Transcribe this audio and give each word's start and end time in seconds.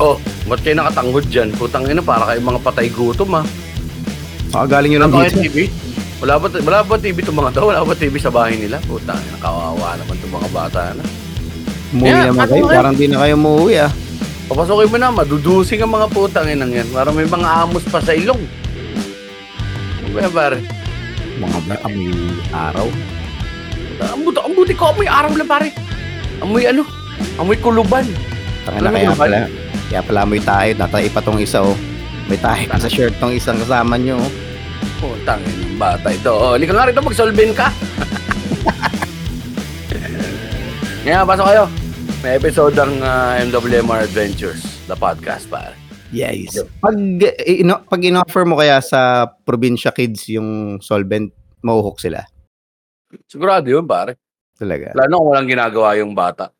Oh, 0.00 0.16
ba't 0.48 0.60
kayo 0.64 0.80
nakatanghod 0.80 1.26
dyan? 1.28 1.52
Putang 1.52 1.84
ina, 1.84 2.00
para 2.00 2.24
kayo 2.24 2.40
mga 2.40 2.60
patay 2.64 2.88
gutom 2.88 3.36
ah. 3.36 3.44
Makagaling 4.50 4.96
nyo 4.96 5.00
lang 5.04 5.12
Wala 5.12 5.20
ba 5.20 5.28
dito. 5.28 5.42
TV? 5.44 5.56
Wala 6.20 6.34
ba, 6.36 6.46
wala 6.48 6.78
ba 6.84 6.94
TV 6.96 7.16
itong 7.20 7.38
mga 7.38 7.50
to? 7.52 7.68
Wala 7.68 7.84
ba 7.84 7.94
TV 7.96 8.14
sa 8.16 8.32
bahay 8.32 8.56
nila? 8.56 8.80
Putang 8.88 9.20
ina, 9.20 9.36
kawawa 9.38 10.00
naman 10.00 10.16
itong 10.16 10.34
mga 10.40 10.48
bata 10.50 10.80
na. 10.96 11.04
Umuwi 11.90 12.06
Yeah, 12.06 12.24
naman 12.30 12.46
ano 12.46 12.52
kayo. 12.54 12.64
Parang 12.70 12.94
di 12.96 13.06
na 13.10 13.18
kayo 13.24 13.34
umuwi 13.36 13.74
ah. 13.76 13.92
Papasukin 14.50 14.90
mo 14.90 14.96
na, 14.98 15.14
madudusing 15.14 15.80
ang 15.84 15.92
mga 15.94 16.08
putang 16.10 16.48
inang 16.50 16.72
yan. 16.74 16.88
Para 16.90 17.12
may 17.12 17.28
mga 17.28 17.48
amos 17.66 17.84
pa 17.86 18.00
sa 18.02 18.16
ilong. 18.16 18.40
Ano 20.00 20.08
ba 20.10 20.18
yan, 20.22 20.32
pare? 20.32 20.58
Mga 21.38 21.58
ba 21.66 21.74
kami 21.84 22.04
araw. 22.50 22.86
Ang 24.00 24.22
buti, 24.24 24.38
ang 24.40 24.54
buti 24.56 24.72
ko, 24.74 24.96
amoy 24.96 25.06
araw 25.06 25.30
lang 25.36 25.50
pare. 25.50 25.68
Amoy 26.40 26.64
ano? 26.64 26.99
Amoy 27.36 27.56
kuluban. 27.58 28.04
Tanga 28.68 28.88
na 28.88 28.90
kaya 28.92 29.12
pala. 29.16 29.38
Kaya 29.88 30.00
pala 30.04 30.22
may 30.28 30.42
tayo. 30.42 30.70
Natay 30.76 31.08
pa 31.08 31.20
tong 31.24 31.40
isa 31.40 31.64
oh. 31.64 31.76
May 32.28 32.38
tayo 32.38 32.62
pa 32.68 32.78
sa 32.78 32.86
shirt 32.86 33.16
tong 33.18 33.34
isang 33.34 33.58
kasama 33.58 33.96
nyo. 33.96 34.20
oh. 34.20 34.30
Putang 35.00 35.40
ina, 35.40 35.64
ng 35.64 35.78
bata 35.80 36.08
ito. 36.12 36.32
Oh, 36.32 36.52
halika 36.54 36.76
nga 36.76 36.88
rito, 36.88 37.00
magsolvent 37.00 37.56
ka. 37.56 37.68
Ngayon, 41.08 41.24
pasok 41.24 41.46
kayo. 41.48 41.64
May 42.20 42.36
episode 42.36 42.76
ng 42.76 43.00
ah, 43.00 43.40
MWMR 43.40 44.04
Adventures, 44.04 44.60
the 44.84 44.92
podcast, 44.92 45.48
pare. 45.48 45.72
Yes. 46.12 46.60
Pag, 46.84 46.96
eh, 47.24 47.64
ino, 47.64 47.80
pag 47.88 48.04
in-offer 48.04 48.44
mo 48.44 48.60
kaya 48.60 48.76
sa 48.84 49.24
probinsya 49.40 49.88
kids 49.96 50.28
yung 50.28 50.76
solvent, 50.84 51.32
mauhok 51.64 51.96
sila. 51.96 52.20
Sigurado 53.24 53.72
yun, 53.72 53.88
pare. 53.88 54.20
Talaga. 54.52 54.92
Lalo 54.92 55.24
kung 55.24 55.28
walang 55.32 55.48
ginagawa 55.48 55.96
yung 55.96 56.12
bata. 56.12 56.52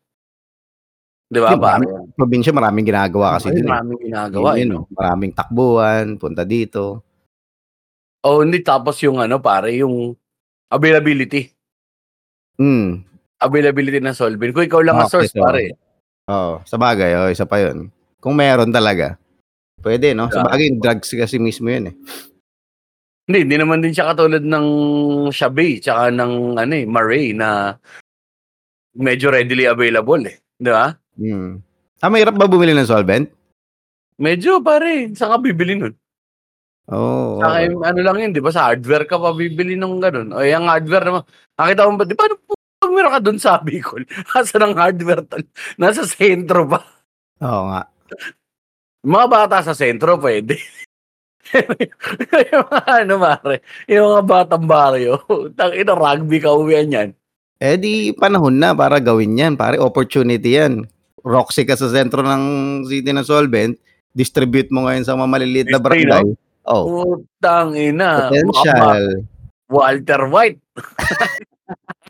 Di 1.31 1.39
ba, 1.39 1.55
ba, 1.55 1.79
pare? 1.79 1.87
Probinsya 2.11 2.51
maraming 2.51 2.83
ginagawa 2.83 3.39
kasi 3.39 3.55
Ay, 3.55 3.63
eh. 3.63 3.63
maraming 3.63 3.99
ginagawa. 4.03 4.47
Yun, 4.51 4.59
eh, 4.59 4.61
yun, 4.67 4.71
oh. 4.75 4.85
Maraming 4.91 5.31
takbuhan, 5.31 6.05
punta 6.19 6.43
dito. 6.43 7.07
Oh, 8.27 8.43
hindi. 8.43 8.59
Tapos 8.59 8.99
yung 8.99 9.23
ano, 9.23 9.39
pare, 9.39 9.71
yung 9.79 10.11
availability. 10.67 11.47
Hmm. 12.59 13.07
Availability 13.39 14.03
ng 14.03 14.11
solvent. 14.11 14.51
Kung 14.51 14.67
ikaw 14.67 14.83
lang 14.83 14.99
ang 14.99 15.07
Okay, 15.07 15.23
source, 15.23 15.31
so- 15.31 15.39
pare. 15.39 15.71
Oo, 16.27 16.59
sa 16.67 16.75
bagay, 16.75 17.15
oh, 17.15 17.31
isa 17.31 17.47
pa 17.47 17.63
yun. 17.63 17.87
Kung 18.19 18.35
meron 18.37 18.69
talaga, 18.69 19.15
pwede, 19.81 20.13
no? 20.13 20.29
Sa 20.29 20.45
bagay, 20.45 20.77
drugs 20.77 21.15
kasi 21.15 21.39
mismo 21.41 21.71
yun 21.71 21.89
eh. 21.89 21.95
Hindi, 23.25 23.39
hindi 23.47 23.57
naman 23.57 23.79
din 23.79 23.95
siya 23.95 24.11
katulad 24.13 24.43
ng 24.43 24.67
Shabi, 25.31 25.79
tsaka 25.79 26.11
ng 26.11 26.59
ano 26.59 26.73
eh, 26.75 26.85
Maray 26.85 27.33
na 27.33 27.79
medyo 28.93 29.31
readily 29.31 29.65
available 29.65 30.21
eh. 30.27 30.37
Di 30.59 30.69
ba? 30.69 30.91
Hmm. 31.21 31.61
Ah, 32.01 32.09
mahirap 32.09 32.33
ba 32.33 32.49
bumili 32.49 32.73
ng 32.73 32.89
solvent? 32.89 33.29
Medyo 34.17 34.57
pare, 34.65 35.13
saan 35.13 35.37
ka 35.37 35.37
bibili 35.37 35.77
nun? 35.77 35.93
Oo. 36.89 37.37
Sa 37.37 37.61
akin, 37.61 37.77
ano 37.77 37.99
lang 38.01 38.17
yun, 38.17 38.33
di 38.33 38.41
ba? 38.41 38.49
Sa 38.49 38.73
hardware 38.73 39.05
ka 39.05 39.21
pa 39.21 39.29
bibili 39.37 39.77
ng 39.77 40.01
ganun. 40.01 40.33
O 40.33 40.41
yung 40.41 40.65
hardware 40.65 41.05
naman, 41.05 41.23
nakita 41.61 41.81
ba, 41.85 42.05
di 42.09 42.17
ba, 42.17 42.25
ano 42.25 42.35
po, 42.41 42.53
meron 42.89 43.13
ka 43.13 43.21
dun 43.21 43.37
sa 43.37 43.61
Bicol, 43.61 44.03
asa 44.37 44.57
ng 44.57 44.73
hardware 44.73 45.23
tol? 45.29 45.45
Nasa 45.77 46.01
sentro 46.09 46.65
ba? 46.65 46.81
Oo 47.45 47.61
nga. 47.69 47.85
Mga 49.05 49.25
bata 49.29 49.57
sa 49.61 49.77
sentro, 49.77 50.17
pwede. 50.17 50.57
yung 51.53 52.65
mga 52.73 52.81
ano, 53.05 53.13
mare, 53.21 53.57
yung 53.85 54.05
mga 54.09 54.23
batang 54.25 54.65
baryo, 54.65 55.21
tangina 55.53 55.93
rugby 55.93 56.37
ka 56.41 56.49
uwian 56.53 56.89
yan. 56.89 57.09
Eh 57.61 57.77
di 57.77 58.09
panahon 58.17 58.57
na 58.57 58.73
para 58.73 58.97
gawin 58.97 59.37
yan. 59.37 59.53
Pare, 59.53 59.77
opportunity 59.77 60.57
yan. 60.57 60.89
Roxy 61.21 61.65
ka 61.65 61.77
sa 61.77 61.89
sentro 61.89 62.25
ng 62.25 62.43
city 62.89 63.13
ng 63.13 63.25
solvent, 63.25 63.77
distribute 64.11 64.69
mo 64.73 64.85
ngayon 64.89 65.05
sa 65.05 65.13
mga 65.15 65.29
maliliit 65.29 65.67
na 65.69 65.79
barangay. 65.79 66.25
Oh, 66.65 66.85
Putang 66.85 67.73
ina. 67.73 68.29
Potential. 68.29 69.25
Walter 69.71 70.21
White. 70.29 70.61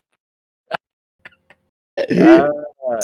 Ah, 1.92 2.48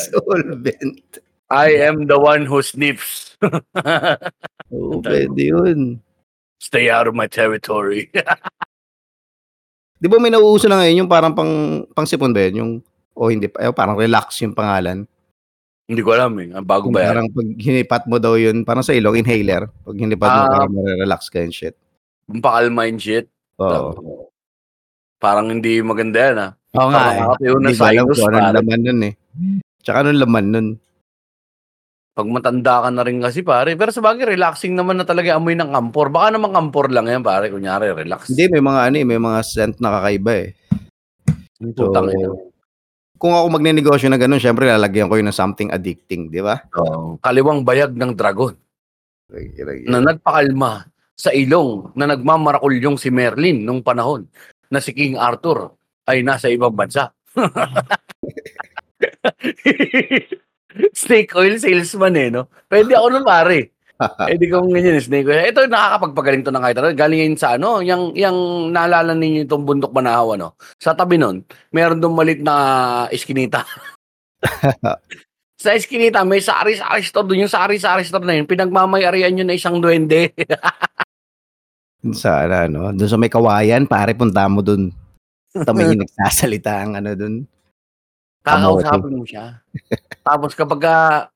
Solvent. 0.00 1.20
I 1.52 1.80
am 1.80 2.08
the 2.08 2.18
one 2.18 2.44
who 2.44 2.60
sniffs. 2.60 3.36
Oo, 4.72 5.00
pwede 5.00 5.40
yun. 5.40 6.00
Stay 6.60 6.92
out 6.92 7.08
of 7.08 7.16
my 7.16 7.28
territory. 7.28 8.12
Di 10.02 10.06
ba 10.06 10.20
may 10.20 10.28
nauuso 10.32 10.68
na 10.68 10.82
ngayon 10.82 11.04
yung 11.04 11.10
parang 11.10 11.32
pang, 11.32 11.84
pang 11.96 12.04
sipon 12.04 12.36
ba 12.36 12.48
yun? 12.48 12.54
Yung, 12.60 12.72
o 13.16 13.32
hindi 13.32 13.48
pa, 13.48 13.64
eh, 13.64 13.72
parang 13.72 13.96
relax 13.96 14.40
yung 14.44 14.52
pangalan. 14.52 15.08
Hindi 15.88 16.04
ko 16.04 16.12
alam 16.12 16.36
eh. 16.36 16.52
Ang 16.52 16.66
bago 16.68 16.92
ba 16.92 17.00
yan? 17.00 17.08
parang 17.08 17.28
pag 17.32 17.48
hinipat 17.56 18.02
mo 18.04 18.20
daw 18.20 18.36
yun, 18.36 18.60
parang 18.60 18.84
sa 18.84 18.92
ilong, 18.92 19.16
inhaler. 19.18 19.72
Pag 19.82 19.96
hinipat 19.96 20.28
mo, 20.28 20.38
Ah. 20.38 20.48
parang 20.52 20.70
marirelax 20.70 21.32
ka 21.32 21.40
yung 21.40 21.50
shit. 21.50 21.72
Ang 22.28 22.44
pakalma 22.44 22.84
yung 22.84 23.00
shit. 23.00 23.24
Oo. 23.56 24.28
Parang 25.16 25.48
hindi 25.48 25.80
maganda 25.80 26.20
yan 26.20 26.38
ah. 26.38 26.50
Oo 26.76 26.92
nga 26.92 27.00
eh. 27.08 27.18
Nakakatayo 27.18 27.54
na 27.54 27.58
Hindi 27.64 27.72
ko 27.72 27.82
alam 27.82 27.96
sinus, 28.04 28.18
kung 28.20 28.28
anong 28.28 28.44
pare. 28.44 28.56
laman 28.60 28.80
nun 28.84 29.00
eh. 29.00 29.14
Tsaka 29.80 29.96
anong 29.98 30.20
laman 30.20 30.46
nun. 30.46 30.68
Pag 32.12 32.28
matanda 32.28 32.74
ka 32.84 32.88
na 32.92 33.02
rin 33.02 33.18
kasi 33.18 33.40
pare. 33.40 33.70
Pero 33.72 33.88
sa 33.88 34.04
bagay, 34.04 34.24
relaxing 34.28 34.74
naman 34.74 35.00
na 35.00 35.08
talaga 35.08 35.40
amoy 35.40 35.56
ng 35.56 35.72
kampor. 35.72 36.12
Baka 36.12 36.36
naman 36.36 36.52
kampor 36.52 36.92
lang 36.92 37.08
yan 37.08 37.24
pare. 37.24 37.48
Kunyari, 37.48 37.88
relax. 37.96 38.28
Hindi, 38.28 38.44
may 38.52 38.60
mga 38.60 38.80
ano 38.84 38.96
eh, 38.98 39.06
may 39.06 39.20
mga 39.22 39.38
scent 39.40 39.76
na 39.80 39.96
kakaiba 39.96 40.32
eh. 40.36 40.48
So, 41.72 41.88
Putang 41.88 42.12
ina. 42.12 42.28
Kung 43.18 43.34
ako 43.34 43.58
magnenegosyo 43.58 44.08
na 44.08 44.16
ganun, 44.16 44.40
syempre 44.40 44.70
lalagyan 44.70 45.10
ko 45.10 45.18
yun 45.18 45.28
ng 45.28 45.36
something 45.36 45.68
addicting, 45.74 46.30
di 46.30 46.40
ba? 46.40 46.62
Oo. 46.78 47.18
Kaliwang 47.18 47.66
bayag 47.66 47.92
ng 47.92 48.14
dragon 48.14 48.54
na 49.90 50.00
nagpakalma 50.00 50.88
sa 51.18 51.34
ilong 51.34 51.92
na 51.98 52.08
nagmamarakulyong 52.14 52.96
si 52.96 53.10
Merlin 53.10 53.66
nung 53.66 53.82
panahon 53.82 54.24
na 54.70 54.78
si 54.80 54.94
King 54.94 55.18
Arthur 55.18 55.74
ay 56.08 56.22
nasa 56.24 56.48
ibang 56.48 56.72
bansa. 56.72 57.12
Snake 60.94 61.34
oil 61.34 61.58
salesman 61.58 62.16
eh, 62.16 62.30
no? 62.30 62.46
Pwede 62.70 62.94
ako 62.94 63.06
nun, 63.10 63.26
pare. 63.26 63.74
Eh, 64.30 64.38
di 64.38 64.46
kong 64.46 64.70
ganyan, 64.70 65.02
snake 65.02 65.26
oil. 65.26 65.42
Ito, 65.50 65.66
nakakapagpagaling 65.66 66.46
to 66.46 66.54
ng 66.54 66.62
kahit 66.62 66.78
ano. 66.78 66.88
Galing 66.94 67.20
yun 67.26 67.34
sa 67.34 67.58
ano, 67.58 67.82
yung, 67.82 68.14
yung 68.14 68.70
naalala 68.70 69.10
ninyo 69.10 69.42
itong 69.42 69.66
bundok 69.66 69.90
manahaw, 69.90 70.38
ano? 70.38 70.54
Sa 70.78 70.94
tabi 70.94 71.18
nun, 71.18 71.42
meron 71.74 71.98
doon 71.98 72.14
malit 72.14 72.38
na 72.38 72.54
iskinita. 73.10 73.66
sa 75.62 75.70
iskinita, 75.74 76.22
may 76.22 76.38
sari-sari 76.38 77.02
store 77.02 77.26
doon. 77.26 77.42
Yung 77.46 77.52
sari-sari 77.52 78.06
store 78.06 78.22
na 78.22 78.38
yun, 78.38 78.46
pinagmamayarian 78.46 79.34
yun 79.34 79.50
na 79.50 79.58
isang 79.58 79.82
duwende. 79.82 80.30
sa 82.22 82.46
ano, 82.46 82.94
doon 82.94 83.10
sa 83.10 83.18
may 83.18 83.30
kawayan, 83.30 83.90
pare, 83.90 84.14
punta 84.14 84.46
mo 84.46 84.62
doon. 84.62 84.94
Kami 85.50 85.90
yung 85.90 86.06
nagsasalita 86.06 86.86
ang 86.86 87.02
ano 87.02 87.10
doon. 87.18 87.34
Kakausapin 88.46 89.18
mo 89.18 89.26
siya. 89.26 89.58
Tapos 90.22 90.54
kapag 90.54 90.80
ah, 90.86 91.26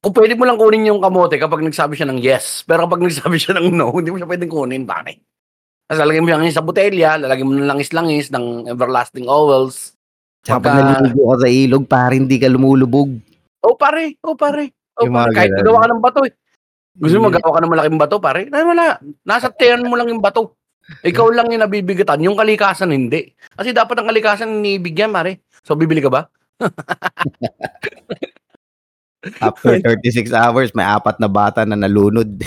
kung 0.00 0.14
pwede 0.16 0.32
mo 0.32 0.48
lang 0.48 0.56
kunin 0.56 0.88
yung 0.88 1.00
kamote 1.04 1.36
kapag 1.36 1.60
nagsabi 1.60 1.92
siya 1.92 2.08
ng 2.08 2.20
yes. 2.24 2.64
Pero 2.64 2.88
kapag 2.88 3.04
nagsabi 3.04 3.36
siya 3.36 3.60
ng 3.60 3.68
no, 3.76 3.92
hindi 4.00 4.08
mo 4.08 4.16
siya 4.16 4.28
pwedeng 4.28 4.52
kunin, 4.52 4.88
pare. 4.88 5.20
Tapos 5.84 6.00
lalagyan 6.00 6.24
mo 6.24 6.28
siya 6.32 6.56
sa 6.56 6.64
botelya, 6.64 7.10
lalagyan 7.20 7.48
mo 7.50 7.54
ng 7.58 7.68
langis-langis 7.68 8.32
ng 8.32 8.70
everlasting 8.72 9.28
ovals. 9.28 9.92
Tsaka 10.40 10.72
naliligo 10.72 11.36
ka 11.36 11.44
sa 11.44 11.48
ilog, 11.52 11.84
pare, 11.84 12.16
hindi 12.16 12.40
ka 12.40 12.48
lumulubog. 12.48 13.12
Oh, 13.60 13.76
pare. 13.76 14.16
Oh, 14.24 14.32
pare. 14.32 14.72
Oh, 14.96 15.04
Yung 15.04 15.12
pare. 15.12 15.36
Kahit 15.36 15.52
gawa 15.60 15.84
ka 15.84 15.88
ng 15.92 16.00
bato 16.00 16.24
eh. 16.24 16.32
Gusto 16.96 17.20
mo 17.20 17.28
Mm. 17.28 17.36
magawa 17.36 17.50
ka 17.52 17.60
ng 17.60 17.72
malaking 17.76 18.00
bato, 18.00 18.16
pare? 18.16 18.40
Na 18.48 18.64
wala. 18.64 18.96
Nasa 19.28 19.52
tiyan 19.52 19.84
mo 19.84 20.00
lang 20.00 20.08
yung 20.08 20.24
bato. 20.24 20.56
Ikaw 21.04 21.26
lang 21.36 21.52
yung 21.52 21.60
nabibigatan. 21.60 22.24
Yung 22.24 22.40
kalikasan, 22.40 22.90
hindi. 22.90 23.36
Kasi 23.52 23.76
dapat 23.76 24.00
ang 24.00 24.08
kalikasan 24.08 24.64
inibigyan, 24.64 25.12
pare. 25.12 25.44
So, 25.60 25.76
bibili 25.76 26.00
ka 26.00 26.08
ba? 26.08 26.24
After 29.20 29.76
36 29.84 30.32
hours, 30.32 30.72
may 30.72 30.84
apat 30.84 31.20
na 31.20 31.28
bata 31.28 31.68
na 31.68 31.76
nalunod. 31.76 32.40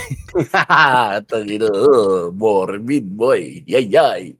Tangino, 1.29 1.69
oh, 1.69 2.33
morbid 2.33 3.13
boy. 3.13 3.61
Yay, 3.69 3.85
yay. 3.85 4.33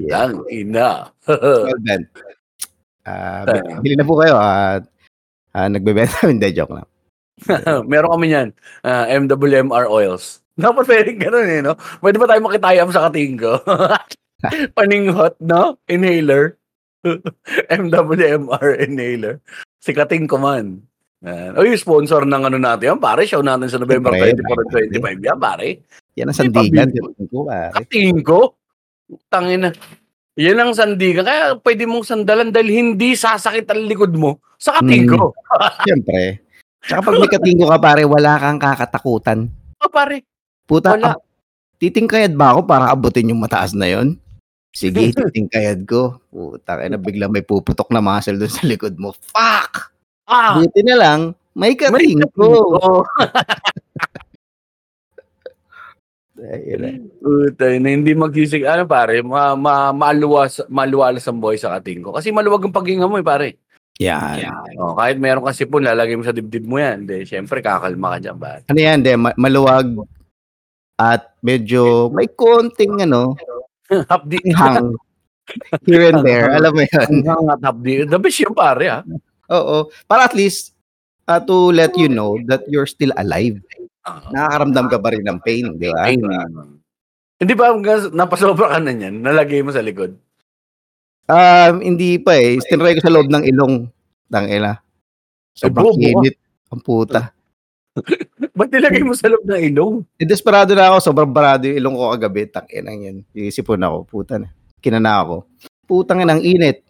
yeah. 0.00 0.08
Tang 0.08 0.40
ina. 0.48 1.12
Solvent. 1.28 2.08
Ah, 3.04 3.44
bi- 3.44 3.68
bili 3.84 3.94
na 4.00 4.08
po 4.08 4.16
kayo 4.16 4.40
at 4.40 4.88
ah, 5.52 5.68
nagbebenta. 5.68 6.24
Hindi, 6.24 6.56
joke 6.56 6.72
lang. 6.72 6.88
Meron 7.84 8.16
kami 8.16 8.32
yan. 8.32 8.48
ah, 8.80 9.04
MWMR 9.04 9.84
oils. 9.84 10.40
Dapat 10.56 10.86
pwedeng 10.86 11.18
ganun 11.20 11.50
eh, 11.50 11.60
no? 11.60 11.74
Pwede 11.98 12.16
ba 12.16 12.30
tayo 12.30 12.40
makitayam 12.46 12.88
sa 12.94 13.10
kating 13.10 13.36
ko? 13.36 13.58
Paninghot, 14.78 15.34
no? 15.42 15.76
Inhaler. 15.90 16.56
MWMR 17.68 18.80
inhaler. 18.80 19.42
Si 19.82 19.92
kating 19.92 20.24
ko 20.30 20.40
man. 20.40 20.80
Yan. 21.22 21.54
O 21.54 21.62
yung 21.62 21.78
sponsor 21.78 22.26
ng 22.26 22.42
ano 22.50 22.58
natin 22.58 22.96
yan, 22.96 23.00
pare. 23.00 23.22
Show 23.24 23.40
natin 23.40 23.70
sa 23.70 23.78
November 23.78 24.12
Siyempre, 24.12 24.42
24 24.42 24.82
and 24.82 25.20
25 25.22 25.28
yan, 25.30 25.38
pare. 25.38 25.68
Yan 26.18 26.26
ang 26.28 26.36
sandigan. 26.36 26.88
pabili. 26.90 26.98
tingin 26.98 27.28
ko, 27.30 27.38
pare. 27.46 27.70
Kating 27.72 28.20
ko? 28.26 28.40
Tangina. 29.30 29.68
Yan 30.34 30.58
ang 30.58 30.72
sandigan. 30.74 31.24
Kaya 31.24 31.54
pwede 31.62 31.86
mong 31.86 32.04
sandalan 32.04 32.50
dahil 32.50 32.70
hindi 32.74 33.14
sasakit 33.14 33.70
ang 33.70 33.86
likod 33.86 34.12
mo 34.18 34.42
Sa 34.58 34.80
katingko. 34.80 35.30
Siyempre. 35.86 36.42
Tsaka 36.84 37.00
pag 37.00 37.16
may 37.16 37.30
katingko 37.30 37.66
ka 37.70 37.78
pare, 37.80 38.02
wala 38.04 38.36
kang 38.36 38.60
kakatakutan. 38.60 39.48
Oh, 39.80 39.88
pare. 39.88 40.26
Puta, 40.68 40.96
Wala. 40.96 41.16
ab- 41.16 41.24
titingkayad 41.80 42.36
ba 42.36 42.56
ako 42.56 42.68
para 42.68 42.92
abutin 42.92 43.32
yung 43.32 43.40
mataas 43.40 43.72
na 43.72 43.88
yon? 43.88 44.20
Sige, 44.74 45.00
titingkayad 45.16 45.88
ko. 45.88 46.20
Puta, 46.28 46.76
kaya 46.76 46.92
na 46.92 47.00
bigla 47.00 47.30
may 47.30 47.46
puputok 47.46 47.88
na 47.94 48.04
muscle 48.04 48.36
doon 48.36 48.52
sa 48.52 48.64
likod 48.68 48.98
mo. 49.00 49.16
Fuck! 49.16 49.93
Ah! 50.24 50.56
Buti 50.56 50.80
na 50.84 50.96
lang, 50.96 51.20
may 51.52 51.72
May 51.72 51.78
katingko. 51.78 52.26
katingko. 52.80 52.92
Ayun 56.44 56.80
na. 56.82 56.90
Hindi 57.78 58.12
magsisig. 58.12 58.66
Ano 58.66 58.84
pare, 58.84 59.22
ma, 59.22 59.54
ma, 59.54 59.94
maluwas, 59.94 60.60
maluwalas 60.68 61.24
ang 61.30 61.38
boy 61.40 61.54
sa 61.56 61.78
katingko. 61.78 62.10
Kasi 62.12 62.34
maluwag 62.34 62.64
ang 62.66 62.74
paghinga 62.74 63.06
mo 63.08 63.16
eh, 63.16 63.24
pare. 63.24 63.48
Yan. 64.02 64.42
Oh, 64.76 64.98
kahit 64.98 65.22
meron 65.22 65.46
ka 65.46 65.54
sipon, 65.54 65.86
lalagay 65.86 66.18
mo 66.18 66.26
sa 66.26 66.34
dibdib 66.34 66.66
mo 66.66 66.82
yan. 66.82 67.06
De, 67.06 67.22
syempre, 67.22 67.62
kakalma 67.62 68.18
ka 68.18 68.28
dyan, 68.28 68.36
pare. 68.36 68.60
Ano 68.66 68.80
yan, 68.82 68.98
de, 69.00 69.12
ma- 69.14 69.38
maluwag 69.38 69.86
at 70.94 71.34
medyo 71.42 72.06
may 72.10 72.26
konting 72.30 73.02
ano, 73.02 73.34
Hapdi. 74.10 74.38
hang 74.54 74.94
here 75.86 76.10
and 76.10 76.22
there. 76.26 76.50
Alam 76.58 76.74
mo 76.74 76.82
yun? 76.82 77.22
Hang 77.22 77.46
at 77.50 77.60
hapdi. 77.62 78.02
The 78.06 78.18
best 78.18 78.42
yun, 78.42 78.54
pare, 78.54 78.86
ah. 78.90 79.02
Oo. 79.54 79.76
Para 80.10 80.26
at 80.26 80.34
least 80.34 80.74
uh, 81.30 81.38
to 81.38 81.70
let 81.70 81.94
you 81.94 82.10
know 82.10 82.36
that 82.50 82.66
you're 82.66 82.88
still 82.88 83.14
alive. 83.16 83.58
Nakakaramdam 84.04 84.86
ka 84.92 84.98
pa 85.00 85.08
rin 85.14 85.24
ng 85.24 85.40
pain, 85.40 85.64
di 85.80 85.88
ba? 85.88 86.12
Hindi 87.40 87.54
ba 87.56 87.72
napasobra 88.12 88.76
ka 88.76 88.78
na 88.82 88.92
niyan? 88.92 89.24
Nalagay 89.24 89.64
mo 89.64 89.72
sa 89.72 89.80
likod? 89.80 90.12
Um, 91.24 91.80
hindi 91.80 92.20
pa 92.20 92.36
eh. 92.36 92.60
Tinry 92.60 93.00
ko 93.00 93.02
sa 93.04 93.12
loob 93.12 93.32
ng 93.32 93.48
ilong. 93.48 93.88
Tang 94.28 94.44
ina. 94.44 94.76
Sobrang 95.56 95.96
init. 95.96 96.36
Ang 96.68 96.82
puta. 96.84 97.32
Ba't 98.58 98.68
nilagay 98.68 99.00
mo 99.06 99.16
sa 99.16 99.32
loob 99.32 99.46
ng 99.48 99.62
ilong? 99.72 100.04
Eh, 100.20 100.28
desperado 100.28 100.76
na 100.76 100.92
ako. 100.92 100.96
Sobrang 101.00 101.32
barado 101.32 101.64
yung 101.64 101.80
ilong 101.80 101.96
ko 101.96 102.04
kagabi. 102.12 102.42
Tang 102.52 102.68
ina 102.68 102.92
yan. 102.92 103.24
Iisipon 103.32 103.80
ako. 103.80 103.98
Puta 104.04 104.36
na. 104.36 104.52
Kinana 104.84 105.24
ako. 105.24 105.48
Putang 105.88 106.20
ina, 106.20 106.36
ang 106.36 106.44
init. 106.44 106.84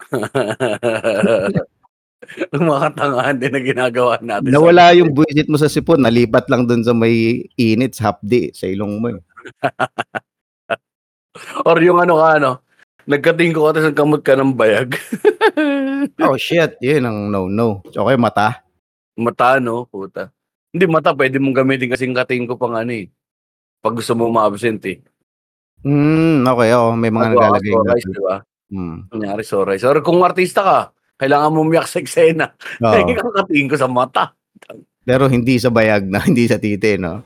Ang 2.54 2.64
mga 2.68 2.80
katangahan 2.92 3.36
din 3.40 3.52
na 3.52 3.62
ginagawa 3.64 4.14
natin. 4.20 4.52
Nawala 4.52 4.92
yung 4.92 5.16
buwisit 5.16 5.48
mo 5.48 5.56
sa 5.56 5.72
sipon. 5.72 6.04
Nalipat 6.04 6.52
lang 6.52 6.68
dun 6.68 6.84
sa 6.84 6.92
may 6.92 7.48
init 7.56 7.96
sa 7.96 8.12
hapdi. 8.12 8.52
Sa 8.52 8.68
ilong 8.68 9.00
mo 9.00 9.06
eh. 9.16 9.20
Or 11.68 11.80
yung 11.80 12.02
ano 12.02 12.20
ka, 12.20 12.28
ano, 12.36 12.50
nagkatingko 13.08 13.60
ka 13.64 13.70
tapos 13.72 13.96
kamot 13.96 14.22
ka 14.22 14.36
ng 14.36 14.56
bayag. 14.56 14.96
Oh 16.16 16.40
shit. 16.40 16.80
Yun 16.80 17.04
ang 17.04 17.18
no-no. 17.28 17.84
Okay, 17.84 18.16
mata. 18.16 18.64
mata, 19.20 19.60
no? 19.60 19.84
Puta. 19.84 20.32
Hindi 20.72 20.88
mata, 20.88 21.12
pwede 21.12 21.36
mong 21.36 21.60
gamitin 21.60 21.92
kasing 21.92 22.16
katingko 22.16 22.56
pang 22.56 22.72
ano 22.72 22.88
eh. 22.88 23.12
Pag 23.84 24.00
gusto 24.00 24.16
mo 24.16 24.32
ma-absent 24.32 24.80
eh. 24.88 25.04
Hmm, 25.84 26.40
okay. 26.48 26.72
Oh, 26.72 26.96
may 26.96 27.12
mga 27.12 27.36
Magawa 27.36 27.52
ka 27.52 27.60
nagalagay 27.60 27.72
so 27.72 27.84
na. 27.84 27.92
rice, 27.92 28.08
di 28.08 28.22
ba? 28.24 28.36
Hmm. 28.72 28.98
Kunyari, 29.12 29.42
so 29.44 29.60
rice. 29.60 29.84
Or 29.84 30.00
kung 30.00 30.24
artista 30.24 30.60
ka, 30.64 30.78
kailangan 31.20 31.52
mo 31.52 31.60
umiyak 31.60 31.84
sa 31.84 32.00
eksena. 32.00 32.56
Oo. 32.80 32.92
Kaya 33.04 33.20
kang 33.20 33.36
katingko 33.44 33.76
sa 33.76 33.86
mata. 33.86 34.32
Pero 35.04 35.28
hindi 35.28 35.60
sa 35.60 35.68
bayag 35.68 36.08
na, 36.08 36.24
hindi 36.28 36.48
sa 36.48 36.56
titi, 36.56 36.96
no? 36.96 37.20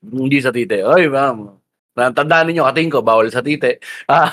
Hindi 0.00 0.38
sa 0.38 0.54
tite. 0.54 0.80
Oy, 0.80 1.10
ma'am. 1.10 1.58
Tandaan 1.92 2.48
ninyo, 2.48 2.64
katingko, 2.64 3.02
bawal 3.02 3.28
sa 3.28 3.42
tite. 3.42 3.82
Ah, 4.06 4.30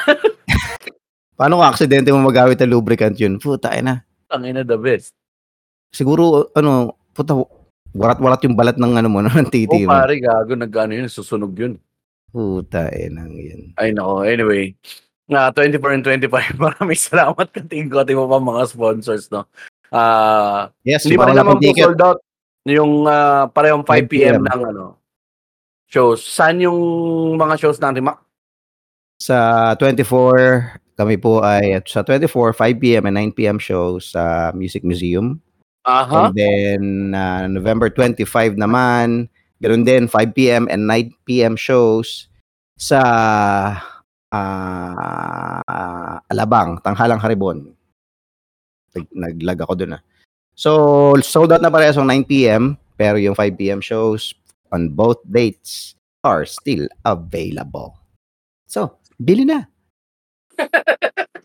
Paano 1.37 1.61
kung 1.61 1.69
aksidente 1.69 2.09
mo 2.09 2.17
magamit 2.17 2.57
ng 2.57 2.73
lubricant 2.73 3.13
yun? 3.13 3.37
Puta, 3.37 3.69
na. 3.81 4.01
ang 4.27 4.41
ina 4.41 4.65
the 4.65 4.73
best. 4.73 5.13
Siguro, 5.93 6.49
ano, 6.57 6.97
puta, 7.13 7.37
warat-warat 7.93 8.41
yung 8.41 8.57
balat 8.57 8.81
ng 8.81 8.93
ano 8.97 9.05
mo, 9.07 9.21
no, 9.21 9.29
ng 9.29 9.45
Oh, 9.45 9.53
titi 9.53 9.85
mo. 9.85 9.93
pare, 9.93 10.17
gago, 10.17 10.57
nag-ano 10.57 10.97
yun, 10.97 11.05
susunog 11.05 11.53
yun. 11.53 11.77
Puta, 12.33 12.89
ina, 12.89 13.29
yun. 13.29 13.69
Ay, 13.77 13.93
nako. 13.93 14.25
Anyway, 14.25 14.73
nga 15.27 15.51
24 15.51 15.95
and 15.95 16.03
25, 16.03 16.55
maraming 16.65 16.99
salamat 16.99 17.47
katingko 17.51 18.01
at 18.01 18.09
mo 18.15 18.31
pa 18.31 18.39
mga 18.39 18.63
sponsors, 18.71 19.27
no? 19.27 19.43
Ah, 19.91 20.71
Yes, 20.83 21.03
hindi 21.07 21.19
pa 21.19 21.31
rin 21.31 21.39
naman 21.39 21.59
po 21.59 21.71
sold 21.75 22.01
out 22.03 22.19
yung 22.67 23.07
ah, 23.07 23.47
parehong 23.47 23.83
5 23.83 24.07
5 24.07 24.11
p.m. 24.11 24.43
Ng 24.43 24.63
ano, 24.75 24.99
shows. 25.87 26.19
Saan 26.23 26.59
yung 26.59 26.79
mga 27.39 27.55
shows 27.59 27.79
natin, 27.79 28.07
Mac? 28.07 28.19
Sa 29.17 29.71
24, 29.79 30.79
kami 30.99 31.15
po 31.17 31.41
ay, 31.41 31.79
sa 31.87 32.03
24, 32.03 32.53
5 32.53 32.83
p.m. 32.83 33.03
and 33.07 33.15
9 33.31 33.37
p.m. 33.37 33.57
shows 33.57 34.13
sa 34.13 34.51
Music 34.53 34.83
Museum. 34.83 35.39
Aha. 35.87 36.27
And 36.29 36.35
then, 36.35 36.83
uh, 37.15 37.47
November 37.47 37.87
25 37.87 38.59
naman, 38.59 39.31
ganoon 39.63 39.87
din, 39.87 40.11
5 40.11 40.35
p.m. 40.35 40.67
and 40.67 40.83
9 40.85 41.15
p.m. 41.23 41.55
shows 41.55 42.27
sa 42.75 42.99
ah, 45.63 46.15
Alabang, 46.29 46.79
Tanghalang 46.81 47.21
Haribon. 47.21 47.73
Nag- 48.93 49.13
Naglag 49.15 49.59
ako 49.61 49.73
dun 49.77 49.97
ah. 49.97 50.01
So, 50.57 51.13
sold 51.21 51.53
out 51.53 51.61
na 51.61 51.69
parehas 51.69 51.97
ang 51.97 52.09
9 52.09 52.25
p.m. 52.25 52.77
Pero 52.97 53.21
yung 53.21 53.37
5 53.37 53.53
p.m. 53.53 53.77
shows 53.77 54.33
on 54.73 54.89
both 54.89 55.21
dates 55.29 55.93
are 56.25 56.49
still 56.49 56.89
available. 57.05 57.93
So, 58.65 58.97
bili 59.21 59.45
na. 59.45 59.69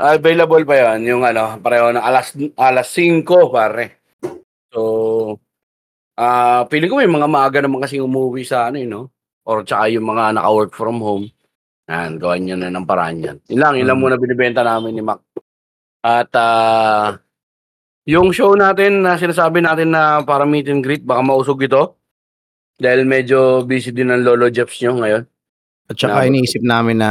Ah, 0.00 0.16
available 0.16 0.64
pa 0.64 0.74
yan, 0.76 1.04
yung 1.04 1.22
ano, 1.24 1.60
pareho 1.60 1.92
na 1.92 2.00
alas, 2.00 2.32
alas 2.56 2.88
5, 2.88 3.52
pare. 3.52 4.00
So, 4.72 5.36
ah 6.14 6.64
feeling 6.70 6.90
ko 6.90 6.96
may 7.02 7.10
mga 7.10 7.28
maaga 7.28 7.58
naman 7.58 7.82
kasi 7.82 7.98
umuwi 7.98 8.46
sa 8.46 8.70
ano, 8.70 8.76
eh, 8.78 8.88
no? 8.88 9.10
Or 9.44 9.60
tsaka 9.62 9.92
yung 9.92 10.08
mga 10.08 10.36
naka-work 10.36 10.72
from 10.72 10.98
home. 10.98 11.28
Yan, 11.84 12.16
gawan 12.16 12.40
nyo 12.42 12.56
na 12.56 12.72
ng 12.72 12.88
paraan 12.88 13.20
yan. 13.20 13.36
Yun 13.44 13.60
lang, 13.60 13.74
yun 13.76 13.86
lang 13.86 13.98
Mm. 14.00 14.04
muna 14.08 14.16
binibenta 14.16 14.64
namin 14.64 14.96
ni 14.96 15.02
Mac. 15.04 15.20
At 16.00 16.32
ah 16.32 17.20
yung 18.04 18.32
show 18.32 18.52
natin 18.52 19.00
na 19.00 19.16
sinasabi 19.16 19.60
natin 19.60 19.92
na 19.92 20.20
para 20.20 20.44
meet 20.44 20.68
and 20.68 20.80
greet, 20.80 21.04
baka 21.04 21.20
mausog 21.20 21.60
ito. 21.60 21.96
Dahil 22.76 23.04
medyo 23.04 23.62
busy 23.62 23.92
din 23.92 24.10
ang 24.10 24.24
Lolo 24.24 24.48
Jeps 24.48 24.80
nyo 24.80 24.96
ngayon. 24.96 25.22
At 25.86 25.96
saka 25.96 26.20
Nabot. 26.20 26.28
iniisip 26.28 26.62
namin 26.64 27.00
na 27.00 27.10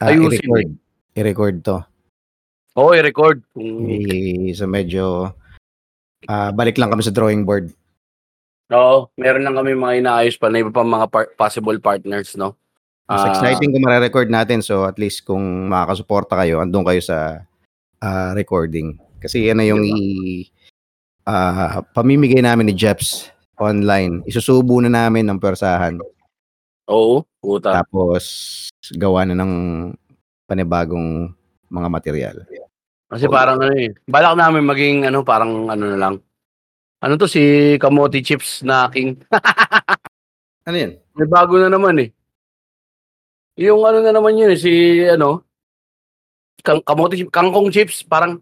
ah, 0.00 0.08
Ayusin 0.08 0.40
i-record. 0.40 0.68
I-record 1.14 1.56
to. 1.62 1.76
Oo, 2.74 2.90
i-record. 2.92 3.38
Kung 3.52 3.86
Eh, 3.86 4.50
so 4.52 4.64
medyo 4.64 5.32
ah, 6.26 6.48
balik 6.50 6.76
lang 6.76 6.88
kami 6.88 7.04
sa 7.04 7.12
drawing 7.12 7.44
board. 7.44 7.68
Oo, 8.72 9.12
meron 9.20 9.44
lang 9.44 9.56
kami 9.60 9.76
mga 9.76 10.00
inaayos 10.00 10.40
pa 10.40 10.48
na 10.48 10.64
iba 10.64 10.72
pang 10.72 10.88
mga 10.88 11.06
par- 11.12 11.32
possible 11.36 11.76
partners, 11.76 12.32
no? 12.32 12.56
Mas 13.04 13.20
Ah, 13.20 13.28
exciting 13.28 13.68
kung 13.68 13.84
mare-record 13.84 14.32
natin. 14.32 14.64
So 14.64 14.88
at 14.88 14.96
least 14.96 15.28
kung 15.28 15.68
makakasuporta 15.68 16.40
kayo, 16.40 16.64
andun 16.64 16.88
kayo 16.88 17.04
sa 17.04 17.44
ah, 18.00 18.32
recording. 18.32 18.96
Kasi 19.20 19.48
yan 19.48 19.60
na 19.60 19.68
yung 19.68 19.84
Diba? 19.84 19.96
i- 20.00 20.48
ah, 21.28 21.84
pamimigay 21.92 22.40
namin 22.40 22.72
ni 22.72 22.74
Jeps 22.76 23.28
online. 23.60 24.24
Isusubo 24.24 24.80
na 24.80 24.88
namin 24.88 25.28
ng 25.28 25.36
persahan. 25.36 26.00
Oo, 26.88 27.24
puta. 27.44 27.84
Tapos 27.84 28.24
gawa 28.96 29.24
na 29.28 29.36
ng 29.36 29.52
panibagong 30.48 31.32
mga 31.68 31.88
material. 31.88 32.36
Kasi 33.08 33.28
parang 33.28 33.60
ano 33.60 33.72
eh, 33.76 33.92
balak 34.08 34.36
namin 34.36 34.64
maging 34.64 34.98
ano, 35.08 35.20
parang 35.24 35.68
ano 35.68 35.84
na 35.92 35.98
lang. 36.00 36.14
Ano 37.04 37.20
to 37.20 37.28
si 37.28 37.76
Kamote 37.76 38.24
Chips 38.24 38.64
na 38.64 38.88
king. 38.88 39.20
Ano 40.64 40.80
yan? 40.80 40.96
May 41.12 41.28
bago 41.28 41.60
na 41.60 41.68
naman 41.68 42.00
eh. 42.00 42.08
Yung 43.60 43.84
ano 43.84 44.00
na 44.00 44.16
naman 44.16 44.32
yun 44.32 44.48
eh, 44.48 44.56
si 44.56 44.72
ano, 45.04 45.44
Kang, 46.64 46.80
Kamote 46.80 47.20
Chips, 47.20 47.28
Kangkong 47.28 47.68
Chips, 47.68 48.00
parang 48.00 48.40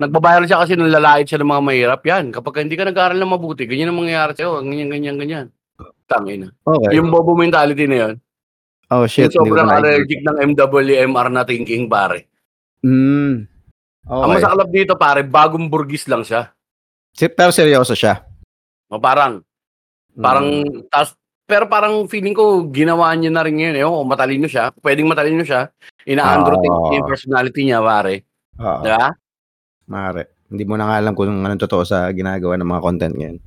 nagbabayar 0.00 0.48
siya 0.48 0.64
kasi 0.64 0.80
nalalait 0.80 1.28
siya 1.28 1.36
ng 1.36 1.52
mga 1.52 1.66
mahirap. 1.68 2.00
Yan, 2.08 2.32
kapag 2.32 2.64
hindi 2.64 2.80
ka 2.80 2.88
nag-aaral 2.88 3.20
na 3.20 3.28
mabuti, 3.28 3.68
ganyan 3.68 3.92
ang 3.92 4.00
mangyayari 4.00 4.32
sa'yo. 4.32 4.64
Ganyan, 4.64 4.88
ganyan, 4.88 5.16
ganyan. 5.20 5.46
Tangina. 6.08 6.48
Okay. 6.64 6.96
Yung 6.96 7.12
bobo 7.12 7.36
mentality 7.36 7.84
na 7.84 7.96
yun. 8.08 8.14
oh 8.88 9.04
shit. 9.04 9.28
yung 9.36 9.52
sobrang 9.52 9.68
na- 9.68 9.84
allergic 9.84 10.24
ng 10.24 10.56
MWMR 10.56 11.28
na 11.28 11.44
thinking, 11.44 11.92
pare. 11.92 12.24
Mm. 12.80 13.44
Ang 14.08 14.16
Okay. 14.24 14.32
masaklap 14.32 14.68
dito, 14.72 14.92
pare, 14.96 15.20
bagong 15.28 15.68
burgis 15.68 16.08
lang 16.08 16.24
siya. 16.24 16.48
Pero 17.14 17.50
seryoso 17.50 17.94
siya. 17.94 18.22
O 18.90 18.98
parang, 18.98 19.42
Mm. 20.14 20.22
parang, 20.22 20.46
tas, 20.90 21.14
pero 21.46 21.66
parang 21.70 22.06
feeling 22.10 22.34
ko, 22.34 22.66
ginawa 22.70 23.14
niya 23.14 23.30
na 23.30 23.42
rin 23.46 23.58
ngayon. 23.58 23.76
Eh, 23.78 23.84
oh, 23.86 24.02
matalino 24.02 24.46
siya. 24.46 24.70
Pwedeng 24.74 25.06
matalino 25.10 25.42
siya. 25.46 25.70
Ina-androthink 26.06 26.70
Ah. 26.74 26.80
niya 26.90 26.98
yung 27.02 27.10
personality 27.10 27.60
niya, 27.66 27.78
pare. 27.82 28.14
Oo. 28.58 28.82
Di 28.82 28.90
ba? 28.90 29.10
Mare. 29.86 30.22
Hindi 30.50 30.64
mo 30.66 30.74
na 30.74 30.86
nga 30.90 30.96
alam 30.98 31.14
kung 31.14 31.30
anong 31.30 31.62
totoo 31.62 31.86
sa 31.86 32.10
ginagawa 32.10 32.58
ng 32.58 32.66
mga 32.66 32.82
content 32.82 33.14
ngayon. 33.14 33.38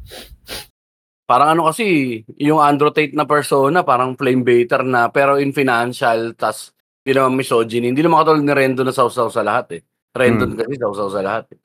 Parang 1.24 1.56
ano 1.56 1.68
kasi, 1.68 2.20
yung 2.40 2.60
androtate 2.60 3.12
na 3.16 3.24
persona, 3.28 3.84
parang 3.84 4.16
flame 4.16 4.44
baiter 4.44 4.84
na, 4.84 5.08
pero 5.12 5.40
in 5.40 5.52
financial, 5.52 6.36
tas 6.36 6.72
Hindi 7.04 7.20
naman 7.20 7.36
misogyny. 7.36 7.92
Hindi 7.92 8.00
naman 8.00 8.24
katulad 8.24 8.48
ni 8.48 8.54
Rendon 8.56 8.88
na 8.88 8.96
sausaw 8.96 9.28
sa 9.28 9.44
lahat 9.44 9.76
eh. 9.76 9.82
Rendon 10.16 10.56
Hmm. 10.56 10.60
kasi 10.64 10.80
sausaw 10.80 11.12
sa 11.12 11.20
lahat 11.20 11.52
eh. 11.52 11.60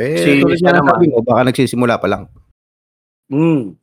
Eh, 0.00 0.40
Si 0.40 0.60
siya 0.60 0.72
naman. 0.72 0.96
sabi 0.96 1.06
mo, 1.12 1.20
baka 1.20 1.48
nagsisimula 1.48 2.00
pa 2.00 2.08
lang. 2.08 2.22
Hmm. 3.28 3.76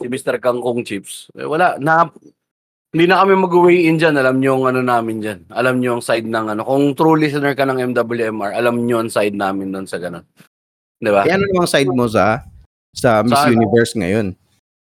Si 0.00 0.06
Mr. 0.08 0.40
Kangkong 0.40 0.82
Chips. 0.82 1.28
Eh, 1.36 1.46
wala. 1.46 1.76
Na, 1.78 2.08
hindi 2.90 3.06
na 3.06 3.22
kami 3.22 3.38
mag-weigh 3.38 3.86
in 3.86 4.02
dyan. 4.02 4.18
Alam 4.18 4.42
nyo 4.42 4.58
yung 4.58 4.64
ano 4.66 4.80
namin 4.82 5.22
dyan. 5.22 5.40
Alam 5.52 5.78
nyo 5.78 5.98
yung 5.98 6.04
side 6.04 6.26
ng 6.26 6.46
ano. 6.50 6.62
Kung 6.66 6.90
true 6.98 7.14
listener 7.14 7.54
ka 7.54 7.62
ng 7.62 7.94
MWMR, 7.94 8.50
alam 8.50 8.82
nyo 8.82 8.98
yung 9.04 9.12
side 9.12 9.36
namin 9.38 9.70
doon 9.70 9.86
sa 9.86 10.02
ganun. 10.02 10.26
Di 10.98 11.10
ba? 11.10 11.22
Eh, 11.22 11.30
ano 11.30 11.46
namang 11.46 11.70
side 11.70 11.86
mo 11.86 12.10
sa 12.10 12.42
sa 12.90 13.22
Miss 13.22 13.38
Sa 13.38 13.46
ano? 13.46 13.54
Universe 13.54 13.94
ngayon? 13.94 14.34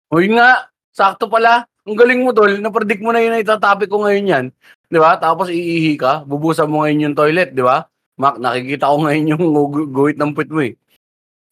Uy 0.07 0.31
nga, 0.31 0.71
sakto 0.95 1.27
pala. 1.27 1.67
Ang 1.83 1.99
galing 1.99 2.23
mo, 2.23 2.31
tol. 2.31 2.51
Napredict 2.51 3.03
mo 3.03 3.11
na 3.11 3.19
yun 3.19 3.35
na 3.35 3.43
itatopic 3.43 3.91
ko 3.91 4.07
ngayon 4.07 4.27
yan. 4.27 4.45
Di 4.87 4.99
ba? 4.99 5.19
Tapos 5.19 5.51
iihi 5.51 5.99
ka. 5.99 6.23
Bubusan 6.23 6.71
mo 6.71 6.83
ngayon 6.83 7.11
yung 7.11 7.17
toilet, 7.17 7.51
di 7.51 7.63
ba? 7.63 7.87
Mac, 8.17 8.41
nakikita 8.41 8.89
ko 8.89 9.05
ngayon 9.05 9.31
yung 9.37 9.43
gu- 9.53 9.91
guhit 9.93 10.17
ng 10.17 10.33
puwit 10.33 10.49
mo 10.49 10.61
eh. 10.65 10.73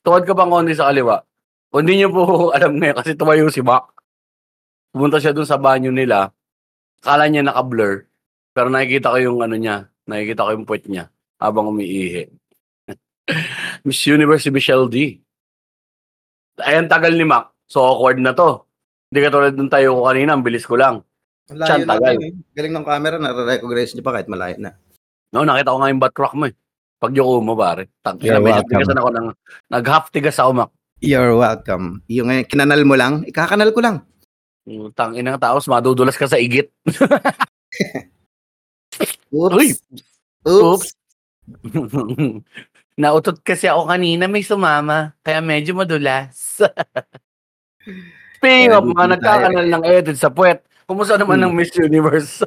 Tuwad 0.02 0.26
ka 0.26 0.34
bang 0.34 0.50
konti 0.50 0.74
sa 0.74 0.90
kaliwa? 0.90 1.22
Kung 1.70 1.86
hindi 1.86 2.02
nyo 2.02 2.10
po 2.10 2.22
alam 2.58 2.82
ngayon 2.82 2.98
kasi 2.98 3.14
tumayo 3.14 3.46
si 3.54 3.62
Mac. 3.62 3.94
Pumunta 4.90 5.22
siya 5.22 5.34
dun 5.34 5.46
sa 5.46 5.62
banyo 5.62 5.94
nila. 5.94 6.34
Kala 7.06 7.30
niya 7.30 7.46
naka-blur. 7.46 8.10
Pero 8.56 8.74
nakikita 8.74 9.14
ko 9.14 9.18
yung 9.22 9.40
ano 9.46 9.54
niya. 9.54 9.86
Nakikita 10.10 10.48
ko 10.48 10.50
yung 10.58 10.66
puwit 10.66 10.90
niya 10.90 11.06
habang 11.38 11.70
umiihi. 11.70 12.34
Miss 13.86 14.02
Universe 14.10 14.50
si 14.50 14.52
Michelle 14.54 14.90
D. 14.90 15.22
Ayan 16.66 16.90
tagal 16.90 17.14
ni 17.14 17.28
Mac. 17.28 17.54
So 17.70 17.86
awkward 17.86 18.18
na 18.18 18.34
to. 18.34 18.66
Hindi 19.14 19.20
ka 19.22 19.30
tulad 19.30 19.54
nung 19.54 19.70
tayo 19.70 20.02
ko 20.02 20.10
kanina, 20.10 20.34
ang 20.34 20.42
bilis 20.42 20.66
ko 20.66 20.82
lang. 20.82 21.06
Layo 21.54 21.86
tagal. 21.86 22.18
lang, 22.18 22.26
eh. 22.26 22.34
Galing 22.58 22.74
ng 22.74 22.88
camera, 22.90 23.22
nare-recognize 23.22 23.94
niyo 23.94 24.02
pa 24.02 24.18
kahit 24.18 24.26
malayo 24.26 24.58
na. 24.58 24.74
No, 25.36 25.44
nakita 25.44 25.76
ko 25.76 25.84
nga 25.84 25.92
yung 25.92 26.00
butt 26.00 26.16
crack 26.16 26.32
mo 26.32 26.48
eh. 26.48 26.56
Pag 26.96 27.12
yuko 27.12 27.44
mo, 27.44 27.60
pare. 27.60 27.92
Tang, 28.00 28.16
You're 28.24 28.40
medyo 28.40 28.64
welcome. 28.64 28.72
tigasan 28.72 29.00
ako 29.04 29.10
ng, 29.12 29.28
nag-half 29.68 30.06
tigas 30.16 30.40
ako, 30.40 30.52
Mac. 30.56 30.70
You're 31.04 31.36
welcome. 31.36 32.00
Yung 32.08 32.32
eh, 32.32 32.48
kinanal 32.48 32.88
mo 32.88 32.96
lang, 32.96 33.28
ikakanal 33.28 33.76
ko 33.76 33.84
lang. 33.84 34.00
Yung 34.64 34.96
Tang 34.96 35.12
inang 35.12 35.36
taos, 35.36 35.68
madudulas 35.68 36.16
ka 36.16 36.24
sa 36.24 36.40
igit. 36.40 36.72
Oops. 39.36 39.52
Uy! 39.60 39.76
Oops. 40.48 40.88
Nautot 42.96 43.44
kasi 43.44 43.68
ako 43.68 43.92
kanina, 43.92 44.32
may 44.32 44.40
sumama. 44.40 45.12
Kaya 45.20 45.44
medyo 45.44 45.76
madulas. 45.76 46.64
Speaking 48.40 48.72
of 48.72 48.88
mga 48.88 49.20
nagkakanal 49.20 49.68
ng 49.68 49.84
edit 49.84 50.16
sa 50.16 50.32
puwet, 50.32 50.64
kumusta 50.88 51.20
naman 51.20 51.44
Hmm. 51.44 51.52
ng 51.52 51.54
Miss 51.60 51.76
Universe? 51.76 52.40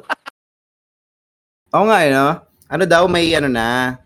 Oo 1.69 1.85
nga, 1.85 2.01
eh, 2.01 2.09
no? 2.09 2.48
Ano 2.69 2.85
daw, 2.85 3.09
may 3.09 3.33
ano 3.33 3.49
na, 3.49 3.97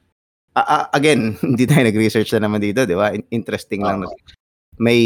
ah, 0.53 0.88
again, 0.89 1.36
hindi 1.43 1.67
tayo 1.67 1.84
nag-research 1.84 2.32
na 2.34 2.48
naman 2.48 2.60
dito, 2.60 2.84
di 2.84 2.96
ba? 2.96 3.12
In- 3.12 3.27
Interesting 3.29 3.84
lang. 3.84 4.08
Oo. 4.08 4.15
May, 4.75 5.00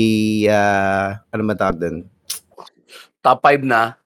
ah, 0.47 1.19
ano 1.27 1.41
ba 1.43 1.53
tawag 1.53 1.77
doon? 1.77 1.97
Top 3.19 3.41
5 3.41 3.65
na. 3.65 3.97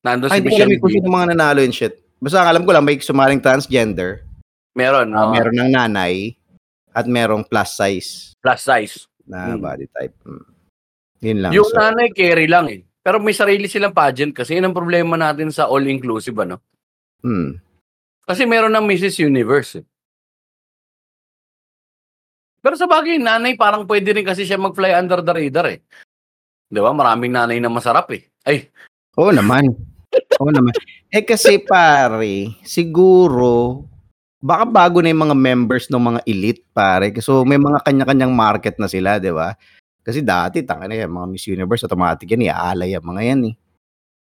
Nandun 0.00 0.30
Ay, 0.30 0.38
si 0.38 0.40
hindi 0.40 0.48
ko 0.48 0.56
Michelle 0.56 0.78
kung 0.78 0.90
D. 0.90 0.94
sino 0.94 1.08
mga 1.10 1.28
nanalo 1.32 1.60
and 1.60 1.74
shit. 1.74 1.94
Basta 2.16 2.40
ang 2.40 2.48
alam 2.48 2.62
ko 2.64 2.72
lang, 2.72 2.84
may 2.84 2.96
sumaling 2.96 3.40
transgender, 3.40 4.24
Meron, 4.72 5.12
ah, 5.12 5.28
oo. 5.28 5.32
meron 5.32 5.54
ng 5.56 5.70
nanay, 5.70 6.32
at 6.90 7.04
merong 7.04 7.42
plus 7.42 7.74
size 7.74 8.10
plus 8.38 8.60
size. 8.60 8.94
na 9.24 9.50
Hmm. 9.50 9.60
body 9.60 9.86
type. 9.90 10.14
Mm. 10.22 10.44
Yun 11.20 11.38
lang. 11.40 11.50
Yung 11.52 11.66
So, 11.66 11.74
nanay, 11.74 12.12
carry 12.12 12.44
lang 12.44 12.68
eh. 12.68 12.84
Pero 13.00 13.16
may 13.18 13.32
sarili 13.32 13.66
silang 13.66 13.90
pageant 13.90 14.30
kasi 14.30 14.54
yun 14.54 14.64
ang 14.64 14.76
problema 14.76 15.16
natin 15.16 15.48
sa 15.48 15.66
all-inclusive, 15.66 16.36
ano? 16.38 16.60
hmm. 17.20 17.56
Kasi 18.24 18.48
meron 18.48 18.72
ng 18.72 18.88
Mrs. 18.88 19.20
Universe 19.20 19.80
eh. 19.80 19.86
Pero 22.64 22.80
sa 22.80 22.88
bagay, 22.88 23.20
nanay 23.20 23.60
parang 23.60 23.84
pwede 23.84 24.16
rin 24.16 24.24
kasi 24.24 24.48
siya 24.48 24.56
mag-fly 24.56 24.96
under 24.96 25.20
the 25.20 25.32
radar 25.36 25.68
eh. 25.68 25.84
Di 26.72 26.80
ba? 26.80 26.96
Maraming 26.96 27.28
nanay 27.28 27.60
na 27.60 27.68
masarap 27.68 28.08
eh. 28.16 28.24
Ay, 28.48 28.72
Oo 29.20 29.30
naman. 29.30 29.68
Oo 30.40 30.50
naman. 30.50 30.74
Eh 31.12 31.22
kasi 31.22 31.60
pare, 31.62 32.56
siguro, 32.66 33.84
baka 34.42 34.64
bago 34.66 34.98
na 34.98 35.12
yung 35.12 35.30
mga 35.30 35.36
members 35.38 35.86
ng 35.92 36.02
mga 36.02 36.20
elite 36.26 36.62
pare. 36.74 37.12
So 37.22 37.46
may 37.46 37.60
mga 37.60 37.84
kanya-kanyang 37.86 38.34
market 38.34 38.80
na 38.80 38.90
sila, 38.90 39.20
di 39.22 39.30
ba? 39.30 39.54
Kasi 40.04 40.20
dati, 40.20 40.60
tanga 40.66 40.84
na 40.90 40.98
yan, 40.98 41.08
mga 41.12 41.26
Miss 41.30 41.46
Universe, 41.48 41.86
automatic 41.86 42.28
yan, 42.28 42.48
iaalay 42.48 42.92
ang 42.96 43.06
mga 43.06 43.22
yan 43.24 43.40
eh. 43.52 43.54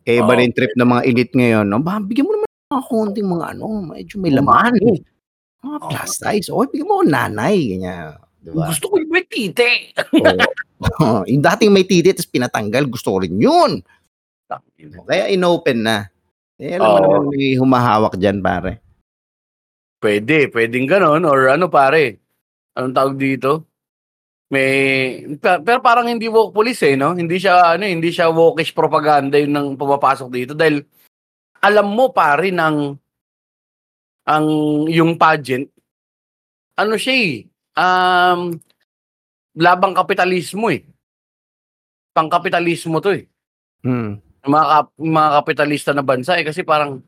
Eh, 0.07 0.23
iba 0.23 0.31
Oo. 0.31 0.39
na 0.39 0.47
yung 0.47 0.55
trip 0.55 0.71
ng 0.79 0.87
mga 0.87 1.03
elite 1.03 1.35
ngayon. 1.35 1.67
No? 1.67 1.83
Baka 1.83 1.99
bigyan 2.07 2.31
mo 2.31 2.36
mga 2.67 2.83
konting 2.91 3.29
mga 3.31 3.47
ano, 3.57 3.67
medyo 3.95 4.15
may 4.19 4.33
laman. 4.35 4.75
Oo. 4.83 4.99
Mga 5.63 5.79
plus 5.87 6.13
size. 6.19 6.47
O, 6.51 6.67
bigyan 6.67 6.87
mo 6.87 6.95
ako 7.01 7.05
nanay. 7.07 7.57
Ganyan. 7.75 8.19
Di 8.43 8.51
ba? 8.55 8.71
gusto 8.71 8.85
ko 8.91 8.95
yung 8.99 9.13
may 9.15 9.27
tite. 9.27 9.95
Oo. 11.03 11.23
yung 11.31 11.43
dating 11.43 11.73
may 11.73 11.87
titi, 11.87 12.11
tapos 12.11 12.31
pinatanggal, 12.31 12.85
gusto 12.91 13.15
ko 13.15 13.19
rin 13.23 13.39
yun. 13.39 13.83
Kaya 15.07 15.31
inopen 15.31 15.83
na. 15.83 16.07
Eh, 16.59 16.79
alam 16.79 16.87
mo 16.87 16.99
Oo. 16.99 17.03
naman 17.03 17.23
may 17.35 17.55
humahawak 17.59 18.15
dyan, 18.19 18.39
pare. 18.43 18.83
Pwede, 20.03 20.51
pwedeng 20.51 20.87
ganon. 20.87 21.23
Or 21.27 21.51
ano 21.51 21.71
pare, 21.71 22.19
anong 22.75 22.95
tawag 22.95 23.17
dito? 23.19 23.67
May, 24.47 25.27
pero 25.43 25.83
parang 25.83 26.07
hindi 26.07 26.31
woke 26.31 26.55
police 26.55 26.87
eh, 26.87 26.95
no? 26.95 27.19
Hindi 27.19 27.43
siya, 27.43 27.75
ano, 27.75 27.83
hindi 27.83 28.15
siya 28.15 28.31
wokish 28.31 28.71
propaganda 28.71 29.43
yung 29.43 29.55
nang 29.55 29.69
pumapasok 29.75 30.29
dito. 30.31 30.53
Dahil, 30.55 30.87
alam 31.67 31.91
mo 31.91 32.15
pare 32.15 32.55
ng, 32.55 32.95
ang, 34.27 34.47
yung 34.87 35.19
pageant, 35.19 35.67
ano 36.79 36.95
siya 36.95 37.15
eh, 37.19 37.35
um, 37.75 38.55
labang 39.59 39.97
kapitalismo 39.97 40.71
eh. 40.71 40.87
Pangkapitalismo 42.15 43.03
to 43.03 43.11
eh. 43.17 43.25
Hmm. 43.83 44.23
Mga, 44.47 44.65
kap- 44.71 45.01
mga 45.01 45.31
kapitalista 45.43 45.91
na 45.91 46.07
bansa 46.07 46.39
eh. 46.39 46.47
Kasi 46.47 46.63
parang, 46.63 47.03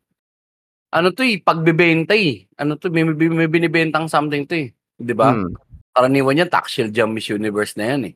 ano 0.88 1.08
to 1.12 1.22
eh, 1.22 1.38
pagbebenta 1.38 2.16
eh. 2.16 2.48
Ano 2.56 2.80
to, 2.80 2.90
may, 2.90 3.04
may, 3.04 3.46
may 3.46 3.48
binibentang 3.48 4.08
something 4.10 4.48
to 4.48 4.56
eh. 4.56 4.68
Di 4.98 5.14
ba? 5.14 5.36
Hmm. 5.36 5.54
Karaniwan 5.92 6.44
yan, 6.44 6.50
tax 6.50 6.74
shield 6.74 6.96
yung 6.96 7.12
Miss 7.12 7.28
Universe 7.28 7.76
na 7.76 7.94
yan 7.94 8.02
eh. 8.12 8.14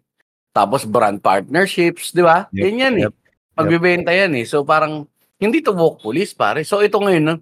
Tapos 0.52 0.84
brand 0.84 1.16
partnerships, 1.20 2.12
di 2.12 2.20
ba? 2.20 2.48
Yep, 2.52 2.60
yan 2.64 2.76
yan 2.76 2.94
yep, 3.08 3.14
eh. 3.16 3.32
Pagbebenta 3.52 4.12
yan 4.12 4.32
eh. 4.36 4.44
So 4.44 4.64
parang, 4.64 5.08
hindi 5.42 5.58
to 5.58 5.74
woke 5.74 5.98
police 5.98 6.30
pare. 6.30 6.62
So 6.62 6.78
ito 6.86 7.02
ngayon, 7.02 7.24
no? 7.26 7.36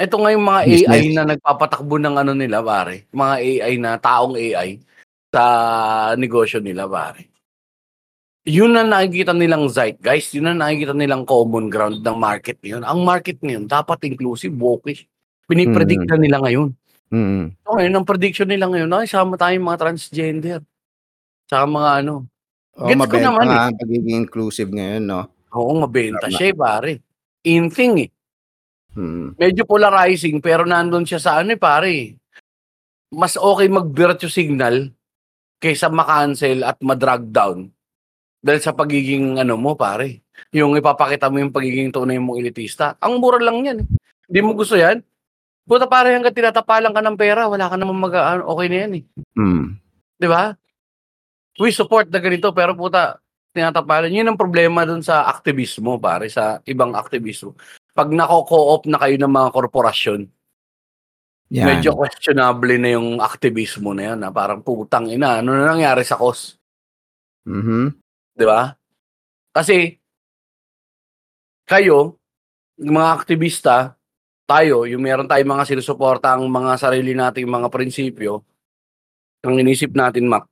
ito 0.00 0.16
ngayon 0.16 0.40
mga 0.40 0.60
Business. 0.64 0.88
AI 0.88 1.02
na 1.12 1.24
nagpapatakbo 1.36 1.96
ng 2.00 2.16
ano 2.16 2.32
nila 2.32 2.64
pare. 2.64 3.04
Mga 3.12 3.34
AI 3.36 3.72
na 3.76 4.00
taong 4.00 4.32
AI 4.36 4.80
sa 5.28 5.44
negosyo 6.16 6.64
nila 6.64 6.88
pare. 6.88 7.28
Yun 8.48 8.72
na 8.72 8.82
nakikita 8.82 9.36
nilang 9.36 9.68
zeitgeist, 9.68 10.32
yun 10.32 10.48
na 10.48 10.56
nakikita 10.56 10.96
nilang 10.96 11.28
common 11.28 11.68
ground 11.68 12.00
ng 12.00 12.16
market 12.16 12.56
ngayon. 12.64 12.88
Ang 12.88 13.04
market 13.04 13.36
ngayon 13.44 13.68
dapat 13.68 14.00
inclusive, 14.08 14.56
wokish. 14.56 15.04
Pinipredict 15.44 16.08
na 16.08 16.16
nila 16.16 16.40
ngayon. 16.40 16.72
Hmm. 17.10 17.52
So, 17.66 17.74
ngayon, 17.74 17.94
ang 18.00 18.06
prediction 18.06 18.48
nila 18.48 18.70
ngayon, 18.70 18.88
ay, 18.94 19.10
sama 19.10 19.34
tayong 19.34 19.66
mga 19.66 19.80
transgender. 19.82 20.60
Tsaka 21.50 21.66
mga 21.66 21.90
ano. 22.06 22.14
O, 22.78 22.86
Gets 22.86 23.10
ko 23.10 23.18
naman 23.18 23.44
nga 23.50 23.66
ang 23.66 23.76
pagiging 23.76 24.24
inclusive 24.24 24.70
ngayon, 24.70 25.04
no? 25.04 25.26
Oo, 25.54 25.72
mabenta 25.82 26.30
Tama. 26.30 26.36
siya 26.36 26.46
eh, 26.52 26.56
pare. 26.56 26.92
In 27.46 27.70
thing 27.72 28.06
eh. 28.06 28.10
Hmm. 28.94 29.34
Medyo 29.38 29.66
polarizing, 29.66 30.42
pero 30.42 30.66
nandun 30.66 31.06
siya 31.06 31.18
sa 31.22 31.38
ano 31.38 31.54
eh, 31.54 31.60
pare. 31.60 32.18
Mas 33.10 33.34
okay 33.34 33.66
mag-virtue 33.66 34.30
signal 34.30 34.90
kaysa 35.58 35.90
makancel 35.90 36.62
at 36.62 36.78
madrag 36.82 37.26
down. 37.30 37.70
Dahil 38.40 38.60
sa 38.62 38.72
pagiging 38.72 39.36
ano 39.36 39.60
mo, 39.60 39.76
pare. 39.76 40.24
Yung 40.56 40.72
ipapakita 40.78 41.28
mo 41.28 41.42
yung 41.42 41.52
pagiging 41.52 41.92
tunay 41.92 42.16
mong 42.16 42.40
elitista. 42.40 42.96
Ang 43.02 43.20
mura 43.20 43.36
lang 43.36 43.60
yan. 43.60 43.78
Hindi 44.30 44.40
mo 44.40 44.56
gusto 44.56 44.78
yan? 44.78 45.04
Puta 45.68 45.86
pare, 45.86 46.16
hanggang 46.16 46.34
tinatapalan 46.34 46.90
ka 46.90 47.02
ng 47.04 47.18
pera, 47.20 47.46
wala 47.46 47.68
ka 47.68 47.76
namang 47.76 48.00
mag 48.00 48.14
ano, 48.16 48.42
okay 48.48 48.66
na 48.72 48.76
yan 48.86 48.92
eh. 48.96 49.04
Hmm. 49.36 49.76
Di 50.16 50.26
ba? 50.26 50.56
We 51.60 51.70
support 51.70 52.08
na 52.08 52.18
ganito, 52.18 52.50
pero 52.56 52.72
puta, 52.72 53.20
tinatapalan. 53.54 54.14
Yun 54.14 54.32
ang 54.32 54.38
problema 54.40 54.86
dun 54.86 55.02
sa 55.02 55.26
aktivismo, 55.26 55.98
pare, 55.98 56.30
sa 56.30 56.58
ibang 56.66 56.94
aktivismo. 56.94 57.54
Pag 57.92 58.14
nako-co-op 58.14 58.86
na 58.86 58.98
kayo 59.02 59.16
ng 59.18 59.32
mga 59.32 59.48
korporasyon, 59.50 60.20
Yan. 61.50 61.66
medyo 61.66 61.98
questionable 61.98 62.78
na 62.78 62.94
yung 62.94 63.18
aktivismo 63.18 63.90
na 63.90 64.14
yun. 64.14 64.18
Na 64.22 64.30
parang 64.30 64.62
putang 64.62 65.10
ina, 65.10 65.42
ano 65.42 65.50
na 65.54 65.74
nangyari 65.74 66.06
sa 66.06 66.14
cause? 66.14 66.56
Mhm. 67.46 67.90
Di 68.38 68.46
ba? 68.46 68.70
Kasi, 69.50 69.98
kayo, 71.66 72.18
mga 72.78 73.10
aktivista, 73.18 73.98
tayo, 74.46 74.86
yung 74.86 75.02
meron 75.02 75.26
tayong 75.30 75.58
mga 75.58 75.68
sinusuporta 75.74 76.34
ang 76.34 76.46
mga 76.46 76.78
sarili 76.78 77.14
nating 77.14 77.46
mga 77.46 77.66
prinsipyo, 77.70 78.42
ang 79.46 79.58
inisip 79.58 79.94
natin, 79.94 80.26
Mac, 80.30 80.46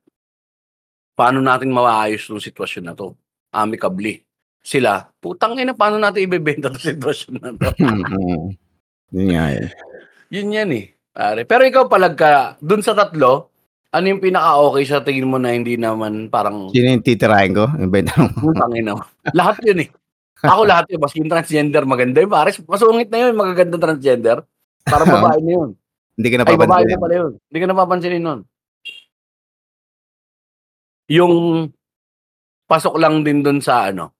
paano 1.19 1.43
natin 1.43 1.67
maayos 1.69 2.23
yung 2.31 2.39
sitwasyon 2.39 2.83
na 2.87 2.95
to? 2.95 3.11
Amicably. 3.51 4.23
sila, 4.61 5.07
putang 5.19 5.55
ina, 5.55 5.71
paano 5.73 5.99
natin 5.99 6.23
ibebenta 6.23 6.71
'tong 6.71 6.87
sitwasyon 6.95 7.33
na 7.39 7.51
'to? 7.51 7.69
Mm. 7.75 8.55
Yun 9.11 9.27
nga 9.33 9.45
eh. 9.51 9.67
Yun 10.29 10.53
yan 10.53 10.69
eh, 10.71 10.85
pare. 11.09 11.41
Pero 11.43 11.65
ikaw 11.65 11.89
palagka, 11.89 12.55
dun 12.61 12.79
sa 12.79 12.93
tatlo, 12.93 13.49
ano 13.89 14.05
yung 14.05 14.21
pinaka-okey 14.21 14.85
sa 14.85 15.01
tingin 15.01 15.25
mo 15.25 15.41
na 15.41 15.49
hindi 15.51 15.73
naman 15.73 16.29
parang 16.29 16.69
Sino 16.69 16.85
yung 16.87 17.01
titirahin 17.01 17.57
ko? 17.57 17.65
Yung 17.75 17.89
benta 17.89 18.13
mo? 18.15 18.29
putang 18.53 18.77
ina. 18.77 18.93
Lahat 19.33 19.57
yun 19.65 19.81
eh. 19.81 19.89
Ako 20.39 20.61
lahat 20.63 20.85
yun, 20.87 21.01
maski 21.01 21.19
yung 21.19 21.31
transgender 21.31 21.83
maganda 21.83 22.21
yun, 22.21 22.29
pare. 22.29 22.53
Masungit 22.63 23.09
na 23.09 23.19
yun, 23.25 23.33
magagandang 23.33 23.81
transgender. 23.81 24.37
Parang 24.85 25.09
babae 25.17 25.41
na 25.41 25.51
yun. 25.57 25.69
Hindi 26.13 26.27
ka 26.29 26.35
Ay, 26.37 26.53
babae 26.53 26.83
napapansin. 26.85 26.93
na 26.93 27.01
pala 27.01 27.15
yun. 27.15 27.31
Hindi 27.41 27.57
ka 27.57 27.67
napapansinin 27.67 28.21
nun. 28.21 28.39
Yung 31.09 31.65
pasok 32.69 33.01
lang 33.01 33.25
din 33.25 33.41
dun 33.41 33.59
sa 33.65 33.89
ano, 33.89 34.13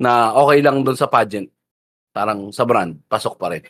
na 0.00 0.32
okay 0.36 0.64
lang 0.64 0.80
dun 0.80 0.96
sa 0.96 1.08
pageant. 1.10 1.48
Parang 2.12 2.48
sa 2.54 2.64
brand, 2.64 2.96
pasok 3.08 3.36
pa 3.36 3.52
rin. 3.52 3.64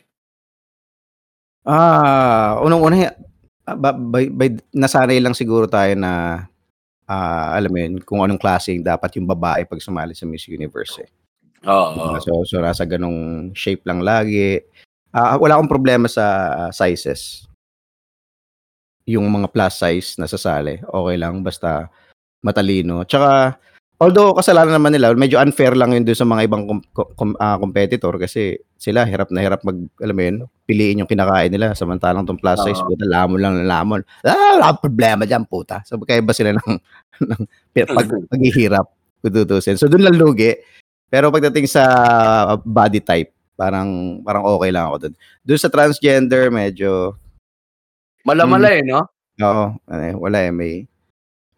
Ah, 1.67 2.55
unang-una 2.63 3.11
ah, 3.67 3.75
ba 3.75 3.91
by 3.91 4.31
by 4.31 4.47
nasanay 4.71 5.19
lang 5.19 5.35
siguro 5.35 5.67
tayo 5.67 5.91
na, 5.99 6.45
ah, 7.09 7.51
alam 7.57 7.71
mo 7.71 7.79
yun, 7.83 7.95
kung 8.03 8.23
anong 8.23 8.39
klase 8.39 8.79
dapat 8.79 9.19
yung 9.19 9.27
babae 9.27 9.67
'pag 9.67 9.83
sumali 9.83 10.15
sa 10.15 10.23
Miss 10.23 10.47
Universe, 10.47 11.03
eh. 11.03 11.09
Oo. 11.67 12.15
Diba? 12.15 12.19
So 12.23 12.43
so 12.47 12.63
nasa 12.63 12.87
ganong 12.87 13.51
shape 13.55 13.83
lang 13.83 13.99
lagi. 14.03 14.63
Ah, 15.11 15.35
wala 15.35 15.59
akong 15.59 15.71
problema 15.71 16.07
sa 16.07 16.23
sizes. 16.71 17.49
Yung 19.07 19.27
mga 19.31 19.47
plus 19.51 19.75
size 19.79 20.09
na 20.19 20.27
sasali, 20.27 20.79
okey 20.83 21.15
lang 21.19 21.39
basta 21.43 21.87
matalino. 22.43 23.03
Tsaka 23.03 23.57
although 23.99 24.31
kasalanan 24.31 24.79
naman 24.79 24.95
nila, 24.95 25.11
medyo 25.11 25.37
unfair 25.43 25.75
lang 25.75 25.91
yun 25.91 26.07
dun 26.07 26.15
sa 26.15 26.23
mga 26.23 26.47
ibang 26.47 26.63
com 26.67 26.79
com 26.93 27.29
ah, 27.37 27.59
competitor 27.59 28.15
kasi 28.15 28.55
sila 28.79 29.03
hirap 29.03 29.27
na 29.29 29.43
hirap 29.43 29.59
mag 29.67 29.75
alam 29.99 30.15
mo 30.15 30.23
yun, 30.23 30.37
piliin 30.63 31.03
yung 31.03 31.09
kinakain 31.11 31.51
nila 31.51 31.75
samantalang 31.75 32.23
'tong 32.23 32.39
plus 32.39 32.59
size 32.63 32.79
puta 32.79 33.03
lamon 33.03 33.39
lang 33.43 33.53
ng 33.59 33.67
lamon. 33.67 34.01
Ah, 34.23 34.55
wala 34.55 34.75
problema 34.79 35.27
diyan 35.27 35.43
puta. 35.45 35.83
So 35.83 35.99
magkaiba 35.99 36.31
sila 36.31 36.55
ng 36.55 36.69
ng 37.29 37.41
pag 37.91 38.07
paghihirap 38.31 38.87
kung 39.19 39.33
tutuusin. 39.35 39.75
So 39.75 39.91
dun 39.91 40.07
lang 40.07 40.15
lugi. 40.15 40.55
Pero 41.09 41.33
pagdating 41.33 41.65
sa 41.65 41.83
body 42.61 43.01
type, 43.01 43.33
parang 43.57 44.21
parang 44.23 44.45
okey 44.45 44.71
lang 44.71 44.87
ako 44.87 45.09
dun. 45.09 45.13
Dun 45.43 45.59
sa 45.59 45.67
transgender 45.67 46.47
medyo 46.53 47.17
Mala-mala 48.27 48.75
eh, 48.75 48.83
no? 48.83 48.99
oo, 49.39 49.65
eh, 49.95 50.13
wala 50.13 50.37
eh, 50.43 50.51
may 50.51 50.83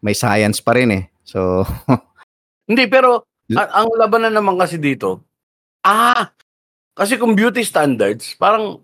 may 0.02 0.12
science 0.12 0.58
pa 0.58 0.74
rin 0.74 0.90
eh. 0.90 1.04
So 1.22 1.62
Hindi, 2.68 2.86
pero 2.90 3.26
a 3.52 3.82
ang 3.82 3.90
labanan 3.98 4.32
naman 4.34 4.58
kasi 4.58 4.78
dito 4.78 5.32
ah, 5.86 6.30
kasi 6.94 7.18
kung 7.18 7.34
beauty 7.34 7.62
standards, 7.66 8.34
parang 8.38 8.82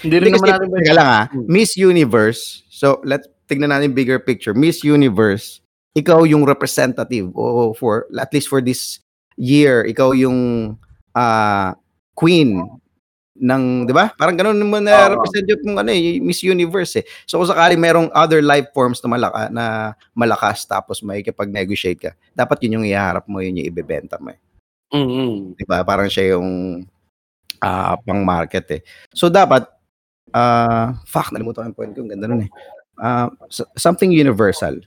hindi 0.00 0.16
rin 0.22 0.32
Hindi 0.32 0.38
naman 0.38 0.50
natin 0.54 0.68
teka 0.70 0.94
lang, 0.94 1.08
ah, 1.10 1.24
Hmm. 1.30 1.46
Miss 1.50 1.74
Universe, 1.74 2.62
so 2.70 3.02
let's 3.02 3.26
tignan 3.50 3.74
natin 3.74 3.92
bigger 3.92 4.22
picture. 4.22 4.54
Miss 4.54 4.86
Universe, 4.86 5.58
ikaw 5.98 6.22
yung 6.22 6.46
representative 6.46 7.34
o 7.34 7.74
for 7.74 8.06
at 8.14 8.30
least 8.30 8.46
for 8.46 8.62
this 8.62 9.02
year, 9.34 9.82
ikaw 9.82 10.14
yung, 10.14 10.78
ah, 11.18 11.74
queen 12.14 12.62
ng 13.40 13.88
'di 13.88 13.92
ba? 13.96 14.12
Parang 14.14 14.36
gano'n 14.36 14.60
mo 14.60 14.76
Oo. 14.76 14.84
na-represent 14.84 15.48
yung 15.48 15.80
ano, 15.80 15.88
eh, 15.90 16.20
Miss 16.20 16.44
Universe, 16.44 17.00
eh. 17.00 17.04
So 17.24 17.40
kung 17.40 17.48
sakaling 17.48 17.80
merong 17.80 18.08
other 18.12 18.44
life 18.44 18.68
forms 18.76 19.00
na 19.00 19.08
malaka 19.08 19.40
na 19.48 19.64
malakas 20.12 20.68
tapos 20.68 21.00
makikipag-negotiate 21.00 22.00
ka, 22.00 22.12
dapat 22.36 22.60
yun 22.68 22.80
yung 22.80 22.86
ihaharap 22.86 23.24
mo, 23.26 23.40
yun 23.40 23.56
yung 23.56 23.68
ibebenta 23.72 24.20
mo, 24.20 24.30
eh. 24.36 24.40
Mm. 24.92 25.56
'Di 25.56 25.64
ba? 25.64 25.80
Parang 25.82 26.06
siya 26.12 26.36
yung, 26.36 26.84
ah, 27.64 27.96
pang-market, 28.04 28.66
eh. 28.76 28.82
So 29.16 29.32
dapat, 29.32 29.64
ah, 30.36 30.94
fuck 31.08 31.32
nalimutan 31.32 31.72
ko 31.72 31.72
yung 31.72 31.76
point 31.78 31.92
ko, 31.96 32.00
ang 32.04 32.12
ganda 32.12 32.26
nun, 32.28 32.44
eh. 32.46 32.50
So 33.48 33.64
something 33.80 34.12
universal. 34.12 34.84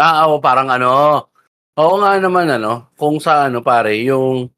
Ah, 0.00 0.24
oo, 0.32 0.40
parang 0.40 0.72
ano, 0.72 0.88
oo 1.76 1.94
nga 2.00 2.16
naman 2.16 2.48
ano, 2.48 2.88
kung 2.96 3.20
sa 3.20 3.48
ano 3.52 3.60
pare, 3.60 4.00
yung 4.00 4.48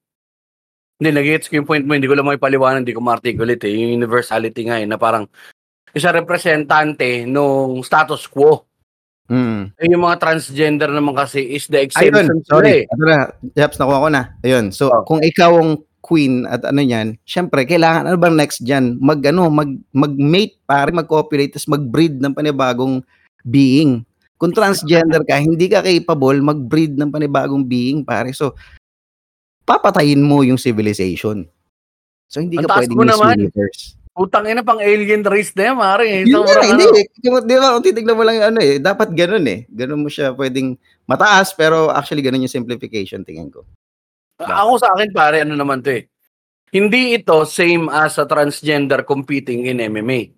hindi 0.96 1.10
na-gets 1.12 1.52
ko 1.52 1.60
yung 1.60 1.68
point 1.68 1.84
mo, 1.84 1.92
hindi 1.92 2.08
ko 2.08 2.16
lang 2.16 2.24
maipaliwanag, 2.24 2.82
hindi 2.84 2.96
ko 2.96 3.04
ma-articulate, 3.04 3.68
eh, 3.68 3.72
yung 3.76 4.00
universality 4.00 4.64
nga, 4.64 4.80
eh, 4.80 4.88
na 4.88 4.96
parang 4.96 5.28
isa 5.92 6.08
representante 6.08 7.28
nung 7.28 7.84
status 7.84 8.24
quo. 8.24 8.64
Mm. 9.28 9.76
Eh, 9.76 9.86
yung 9.92 10.06
mga 10.06 10.22
transgender 10.22 10.88
naman 10.88 11.12
kasi 11.12 11.42
is 11.52 11.68
the 11.68 11.84
Ayun, 11.98 12.16
exemption 12.16 12.38
sila, 12.46 12.48
sorry. 12.48 12.72
eh. 12.86 12.96
Na, 12.96 13.28
Jeps, 13.52 13.76
nakuha 13.76 14.04
ko 14.06 14.08
na. 14.08 14.22
Ayun, 14.40 14.72
so 14.72 14.88
Oh. 14.88 15.02
kung 15.04 15.20
ikaw 15.20 15.52
ang 15.60 15.82
queen 16.00 16.46
at 16.46 16.62
ano 16.62 16.78
niyan, 16.80 17.18
siyempre 17.26 17.66
kailangan 17.66 18.06
ano 18.06 18.14
bang 18.14 18.38
next 18.38 18.62
diyan? 18.62 19.02
Mag 19.02 19.18
ano, 19.26 19.50
mag 19.50 19.66
mag-mate 19.90 20.54
pare, 20.62 20.94
mag-cooperate 20.94 21.58
tapos 21.58 21.66
mag-breed 21.66 22.22
ng 22.22 22.30
panibagong 22.30 23.02
being. 23.42 24.06
Kung 24.38 24.54
transgender 24.54 25.26
ka, 25.26 25.34
hindi 25.42 25.66
ka 25.66 25.82
capable 25.82 26.38
mag-breed 26.38 26.94
ng 26.94 27.10
panibagong 27.10 27.66
being 27.66 28.06
pare. 28.06 28.30
So 28.30 28.54
papatayin 29.66 30.22
mo 30.22 30.46
yung 30.46 30.56
civilization. 30.56 31.44
So 32.30 32.38
hindi 32.38 32.56
ka 32.62 32.70
pwedeng 32.70 32.96
Miss 33.02 33.18
naman. 33.18 33.36
Universe. 33.50 33.82
Putang 34.16 34.48
ina 34.48 34.64
pang 34.64 34.80
alien 34.80 35.20
race 35.28 35.52
na 35.52 35.62
yan, 35.68 35.76
pare. 35.76 36.04
eh. 36.08 36.22
Yun 36.24 36.40
hindi. 36.40 36.88
ano. 36.88 36.96
eh. 36.96 37.04
Kung, 37.20 37.36
di 37.44 37.54
ba, 37.60 37.76
kung 37.76 37.84
titignan 37.84 38.16
mo 38.16 38.24
lang 38.24 38.40
ano 38.40 38.58
eh, 38.64 38.80
dapat 38.80 39.12
ganun 39.12 39.44
eh. 39.44 39.68
Ganun 39.68 40.00
mo 40.00 40.08
siya 40.08 40.32
pwedeng 40.32 40.72
mataas, 41.04 41.52
pero 41.52 41.92
actually 41.92 42.24
ganun 42.24 42.48
yung 42.48 42.56
simplification 42.56 43.20
tingin 43.26 43.52
ko. 43.52 43.68
Ako 44.40 44.80
sa 44.80 44.88
akin 44.96 45.12
pare, 45.12 45.44
ano 45.44 45.52
naman 45.52 45.84
to 45.84 45.92
eh. 46.00 46.08
Hindi 46.72 47.20
ito 47.20 47.44
same 47.44 47.92
as 47.92 48.16
a 48.16 48.24
transgender 48.24 49.04
competing 49.04 49.68
in 49.68 49.84
MMA. 49.84 50.32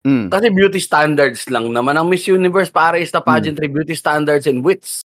Mm. 0.00 0.32
Kasi 0.32 0.46
beauty 0.50 0.80
standards 0.80 1.46
lang 1.46 1.70
naman. 1.70 1.94
Ang 1.94 2.08
Miss 2.10 2.26
Universe 2.26 2.72
pare 2.72 2.98
is 2.98 3.12
the 3.12 3.20
pageantry 3.20 3.68
beauty 3.68 3.94
standards 3.94 4.48
and 4.48 4.64
wits. 4.64 5.04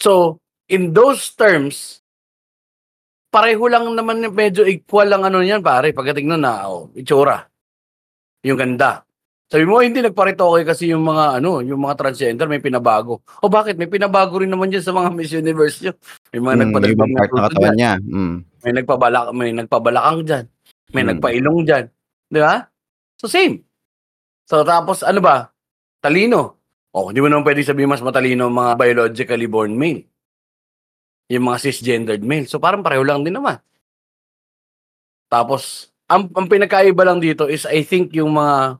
So, 0.00 0.40
in 0.66 0.90
those 0.90 1.32
terms, 1.34 2.02
pareho 3.30 3.66
lang 3.68 3.86
naman 3.92 4.22
medyo 4.32 4.64
equal 4.66 5.06
lang 5.06 5.22
ano 5.22 5.42
yan 5.42 5.62
pare. 5.62 5.92
Pagdating 5.92 6.26
nun 6.26 6.42
na, 6.42 6.66
oh, 6.70 6.90
itsura. 6.94 7.46
Yung 8.46 8.58
ganda. 8.58 9.02
Sabi 9.46 9.62
mo, 9.62 9.78
hindi 9.78 10.02
nagparitoke 10.02 10.66
kasi 10.66 10.90
yung 10.90 11.06
mga 11.06 11.38
ano, 11.38 11.62
yung 11.62 11.78
mga 11.78 11.94
transgender 12.02 12.50
may 12.50 12.58
pinabago. 12.58 13.22
O 13.38 13.46
bakit? 13.46 13.78
May 13.78 13.86
pinabago 13.86 14.42
rin 14.42 14.50
naman 14.50 14.74
dyan 14.74 14.82
sa 14.82 14.90
mga 14.90 15.08
Miss 15.16 15.30
Universe 15.30 15.86
yun. 15.86 15.94
May 16.34 16.40
mga 16.42 16.54
Mm, 16.54 16.62
nagpadagdag 16.66 17.28
tuto 17.30 17.42
katawan 17.46 17.74
niya. 17.78 17.92
Mm. 18.02 18.36
May 18.42 18.72
nagpabalak, 18.74 19.26
may 19.30 19.50
nagpabalakang 19.54 20.22
dyan. 20.26 20.44
May 20.90 21.02
Mm. 21.06 21.10
nagpailong 21.14 21.58
dyan. 21.62 21.84
Di 22.26 22.40
ba? 22.42 22.66
So, 23.22 23.30
same. 23.30 23.62
So, 24.50 24.66
tapos, 24.66 25.06
ano 25.06 25.22
ba? 25.22 25.46
Talino. 26.02 26.58
O, 26.90 27.14
hindi 27.14 27.22
mo 27.22 27.30
naman 27.30 27.46
pwede 27.46 27.62
sabihin 27.62 27.90
mas 27.92 28.02
matalino 28.02 28.50
ang 28.50 28.56
mga 28.56 28.72
biologically 28.74 29.46
born 29.46 29.78
male. 29.78 30.06
Yung 31.32 31.46
mga 31.46 31.58
cisgendered 31.58 32.22
male. 32.22 32.46
So, 32.46 32.62
parang 32.62 32.86
pareho 32.86 33.02
lang 33.02 33.26
din 33.26 33.34
naman. 33.34 33.58
Tapos, 35.26 35.90
ang, 36.06 36.30
ang 36.34 36.46
pinagkaiba 36.46 37.02
lang 37.02 37.18
dito 37.18 37.50
is 37.50 37.66
I 37.66 37.82
think 37.82 38.14
yung 38.14 38.38
mga 38.38 38.78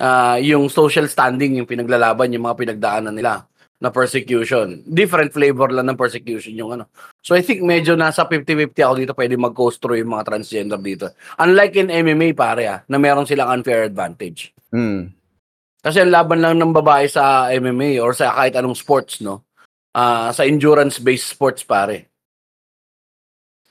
ah, 0.00 0.36
yung 0.40 0.68
social 0.68 1.08
standing, 1.08 1.56
yung 1.60 1.68
pinaglalaban, 1.68 2.32
yung 2.32 2.44
mga 2.44 2.58
pinagdaanan 2.60 3.16
nila 3.16 3.48
na 3.76 3.92
persecution. 3.92 4.80
Different 4.88 5.36
flavor 5.36 5.68
lang 5.68 5.88
ng 5.92 6.00
persecution 6.00 6.56
yung 6.56 6.72
ano. 6.76 6.88
So 7.20 7.36
I 7.36 7.44
think 7.44 7.60
medyo 7.60 7.92
nasa 7.92 8.24
50-50 8.24 8.72
ako 8.72 8.94
dito 8.96 9.12
pwede 9.12 9.34
mag-coast 9.36 9.80
through 9.80 10.00
yung 10.00 10.16
mga 10.16 10.32
transgender 10.32 10.80
dito. 10.80 11.12
Unlike 11.36 11.74
in 11.84 11.88
MMA 11.92 12.32
pare 12.32 12.64
ah, 12.68 12.80
na 12.88 12.96
meron 12.96 13.28
silang 13.28 13.52
unfair 13.52 13.84
advantage. 13.84 14.52
Mm. 14.72 15.12
Kasi 15.84 16.02
ang 16.02 16.10
laban 16.10 16.40
lang 16.42 16.58
ng 16.58 16.72
babae 16.74 17.06
sa 17.06 17.52
MMA 17.52 18.02
or 18.02 18.10
sa 18.16 18.34
kahit 18.34 18.58
anong 18.58 18.74
sports, 18.74 19.22
no? 19.22 19.45
Ah, 19.96 20.28
sa 20.28 20.44
endurance-based 20.44 21.32
sports, 21.32 21.64
pare. 21.64 22.12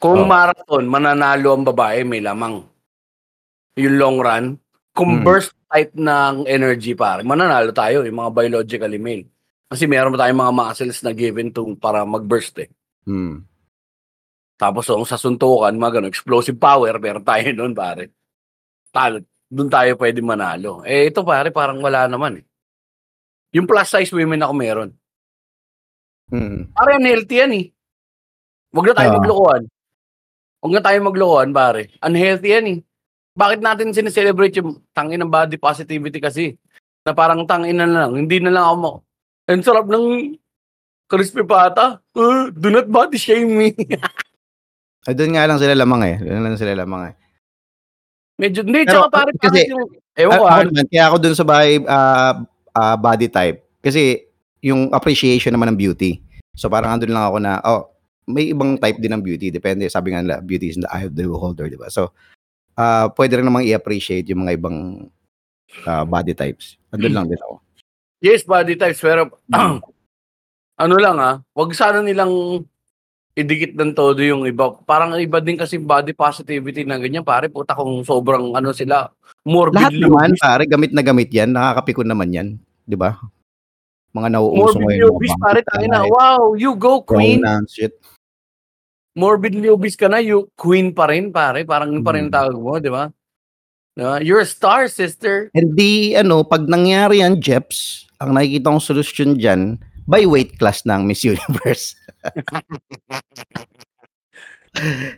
Kung 0.02 0.26
Oh. 0.26 0.30
marathon, 0.30 0.90
mananalo 0.90 1.54
ang 1.54 1.62
babae, 1.62 2.02
may 2.02 2.18
lamang. 2.18 2.66
Yung 3.78 3.96
long 4.02 4.18
run. 4.18 4.46
Kung 4.90 5.22
Hmm. 5.22 5.24
burst 5.24 5.54
type 5.70 5.94
ng 5.94 6.50
energy, 6.50 6.98
pare, 6.98 7.22
mananalo 7.22 7.70
tayo, 7.70 8.02
yung 8.02 8.18
mga 8.18 8.32
biologically 8.34 8.98
male. 8.98 9.30
Kasi 9.70 9.86
meron 9.86 10.18
tayong 10.18 10.40
mga 10.40 10.56
muscles 10.56 11.00
na 11.06 11.14
given 11.14 11.54
to 11.54 11.78
para 11.78 12.02
mag-burst 12.08 12.58
eh. 12.64 12.70
Mm. 13.06 13.44
Tapos 14.56 14.88
kung 14.88 15.06
sa 15.06 15.20
suntukan, 15.20 15.74
mga 15.76 16.00
ganun, 16.00 16.10
explosive 16.10 16.56
power, 16.58 16.96
meron 16.98 17.26
tayo 17.26 17.50
doon, 17.54 17.74
pare. 17.76 18.10
Talo, 18.90 19.20
doon 19.52 19.70
tayo 19.70 19.94
pwede 20.00 20.24
manalo. 20.26 20.82
Eh, 20.88 21.12
ito 21.12 21.22
pare, 21.22 21.52
parang 21.52 21.82
wala 21.84 22.08
naman 22.08 22.40
eh. 22.40 22.46
Yung 23.54 23.68
plus 23.68 23.90
size 23.94 24.10
women 24.16 24.42
ako 24.42 24.54
meron. 24.58 24.90
Mm. 26.34 26.74
Pare, 26.74 26.92
unhealthy 26.98 27.36
yan 27.38 27.54
eh. 27.54 27.66
Huwag 28.74 28.92
na 28.92 28.96
tayo 28.98 29.10
Ah. 29.14 29.16
maglokohan. 29.22 29.64
Huwag 30.62 30.74
na 30.74 30.82
tayo 30.82 30.98
maglokohan, 31.06 31.50
pare. 31.54 31.82
Unhealthy 32.02 32.50
yan 32.50 32.66
eh. 32.68 32.80
Bakit 33.36 33.60
natin 33.60 33.94
sineselebrate 33.94 34.58
yung 34.64 34.80
tangin 34.96 35.20
ng 35.22 35.30
body 35.30 35.60
positivity 35.60 36.18
kasi? 36.24 36.56
Na 37.06 37.14
parang 37.14 37.46
tangin 37.46 37.78
na 37.78 37.86
lang. 37.86 38.16
Hindi 38.16 38.40
na 38.42 38.50
lang 38.50 38.66
ako 38.66 38.76
mo. 38.80 38.92
Ang 39.46 39.62
sarap 39.62 39.86
ng 39.86 40.34
Crispy 41.06 41.46
pata? 41.46 42.02
Uh, 42.18 42.50
do 42.50 42.74
not 42.74 42.90
body 42.90 43.20
shame 43.22 43.54
me. 43.54 43.70
Ay, 45.06 45.14
doon 45.14 45.38
nga 45.38 45.46
lang 45.46 45.62
sila 45.62 45.78
lamang 45.78 46.02
eh. 46.02 46.16
Doon 46.18 46.42
lang 46.42 46.58
sila 46.58 46.74
lamang 46.74 47.14
eh. 47.14 47.16
Medyo, 48.42 48.66
hindi, 48.66 48.90
Pero, 48.90 49.06
tsaka 49.06 49.08
pare, 49.14 49.30
kasi, 49.38 49.60
pare 49.64 49.70
yung, 49.70 49.86
ewan 50.18 50.34
ko, 50.34 50.44
ako 50.44 50.50
ah, 50.50 50.64
naman, 50.66 50.86
kaya 50.90 51.04
ako 51.06 51.16
dun 51.22 51.36
sa 51.38 51.46
bahay 51.46 51.72
ah, 51.86 52.34
ah, 52.74 52.98
body 52.98 53.28
type. 53.30 53.62
Kasi 53.86 54.26
yung 54.66 54.90
appreciation 54.90 55.54
naman 55.54 55.70
ng 55.74 55.78
beauty. 55.78 56.18
So 56.58 56.74
parang 56.74 56.98
andun 56.98 57.14
lang 57.14 57.30
ako 57.30 57.38
na, 57.38 57.62
oh, 57.62 57.94
may 58.26 58.50
ibang 58.50 58.82
type 58.82 58.98
din 58.98 59.14
ng 59.14 59.22
beauty. 59.22 59.54
Depende, 59.54 59.86
sabi 59.86 60.10
nga 60.10 60.26
nila, 60.26 60.42
beauty 60.42 60.74
is 60.74 60.82
in 60.82 60.84
the 60.84 60.90
eye 60.90 61.06
of 61.06 61.14
the 61.14 61.30
beholder, 61.30 61.70
di 61.70 61.78
ba? 61.78 61.94
So, 61.94 62.10
ah 62.74 63.14
pwede 63.14 63.38
rin 63.38 63.46
namang 63.46 63.70
i-appreciate 63.70 64.26
yung 64.34 64.42
mga 64.42 64.58
ibang 64.58 65.06
ah, 65.86 66.02
body 66.02 66.34
types. 66.34 66.82
Andun 66.90 67.14
lang 67.14 67.30
din 67.30 67.38
ako. 67.38 67.62
yes, 68.26 68.42
body 68.42 68.74
types, 68.74 68.98
pero, 68.98 69.30
ano 70.84 70.96
lang 70.98 71.22
ah, 71.22 71.46
wag 71.54 71.70
sana 71.78 72.02
nilang 72.02 72.66
idikit 73.36 73.78
ng 73.78 73.94
todo 73.94 74.24
yung 74.24 74.48
iba. 74.50 74.74
Parang 74.88 75.14
iba 75.20 75.38
din 75.44 75.60
kasi 75.60 75.78
body 75.78 76.16
positivity 76.18 76.88
na 76.88 76.98
ganyan, 76.98 77.22
pare, 77.22 77.52
puta 77.52 77.78
kung 77.78 78.02
sobrang 78.02 78.56
ano 78.58 78.74
sila, 78.74 79.12
Lahat 79.46 79.46
morbidly 79.46 80.02
naman, 80.10 80.34
pare, 80.42 80.66
gamit 80.66 80.90
na 80.90 81.06
gamit 81.06 81.30
yan. 81.30 81.54
Nakakapikon 81.54 82.10
naman 82.10 82.34
yan. 82.34 82.48
Di 82.88 82.98
ba? 82.98 83.14
Mga 84.16 84.28
nauuso 84.32 84.80
Morbidly 84.80 85.04
ngayon. 85.04 85.12
obese, 85.12 85.36
pare, 85.44 85.60
tayo 85.68 85.86
na, 85.92 86.08
wow, 86.08 86.56
you 86.56 86.72
go, 86.80 87.04
queen. 87.04 87.44
Shit. 87.68 88.00
morbidly 89.16 89.72
obese 89.72 89.96
ka 89.96 90.08
na, 90.08 90.20
you 90.20 90.48
queen 90.56 90.92
pa 90.92 91.08
rin, 91.12 91.32
pare. 91.32 91.64
Parang 91.68 91.92
yun 91.92 92.04
pa 92.04 92.12
rin 92.16 92.28
Hmm. 92.28 92.36
tawag 92.36 92.56
mo, 92.56 92.80
di 92.80 92.90
ba? 92.92 93.12
Diba? 93.96 94.20
You're 94.20 94.44
a 94.44 94.48
star, 94.48 94.88
sister. 94.92 95.48
And 95.56 95.72
di, 95.76 96.16
ano, 96.20 96.44
pag 96.44 96.68
nangyari 96.68 97.24
yan, 97.24 97.40
Jeps, 97.40 98.04
ang 98.20 98.36
nakikita 98.36 98.68
kong 98.72 98.84
solusyon 98.84 99.40
dyan, 99.40 99.80
by 100.04 100.28
weight 100.28 100.60
class 100.60 100.84
ng 100.84 101.08
Miss 101.08 101.24
Universe. 101.24 101.96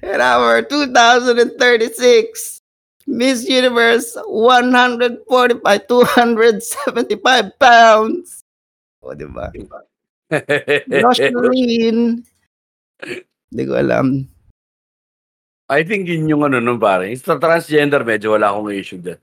And 0.05 0.21
our 0.21 0.61
2036 0.61 2.61
Miss 3.07 3.47
Universe 3.49 4.13
145, 4.29 5.25
275 5.63 7.57
pounds. 7.57 8.45
O, 9.03 9.13
di 9.13 9.25
ba? 9.29 9.51
Roslyn. 10.89 12.23
Hindi 13.51 13.63
ko 13.69 13.73
alam. 13.77 14.27
I 15.67 15.83
think 15.83 16.07
yun 16.07 16.31
yung 16.31 16.47
ano 16.47 16.63
nun, 16.63 16.79
pare. 16.79 17.11
Sa 17.19 17.35
transgender, 17.35 18.07
medyo 18.07 18.35
wala 18.35 18.55
akong 18.55 18.71
issue 18.71 19.03
dyan. 19.03 19.19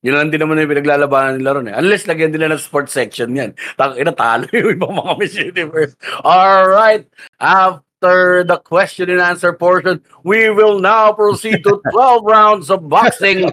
Yun 0.00 0.16
lang 0.16 0.30
din 0.32 0.40
naman 0.40 0.56
yung 0.64 0.72
pinaglalabanan 0.72 1.36
nila 1.36 1.60
ron 1.60 1.68
eh. 1.68 1.76
Unless 1.76 2.08
lagyan 2.08 2.32
nila 2.32 2.56
ng 2.56 2.62
sports 2.62 2.96
section 2.96 3.36
yan. 3.36 3.52
Tang 3.76 4.00
ina 4.00 4.16
talo 4.16 4.48
yung 4.56 4.80
ibang 4.80 4.96
mga 4.96 5.12
Miss 5.20 5.36
Universe. 5.36 5.92
Alright. 6.24 7.04
After 7.36 8.40
the 8.48 8.56
question 8.64 9.12
and 9.12 9.20
answer 9.20 9.52
portion, 9.52 10.00
we 10.24 10.48
will 10.48 10.80
now 10.80 11.12
proceed 11.12 11.60
to 11.68 11.84
12 11.92 12.24
rounds 12.24 12.72
of 12.72 12.88
boxing. 12.88 13.52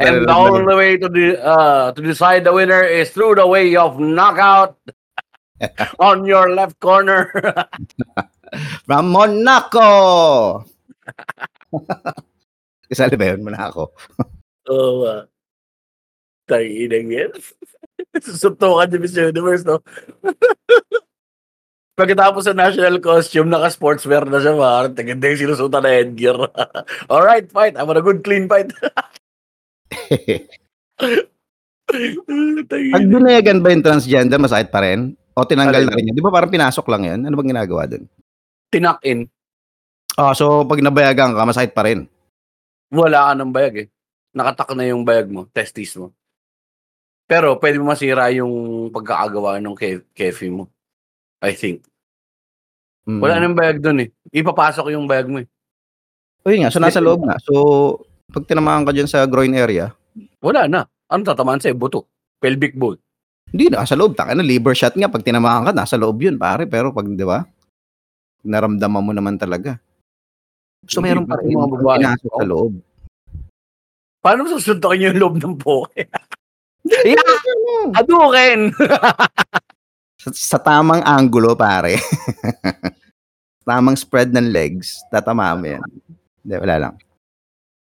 And 0.00 0.28
the 0.28 0.34
only 0.34 0.74
way 0.74 0.96
to 0.98 1.08
de- 1.08 1.40
uh, 1.40 1.92
to 1.92 2.00
decide 2.02 2.44
the 2.44 2.52
winner 2.52 2.82
is 2.82 3.10
through 3.10 3.36
the 3.36 3.46
way 3.46 3.74
of 3.76 3.98
knockout 3.98 4.76
on 5.98 6.24
your 6.24 6.52
left 6.52 6.78
corner. 6.80 7.32
From 8.86 9.08
Monaco! 9.08 10.64
Isali 12.92 13.16
ba 13.16 13.32
yun? 13.32 13.40
Monaco. 13.40 13.96
Oo. 14.68 15.08
Uh, 15.08 15.20
Tanginang 16.44 17.08
yan. 17.08 17.32
Susuntukan 18.20 18.92
ni 18.92 18.98
Miss 19.00 19.16
Universe, 19.16 19.64
no? 19.64 19.80
Pagkatapos 21.96 22.48
sa 22.48 22.56
national 22.56 23.00
costume, 23.00 23.48
naka-sportswear 23.52 24.24
na 24.28 24.40
siya, 24.40 24.56
parang 24.56 24.96
taganda 24.96 25.28
yung 25.32 25.40
sinusutan 25.44 25.80
na 25.84 25.92
headgear. 25.92 26.36
Alright, 27.08 27.48
fight. 27.52 27.76
I 27.76 27.84
want 27.84 28.00
a 28.00 28.04
good, 28.04 28.24
clean 28.24 28.48
fight. 28.48 28.72
Pag 32.92 33.04
binayagan 33.04 33.60
ba 33.60 33.68
yung 33.74 33.84
transgender, 33.84 34.38
masakit 34.40 34.72
pa 34.72 34.80
rin? 34.84 35.12
O 35.32 35.44
tinanggal 35.44 35.84
Alin? 35.84 35.88
na 35.88 35.96
rin 35.96 36.08
yun? 36.12 36.16
Di 36.16 36.24
ba 36.24 36.32
parang 36.32 36.52
pinasok 36.52 36.86
lang 36.92 37.02
yan? 37.08 37.18
Ano 37.24 37.34
bang 37.40 37.50
ginagawa 37.56 37.88
dun? 37.88 38.04
Tinak-in. 38.72 39.28
Ah, 40.16 40.36
so 40.36 40.64
pag 40.68 40.80
nabayagan 40.84 41.32
ka, 41.32 41.48
masakit 41.48 41.72
pa 41.72 41.88
rin. 41.88 42.04
Wala 42.92 43.32
ka 43.32 43.40
ng 43.40 43.52
bayag 43.52 43.76
eh. 43.76 43.88
Nakatak 44.36 44.76
na 44.76 44.84
yung 44.88 45.04
bayag 45.04 45.28
mo, 45.32 45.48
testis 45.48 45.96
mo. 45.96 46.12
Pero 47.24 47.56
pwede 47.56 47.80
mo 47.80 47.88
masira 47.88 48.28
yung 48.32 48.88
pagkakagawa 48.92 49.56
ng 49.60 49.76
ke- 49.76 50.04
kefi 50.12 50.52
mo. 50.52 50.68
I 51.40 51.56
think. 51.56 51.80
Mm. 53.08 53.20
Wala 53.24 53.40
nang 53.40 53.56
bayag 53.56 53.80
dun 53.80 54.04
eh. 54.04 54.08
Ipapasok 54.30 54.92
yung 54.92 55.08
bayag 55.08 55.32
mo 55.32 55.40
eh. 55.40 55.48
O 56.44 56.50
yun 56.52 56.66
nga, 56.66 56.72
so 56.74 56.82
nasa 56.82 57.00
loob 57.00 57.24
na. 57.24 57.38
So, 57.40 58.02
pag 58.28 58.44
tinamaan 58.44 58.84
ka 58.84 58.92
dyan 58.92 59.08
sa 59.08 59.24
groin 59.24 59.54
area, 59.54 59.94
Wala 60.42 60.66
na. 60.66 60.82
Ano 61.06 61.22
tatamaan 61.22 61.62
sa'yo? 61.62 61.78
Buto. 61.78 62.10
Pelvic 62.42 62.74
bone. 62.74 62.98
hindi 63.52 63.68
na, 63.70 63.86
sa 63.86 63.94
loob. 63.94 64.16
Taka 64.18 64.34
na, 64.34 64.42
liver 64.42 64.74
shot 64.74 64.96
nga. 64.96 65.06
Pag 65.06 65.22
tinamaan 65.22 65.68
ka, 65.68 65.72
nasa 65.72 65.94
loob 65.94 66.18
yun, 66.18 66.34
pare. 66.40 66.66
Pero 66.66 66.90
pag, 66.90 67.06
di 67.06 67.22
ba? 67.22 67.46
Naramdaman 68.42 69.04
mo 69.04 69.12
naman 69.14 69.38
talaga. 69.38 69.78
So, 70.90 70.98
Hindi 70.98 71.14
meron 71.14 71.26
pa 71.30 71.38
rin 71.38 71.54
mga 71.54 71.68
babae? 71.78 71.98
pinasok 72.02 72.32
sa 72.34 72.46
loob. 72.48 72.72
Paano 74.18 74.40
susuntokin 74.50 75.06
yung 75.14 75.18
loob 75.20 75.34
ng 75.38 75.54
poke? 75.54 75.94
yeah! 77.06 77.94
Adukin! 77.94 78.74
Sa, 80.18 80.30
sa 80.34 80.58
tamang 80.58 81.02
angulo, 81.02 81.54
pare. 81.54 81.98
tamang 83.68 83.94
spread 83.94 84.34
ng 84.34 84.50
legs, 84.50 85.02
tatama 85.06 85.54
mo 85.54 85.66
yan. 85.66 85.82
Hindi, 86.42 86.54
wala 86.58 86.76
lang. 86.78 86.94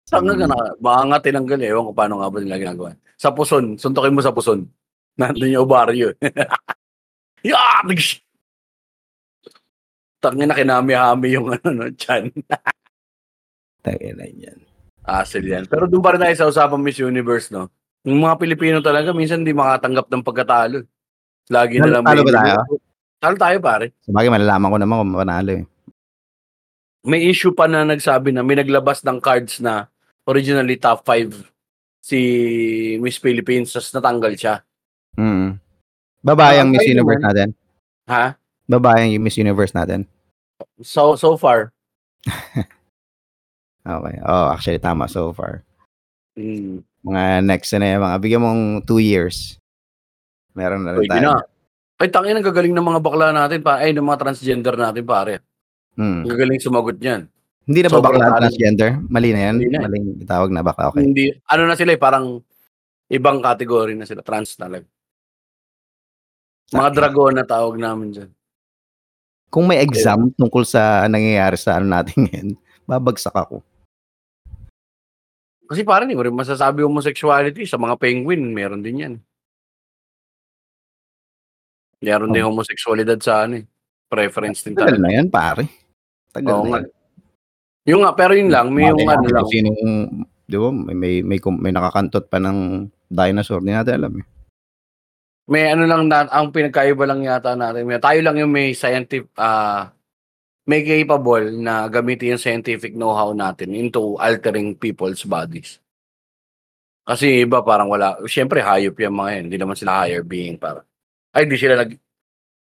Saan 0.09 0.25
ka 0.25 0.49
na? 0.49 0.57
Baka 0.81 1.01
nga 1.05 1.19
tinanggal 1.21 1.61
eh. 1.61 1.69
Ewan 1.69 1.89
ko 1.89 1.93
paano 1.93 2.25
nga 2.25 2.33
ba 2.33 2.41
nila 2.41 2.57
ginagawa. 2.57 2.97
Sa 3.21 3.29
puson. 3.29 3.77
Suntokin 3.77 4.17
mo 4.17 4.25
sa 4.25 4.33
puson. 4.33 4.65
Nandun 5.21 5.53
yung 5.53 5.69
ovaryo. 5.69 6.17
yeah! 7.45 7.85
Nagsh- 7.85 8.25
Tangin 10.25 10.49
na 10.49 10.57
kinami-hami 10.57 11.37
yung 11.37 11.53
ano, 11.53 11.69
no, 11.69 11.93
chan. 11.95 12.33
Tangin 13.85 14.17
na 14.17 14.27
yan. 14.27 14.59
Asel 15.05 15.45
yan. 15.45 15.69
Pero 15.69 15.85
doon 15.85 16.01
pa 16.01 16.17
rin 16.17 16.25
tayo 16.25 16.35
sa 16.35 16.49
usapang 16.49 16.81
Miss 16.81 16.99
Universe, 16.99 17.53
no? 17.53 17.69
Yung 18.09 18.25
mga 18.25 18.41
Pilipino 18.41 18.79
talaga, 18.81 19.13
minsan 19.13 19.45
di 19.45 19.53
makatanggap 19.53 20.09
ng 20.09 20.25
pagkatalo. 20.25 20.79
Lagi 21.53 21.81
na 21.81 21.89
lang 22.01 22.05
Talo 22.05 22.25
ba 22.25 22.33
tayo? 22.33 22.57
Talo 23.19 23.37
tayo, 23.37 23.57
pare. 23.61 23.87
Sa 24.05 24.13
bagay, 24.13 24.31
malalaman 24.31 24.69
ko 24.73 24.77
naman 24.79 24.97
kung 25.01 25.13
manalo 25.17 25.51
eh. 25.59 25.65
May 27.09 27.31
issue 27.31 27.55
pa 27.55 27.65
na 27.71 27.87
nagsabi 27.89 28.35
na 28.35 28.45
may 28.45 28.59
naglabas 28.59 29.01
ng 29.07 29.19
cards 29.23 29.63
na 29.65 29.89
originally 30.29 30.77
top 30.77 31.03
5 31.03 31.33
si 31.99 32.21
Miss 33.01 33.17
Philippines, 33.17 33.69
tapos 33.69 33.91
natanggal 33.91 34.33
siya. 34.33 34.55
Mm. 35.17 35.57
Babae 36.21 36.57
ang 36.59 36.69
Ah, 36.69 36.73
Miss 36.73 36.87
Universe 36.87 37.19
naman. 37.19 37.29
natin. 37.33 37.49
Ha? 38.07 38.25
Babae 38.65 38.99
ang 39.09 39.13
Miss 39.19 39.37
Universe 39.37 39.73
natin. 39.73 40.05
So, 40.81 41.17
so 41.17 41.35
far. 41.35 41.73
Okay. 43.89 44.21
Oh, 44.21 44.53
actually, 44.53 44.77
tama 44.77 45.09
so 45.09 45.33
far. 45.33 45.65
Mm, 46.37 46.85
Mga 47.01 47.23
next 47.41 47.73
na 47.73 47.89
yung 47.89 48.05
mga, 48.05 48.17
bigyan 48.21 48.43
mong 48.45 48.63
two 48.85 49.01
years. 49.01 49.57
Meron 50.53 50.85
na 50.85 50.93
rin 50.93 51.09
pwede 51.09 51.13
tayo. 51.17 51.25
na. 51.25 51.41
Ay, 51.97 52.13
tangin 52.13 52.37
ang 52.37 52.45
gagaling 52.45 52.77
ng 52.77 52.85
mga 52.85 53.01
bakla 53.01 53.33
natin, 53.33 53.65
pa, 53.65 53.81
ay, 53.81 53.97
ng 53.97 54.05
mga 54.05 54.21
transgender 54.21 54.77
natin, 54.77 55.03
pare. 55.03 55.41
Mm. 55.97 56.21
Ang 56.21 56.29
gagaling 56.29 56.61
sumagot 56.61 57.01
niyan. 57.01 57.33
Hindi 57.69 57.85
na 57.85 57.93
ba 57.93 58.01
bakla 58.01 58.41
transgender? 58.41 58.97
Mali 59.13 59.37
na 59.37 59.41
yan? 59.53 59.57
Mali 59.61 59.69
na. 59.69 59.81
Maling 59.85 60.07
itawag 60.25 60.49
na 60.49 60.65
bakla. 60.65 60.89
Okay. 60.89 61.05
Hindi, 61.05 61.37
ano 61.45 61.69
na 61.69 61.77
sila 61.77 61.93
eh, 61.93 62.01
parang 62.01 62.41
ibang 63.13 63.45
category 63.45 63.93
na 63.93 64.09
sila, 64.09 64.25
trans 64.25 64.57
talaga. 64.57 64.89
Mga 66.73 66.91
dragon 66.97 67.37
na 67.37 67.45
tawag 67.45 67.77
namin 67.77 68.09
dyan. 68.17 68.31
Kung 69.53 69.69
may 69.69 69.85
exam 69.85 70.33
tungkol 70.33 70.65
sa 70.65 71.05
nangyayari 71.09 71.61
sa 71.61 71.77
ano 71.77 71.93
natin 71.93 72.17
ngayon, 72.25 72.49
babagsak 72.89 73.37
ako. 73.37 73.61
Kasi 75.69 75.85
parang 75.85 76.09
hindi 76.09 76.17
mo 76.17 76.25
rin 76.25 76.33
masasabi 76.33 76.81
homosexuality 76.81 77.69
sa 77.69 77.77
mga 77.77 78.01
penguin, 78.01 78.49
meron 78.57 78.81
din 78.81 79.05
yan. 79.05 79.15
Meron 82.01 82.33
din 82.33 82.49
homosexualidad 82.49 83.21
sa 83.21 83.45
ano 83.45 83.61
eh. 83.61 83.65
Preference 84.09 84.65
din 84.65 84.73
Tagal 84.73 84.97
talaga. 84.97 85.05
na 85.05 85.11
yan, 85.13 85.29
pare. 85.29 85.69
Tagal 86.33 86.49
Oo 86.49 86.65
na 86.65 86.81
yan. 86.81 86.98
Yung 87.89 88.05
nga, 88.05 88.13
pero 88.13 88.37
yun 88.37 88.53
lang, 88.53 88.69
may 88.69 88.93
yung 88.93 89.01
ano 89.09 89.25
lang. 89.25 89.49
kung 89.49 89.49
Sino 89.49 89.73
yung, 89.73 89.93
di 90.45 90.57
ba, 90.61 90.69
may, 90.69 90.93
may, 90.93 91.15
may, 91.25 91.39
may 91.41 91.73
nakakantot 91.73 92.29
pa 92.29 92.37
ng 92.37 92.85
dinosaur. 93.09 93.65
Hindi 93.65 93.73
natin 93.73 93.97
alam 93.97 94.13
eh. 94.21 94.27
May 95.49 95.73
ano 95.73 95.89
lang, 95.89 96.13
na, 96.13 96.29
ang 96.29 96.53
pinagkaiba 96.53 97.09
lang 97.09 97.25
yata 97.25 97.57
natin. 97.57 97.89
May, 97.89 97.97
tayo 97.97 98.21
lang 98.21 98.37
yung 98.37 98.53
may 98.53 98.77
scientific, 98.77 99.33
ah, 99.41 99.89
may 100.69 100.85
capable 100.85 101.49
na 101.57 101.89
gamitin 101.89 102.37
yung 102.37 102.45
scientific 102.45 102.93
know-how 102.93 103.33
natin 103.33 103.73
into 103.73 104.21
altering 104.21 104.77
people's 104.77 105.25
bodies. 105.25 105.81
Kasi 107.09 107.49
iba 107.49 107.65
parang 107.65 107.89
wala, 107.89 108.21
siyempre 108.29 108.61
hayop 108.61 109.01
yung 109.01 109.17
mga 109.17 109.31
yan, 109.41 109.45
hindi 109.49 109.57
naman 109.57 109.81
sila 109.81 110.05
higher 110.05 110.21
being 110.21 110.61
para. 110.61 110.85
Ay, 111.33 111.49
di 111.49 111.57
sila 111.57 111.81
nag, 111.81 111.97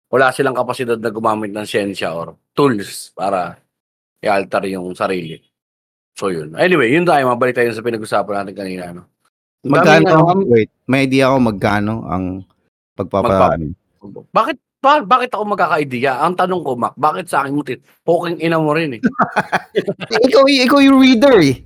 wala 0.07 0.31
silang 0.31 0.55
kapasidad 0.55 0.95
na 0.95 1.11
gumamit 1.11 1.51
ng 1.51 1.67
siyensya 1.67 2.15
or 2.15 2.39
tools 2.55 3.11
para 3.11 3.59
i-alter 4.21 4.63
yung 4.69 4.93
sarili. 4.97 5.37
So 6.17 6.33
yun. 6.33 6.57
Anyway, 6.57 6.89
yun 6.89 7.05
tayo, 7.05 7.29
mabalik 7.29 7.53
tayo 7.53 7.69
sa 7.73 7.85
pinag-usapan 7.85 8.43
natin 8.43 8.55
kanina. 8.57 8.83
Ano. 8.89 9.01
Ang 9.61 9.71
daming, 9.73 10.07
Magkano? 10.07 10.25
ano, 10.25 10.41
wait, 10.49 10.69
may 10.89 11.05
idea 11.05 11.29
ako 11.29 11.37
magkano 11.41 11.93
ang 12.09 12.25
pagpapa... 12.97 13.29
Magpa- 13.29 13.53
ano? 13.53 13.65
bakit 14.33 14.57
ba, 14.77 15.01
bakit 15.01 15.33
ako 15.33 15.43
magkaka-idea? 15.57 16.21
Ang 16.21 16.37
tanong 16.37 16.61
ko, 16.61 16.71
Mac, 16.77 16.93
bakit 16.97 17.25
sa 17.27 17.43
akin 17.43 17.53
mo 17.53 17.65
tit? 17.65 17.81
Poking 18.05 18.37
ina 18.41 18.61
mo 18.61 18.77
rin 18.77 18.97
eh. 18.97 19.01
Eh, 20.13 20.19
ikaw, 20.29 20.45
ikaw 20.45 20.79
yung 20.81 21.01
reader 21.01 21.37
eh. 21.41 21.57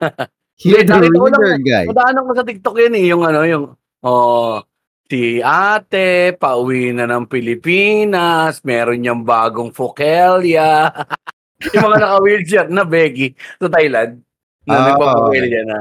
You're 0.62 0.86
the 0.86 1.10
ko 1.10 1.26
lang 1.26 1.42
reader 1.42 1.58
guy. 1.64 1.84
Madaanan 1.90 2.22
ko 2.28 2.32
sa 2.36 2.46
TikTok 2.46 2.76
yun 2.78 2.94
eh, 2.94 3.04
yung 3.08 3.22
ano, 3.24 3.40
yung, 3.48 3.64
oh, 4.04 4.62
si 5.08 5.42
ate, 5.42 6.36
pauwi 6.36 6.94
na 6.94 7.08
ng 7.08 7.26
Pilipinas, 7.26 8.62
meron 8.62 9.00
niyang 9.00 9.24
bagong 9.24 9.72
Fokelia. 9.74 10.88
yung 11.74 11.84
mga 11.86 11.98
naka-wheelchair 11.98 12.66
na 12.68 12.84
Becky 12.84 13.34
sa 13.58 13.68
Thailand. 13.70 14.18
Na 14.62 14.72
Ah, 14.72 14.84
nagpapawheelchair 14.94 15.66
na. 15.66 15.78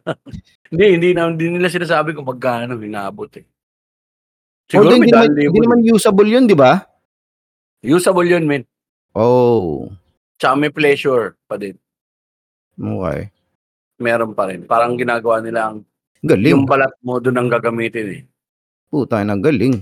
hindi, 0.72 0.84
hindi, 0.96 1.08
na, 1.12 1.32
hindi 1.32 1.46
nila 1.48 1.68
sinasabi 1.68 2.12
kung 2.12 2.28
magkano 2.28 2.76
hinabot 2.76 3.28
eh. 3.40 3.44
Siguro 4.68 4.96
may 4.96 5.04
hindi 5.04 5.12
naman, 5.12 5.28
hindi 5.36 5.60
naman 5.60 5.78
usable 5.88 6.28
yun, 6.28 6.44
di 6.44 6.56
ba? 6.56 6.80
Usable 7.82 8.28
yun, 8.28 8.44
men. 8.44 8.64
Oh, 9.12 9.88
Tsaka 10.40 10.56
may 10.56 10.72
pleasure 10.72 11.36
pa 11.44 11.60
din. 11.60 11.76
okay. 12.74 13.28
Meron 14.00 14.32
pa 14.34 14.48
rin. 14.50 14.66
Parang 14.66 14.98
ginagawa 14.98 15.38
nila 15.38 15.70
ang 15.70 15.84
Galing. 16.24 16.56
yung 16.56 16.64
balat 16.66 16.90
mo 17.04 17.22
doon 17.22 17.38
ang 17.38 17.48
gagamitin 17.52 18.06
eh. 18.10 18.22
Puta, 18.90 19.22
ang 19.22 19.38
galing. 19.38 19.78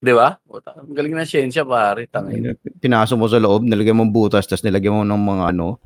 Di 0.00 0.16
ba? 0.16 0.32
Puta, 0.40 0.72
Ang 0.80 0.96
galing 0.96 1.12
na 1.12 1.28
siyensya, 1.28 1.60
pare. 1.60 2.08
Tangin. 2.08 2.56
Pinasok 2.80 3.16
mo 3.20 3.28
sa 3.28 3.36
loob, 3.36 3.68
nilagyan 3.68 4.00
mo 4.00 4.08
ng 4.08 4.16
butas, 4.16 4.48
tapos 4.48 4.64
nilagyan 4.64 4.96
mo 4.96 5.04
ng 5.04 5.20
mga 5.20 5.44
ano, 5.52 5.76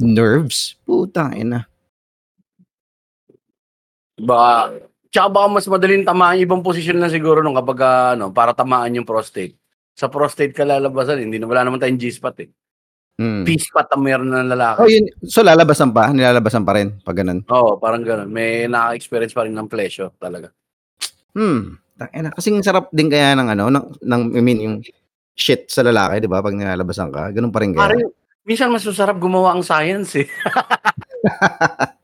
nerves. 0.00 0.80
Puta, 0.88 1.28
ina. 1.36 1.68
Baka, 4.16 4.80
tsaka 5.12 5.28
baka 5.28 5.46
mas 5.52 5.68
madaling 5.68 6.08
tamaan 6.08 6.40
ibang 6.40 6.64
posisyon 6.64 6.96
na 6.96 7.12
siguro 7.12 7.44
nung 7.44 7.52
kapag 7.52 7.78
ah, 7.84 8.16
ano, 8.16 8.32
para 8.32 8.56
tamaan 8.56 8.96
yung 8.96 9.04
prostate. 9.04 9.52
Sa 9.92 10.08
prostate 10.08 10.56
ka 10.56 10.64
lalabasan, 10.64 11.20
hindi 11.20 11.36
na 11.36 11.44
wala 11.44 11.68
naman 11.68 11.76
tayong 11.76 12.00
G-spot 12.00 12.36
eh. 12.40 12.48
Hmm. 13.16 13.48
P-spot 13.48 13.88
ang 13.96 14.04
meron 14.04 14.28
ng 14.28 14.52
lalaki. 14.52 14.80
Oh, 14.80 14.88
yun. 14.88 15.08
So, 15.24 15.40
lalabasan 15.40 15.92
pa? 15.92 16.12
Nilalabasan 16.12 16.64
pa 16.68 16.76
rin? 16.76 17.00
Pag 17.00 17.24
ganun? 17.24 17.40
Oo, 17.48 17.80
parang 17.80 18.04
gano'n. 18.04 18.28
May 18.28 18.68
naka-experience 18.68 19.32
pa 19.32 19.48
rin 19.48 19.56
ng 19.56 19.68
pleasure 19.72 20.12
talaga. 20.20 20.52
Hmm. 21.32 21.80
Tangina. 21.96 22.28
Kasing 22.36 22.60
sarap 22.60 22.92
din 22.92 23.08
kaya 23.08 23.32
ng 23.32 23.48
ano, 23.56 23.64
ng, 23.72 23.86
ng 24.04 24.22
I 24.36 24.40
mean, 24.44 24.60
yung 24.60 24.76
shit 25.36 25.68
sa 25.72 25.80
lalaki, 25.80 26.24
di 26.24 26.28
ba? 26.28 26.44
Pag 26.44 26.56
nilalabasan 26.56 27.08
ka. 27.08 27.32
Ganun 27.32 27.52
pa 27.52 27.60
rin 27.64 27.72
kaya. 27.72 27.92
Parang, 27.92 28.12
minsan 28.44 28.68
mas 28.68 28.84
masarap 28.84 29.16
gumawa 29.16 29.56
ang 29.56 29.64
science 29.64 30.20
eh. 30.20 30.28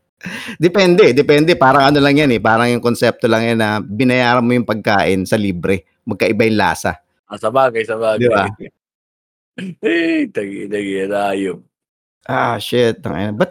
Depende, 0.54 1.10
depende. 1.10 1.58
Parang 1.58 1.90
ano 1.90 1.98
lang 1.98 2.14
yan 2.14 2.30
eh. 2.30 2.38
Parang 2.38 2.70
yung 2.70 2.82
konsepto 2.82 3.26
lang 3.26 3.42
yan 3.42 3.58
na 3.58 3.82
binayaran 3.82 4.44
mo 4.44 4.54
yung 4.54 4.66
pagkain 4.66 5.26
sa 5.26 5.34
libre. 5.34 5.82
Magkaiba 6.06 6.46
yung 6.46 6.58
lasa. 6.58 7.02
Ah, 7.26 7.38
sa 7.38 7.50
bagay, 7.50 7.82
sa 7.82 7.98
bagay. 7.98 8.22
Di 8.22 8.28
ba? 8.30 8.46
eh, 9.82 10.30
tagi, 10.30 10.70
tagi, 10.70 10.92
ayop. 11.10 11.58
Ah, 12.22 12.54
shit. 12.62 13.02
Tangina. 13.02 13.34
But 13.34 13.50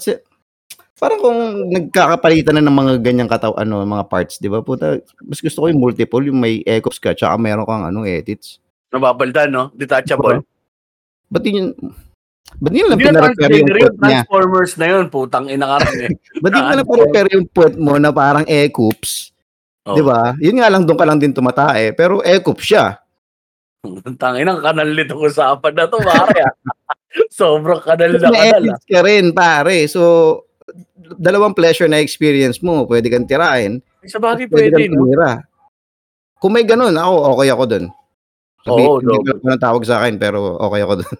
parang 1.01 1.17
kung 1.17 1.39
nagkakapalitan 1.73 2.53
na 2.53 2.63
ng 2.63 2.77
mga 2.77 2.93
ganyang 3.01 3.25
kataw, 3.25 3.57
ano, 3.57 3.81
mga 3.81 4.05
parts, 4.05 4.37
di 4.37 4.45
ba? 4.45 4.61
Puta, 4.61 5.01
mas 5.25 5.41
gusto 5.41 5.57
ko 5.57 5.67
yung 5.67 5.81
multiple, 5.81 6.21
yung 6.21 6.37
may 6.37 6.61
echoes 6.61 7.01
ka, 7.01 7.17
tsaka 7.17 7.41
meron 7.41 7.65
kang 7.65 7.81
ano, 7.81 8.05
edits. 8.05 8.61
Nababaldan, 8.93 9.49
no? 9.49 9.63
Detachable. 9.73 10.45
Ba't 11.25 11.41
yun, 11.41 11.73
ba't 12.61 12.73
yun 12.75 12.85
lang 12.85 12.99
pinarepair 13.01 13.51
yung 13.55 13.65
puwet 13.65 13.95
niya? 13.97 14.21
Transformers 14.21 14.73
na 14.77 14.85
yun. 14.85 15.05
Putang 15.09 15.45
ina 15.49 15.65
ka 15.65 15.77
rin 15.81 15.97
eh. 16.05 16.11
Ba't 16.43 16.51
yun 16.51 16.61
Ah, 16.61 16.75
lang 16.77 16.85
pinarepair 16.85 17.27
yung 17.33 17.47
puwet 17.49 17.75
mo 17.79 17.95
na 17.97 18.11
parang 18.13 18.45
ecoops? 18.45 19.33
Oh. 19.81 19.97
Di 19.97 20.03
ba? 20.05 20.37
Yun 20.37 20.61
nga 20.61 20.69
lang, 20.69 20.85
doon 20.85 20.99
ka 20.99 21.07
lang 21.09 21.17
din 21.17 21.33
tumatae, 21.33 21.97
pero 21.97 22.21
ecoops 22.21 22.61
siya. 22.61 23.01
Tangin 24.21 24.45
ang 24.45 24.61
kanal 24.61 24.93
nito 24.93 25.17
usapan 25.17 25.73
na 25.73 25.89
to, 25.89 25.97
pare. 25.97 26.37
ah. 26.45 26.53
Sobrang 27.33 27.81
kanal 27.81 28.13
na 28.13 28.27
kanal. 28.29 28.37
ah. 28.37 28.53
edits 28.61 28.85
ka 28.85 28.99
rin, 29.01 29.33
pare. 29.33 29.89
So, 29.89 30.01
dalawang 31.17 31.55
pleasure 31.55 31.89
na 31.89 31.99
experience 31.99 32.61
mo, 32.61 32.85
pwede 32.85 33.11
kang 33.11 33.27
tirahin, 33.27 33.81
Sa 34.05 34.19
bagay 34.21 34.47
pwede 34.47 34.71
pwede, 34.71 34.87
kang 34.87 34.95
no? 34.95 34.99
tumira. 35.05 35.31
Kung 36.41 36.51
may 36.53 36.65
ganun, 36.65 36.95
ako, 36.97 37.13
okay 37.37 37.49
ako 37.53 37.63
dun. 37.69 37.85
Sabi, 38.61 38.81
Oo, 38.81 38.97
hindi 39.01 39.13
double. 39.17 39.41
ko 39.41 39.47
alam 39.49 39.61
tawag 39.61 39.83
sa 39.85 39.95
akin, 40.01 40.15
pero 40.21 40.57
okay 40.57 40.81
ako 40.85 40.93
dun. 41.01 41.17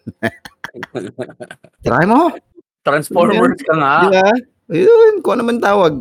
Try 1.86 2.06
mo. 2.06 2.34
Transformers 2.82 3.62
ka 3.62 3.74
nga. 3.78 3.96
Di 4.02 4.10
ba? 4.14 4.30
Ayun, 4.72 5.14
kung 5.22 5.34
ano 5.38 5.44
man 5.46 5.60
tawag. 5.62 5.94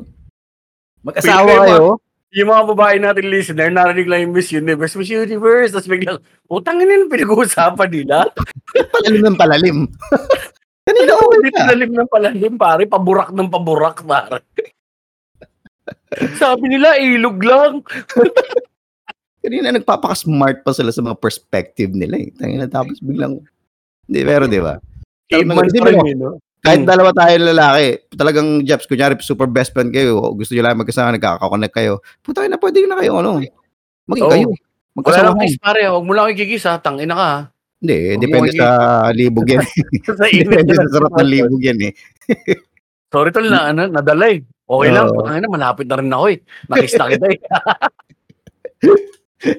Mag-asawa 1.04 1.44
mo. 1.44 1.60
kayo. 1.64 1.84
Yung 2.30 2.46
mga 2.46 2.64
babae 2.70 2.96
natin 3.02 3.26
listener, 3.26 3.74
narinig 3.74 4.06
lang 4.06 4.20
yung 4.22 4.34
Miss 4.38 4.54
Universe, 4.54 4.94
Miss 4.94 5.10
Universe, 5.10 5.74
tapos 5.74 5.90
biglang, 5.90 6.22
utang 6.46 6.78
ina 6.78 7.02
yung 7.02 7.10
pinag-uusapan 7.10 7.90
nila. 7.90 8.30
Palalim 8.94 9.22
ng 9.26 9.36
palalim. 9.40 9.76
Kanina 10.90 11.12
okay 11.14 11.50
ka. 11.54 11.58
palalim 11.70 11.90
ng 11.94 12.08
palalim, 12.10 12.52
pare. 12.58 12.82
Paburak 12.90 13.30
ng 13.30 13.46
paburak, 13.46 14.02
pare. 14.02 14.42
Sabi 16.36 16.66
nila, 16.74 16.98
ilog 16.98 17.38
lang. 17.38 17.86
Kanina 19.46 19.72
nagpapaka-smart 19.72 20.66
pa 20.66 20.74
sila 20.74 20.90
sa 20.92 21.00
mga 21.00 21.16
perspective 21.16 21.94
nila 21.94 22.18
eh. 22.20 22.28
Tangina 22.34 22.66
tapos 22.68 23.00
biglang 23.00 23.40
hindi 24.04 24.20
pero 24.26 24.44
di 24.50 24.58
ba? 24.58 24.74
Pa 25.30 25.38
rin, 25.86 26.18
no? 26.18 26.42
kahit 26.60 26.84
Hmm. 26.84 26.90
dalawa 26.90 27.10
tayo 27.16 27.34
lalaki, 27.40 27.86
talagang 28.12 28.66
Jeps, 28.68 28.84
kunyari 28.84 29.16
super 29.22 29.48
best 29.48 29.72
friend 29.72 29.94
kayo, 29.94 30.20
gusto 30.36 30.52
nyo 30.52 30.60
lang 30.66 30.76
magkasama, 30.76 31.16
nagkakakonect 31.16 31.72
kayo. 31.72 32.04
Puta 32.20 32.44
na 32.44 32.60
pwede 32.60 32.84
na 32.84 33.00
kayo 33.00 33.16
ano. 33.22 33.40
Maging 34.04 34.26
Oo. 34.26 34.32
kayo. 34.34 34.48
Wala 34.50 34.60
Magkasama 34.92 35.24
lang 35.24 35.36
kayo. 35.38 35.46
kiss, 35.48 35.56
pare. 35.62 35.80
Huwag 35.88 36.04
mo 36.04 36.12
lang 36.12 36.26
ikikis, 36.34 36.66
ha? 36.68 36.76
Tangina 36.76 37.14
ka, 37.16 37.24
ha? 37.24 37.38
Hindi, 37.80 37.96
mo 38.12 38.20
depende 38.20 38.50
sa 38.54 38.68
libog 39.18 39.46
yan. 39.48 39.64
Sa 40.06 40.28
depende 40.28 40.70
na 40.76 40.84
sa 40.84 40.92
sarap 40.92 41.12
ng 41.16 41.30
libog 41.32 41.62
yan 41.64 41.80
eh. 41.80 41.92
Sorry 43.12 43.32
tol 43.32 43.48
na 43.48 43.72
ano, 43.72 43.88
nadala 43.88 44.30
eh. 44.30 44.44
Okay 44.70 44.90
lang, 44.94 45.10
Oo. 45.10 45.18
putang 45.18 45.34
ina, 45.34 45.50
malapit 45.50 45.90
na 45.90 45.98
rin 45.98 46.14
ako 46.14 46.26
eh. 46.30 46.38
Nakis 46.70 46.94
na 46.94 47.10
kita 47.10 47.26
eh. 47.26 47.38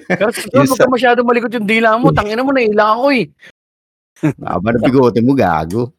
Kasi 0.07 0.39
huwag 0.55 0.71
sa- 0.71 0.79
ka 0.79 0.87
masyado 0.87 1.19
malikot 1.25 1.51
yung 1.51 1.67
dila 1.67 1.99
mo. 1.99 2.15
Tangina 2.15 2.45
mo, 2.45 2.55
nailang 2.55 2.95
ako 2.95 3.07
eh. 3.11 3.25
Aba 4.39 4.71
na 4.71 4.79
bigote 4.79 5.19
mo, 5.19 5.35
gago. 5.35 5.91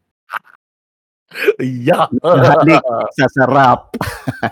Yeah. 1.61 2.07
Halik. 2.23 2.83
Sa 3.17 3.27
sarap. 3.33 3.95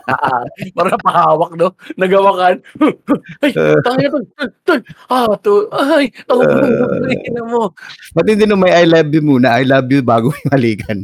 Para 0.77 0.97
pahawak, 1.01 1.57
no? 1.57 1.75
Nagawakan. 1.97 2.61
Ay, 3.45 3.53
tangina 3.85 4.09
tol. 4.13 4.25
Tol, 4.37 4.51
tol. 4.65 4.81
Ah, 5.11 5.33
to. 5.41 5.55
Ay, 5.73 6.13
ang 6.27 6.41
Uh, 6.41 7.07
uh, 7.07 7.47
mo. 7.47 7.63
Ba't 8.17 8.27
hindi 8.27 8.45
na 8.49 8.57
may 8.57 8.73
I 8.73 8.85
love 8.89 9.11
you 9.13 9.23
muna? 9.23 9.61
I 9.61 9.65
love 9.65 9.89
you 9.93 10.01
bago 10.03 10.33
yung 10.33 10.53
halikan. 10.53 10.99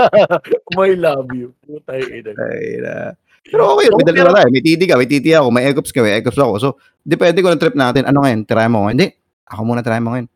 My 0.78 0.92
love 0.96 1.28
you. 1.34 1.52
Putay 1.66 2.22
ina. 2.22 2.32
Ay, 2.38 2.80
na. 2.80 2.94
Pero 3.42 3.74
okay, 3.74 3.90
may 3.90 4.06
dalawa 4.06 4.38
tayo. 4.38 4.48
May 4.54 4.62
titi 4.62 4.84
ka, 4.86 4.94
may 4.94 5.10
titi 5.10 5.30
ako, 5.34 5.48
may 5.50 5.66
ecops 5.66 5.90
ka, 5.90 6.00
may 6.00 6.14
ecops 6.22 6.38
ako. 6.38 6.52
So, 6.62 6.68
depende 7.02 7.42
ko 7.42 7.50
ng 7.50 7.60
trip 7.60 7.74
natin. 7.74 8.06
Ano 8.06 8.22
ngayon? 8.22 8.46
Try 8.46 8.70
mo? 8.70 8.86
Hindi. 8.86 9.10
Ako 9.50 9.60
muna 9.66 9.82
try 9.82 9.98
mo 9.98 10.14
ngayon. 10.14 10.28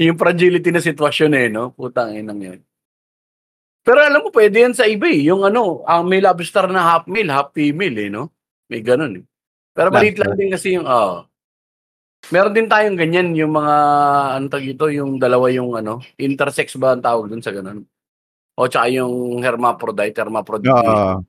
yung 0.00 0.18
fragility 0.20 0.70
na 0.70 0.80
sitwasyon 0.80 1.32
eh, 1.34 1.46
no? 1.50 1.74
Putang 1.74 2.14
inang 2.14 2.40
yun. 2.40 2.58
Pero 3.80 3.98
alam 4.04 4.20
mo, 4.20 4.28
pwede 4.30 4.60
yan 4.60 4.76
sa 4.76 4.84
iba 4.84 5.08
eh. 5.08 5.24
Yung 5.24 5.40
ano, 5.44 5.80
ang 5.88 6.04
may 6.04 6.20
lobster 6.20 6.68
na 6.68 6.84
half 6.84 7.04
male, 7.08 7.32
half 7.32 7.56
female 7.56 7.96
eh, 7.96 8.08
no? 8.12 8.28
May 8.68 8.84
ganun 8.84 9.20
eh. 9.20 9.24
Pero 9.72 9.88
maliit 9.88 10.20
lang 10.20 10.36
din 10.36 10.52
kasi 10.52 10.76
yung, 10.76 10.84
oh. 10.84 11.24
Meron 12.28 12.52
din 12.52 12.68
tayong 12.68 13.00
ganyan, 13.00 13.32
yung 13.32 13.56
mga, 13.56 13.74
ano 14.36 14.46
tag 14.52 14.68
ito, 14.68 14.92
yung 14.92 15.16
dalawa 15.16 15.48
yung 15.48 15.72
ano, 15.72 16.04
intersex 16.20 16.76
ba 16.76 16.92
ang 16.92 17.00
tawag 17.00 17.32
dun 17.32 17.40
sa 17.40 17.48
ganun? 17.56 17.88
O 18.60 18.68
tsaka 18.68 18.92
yung 18.92 19.40
hermaphrodite, 19.40 20.20
hermaphrodite. 20.20 20.68
Oo. 20.68 21.24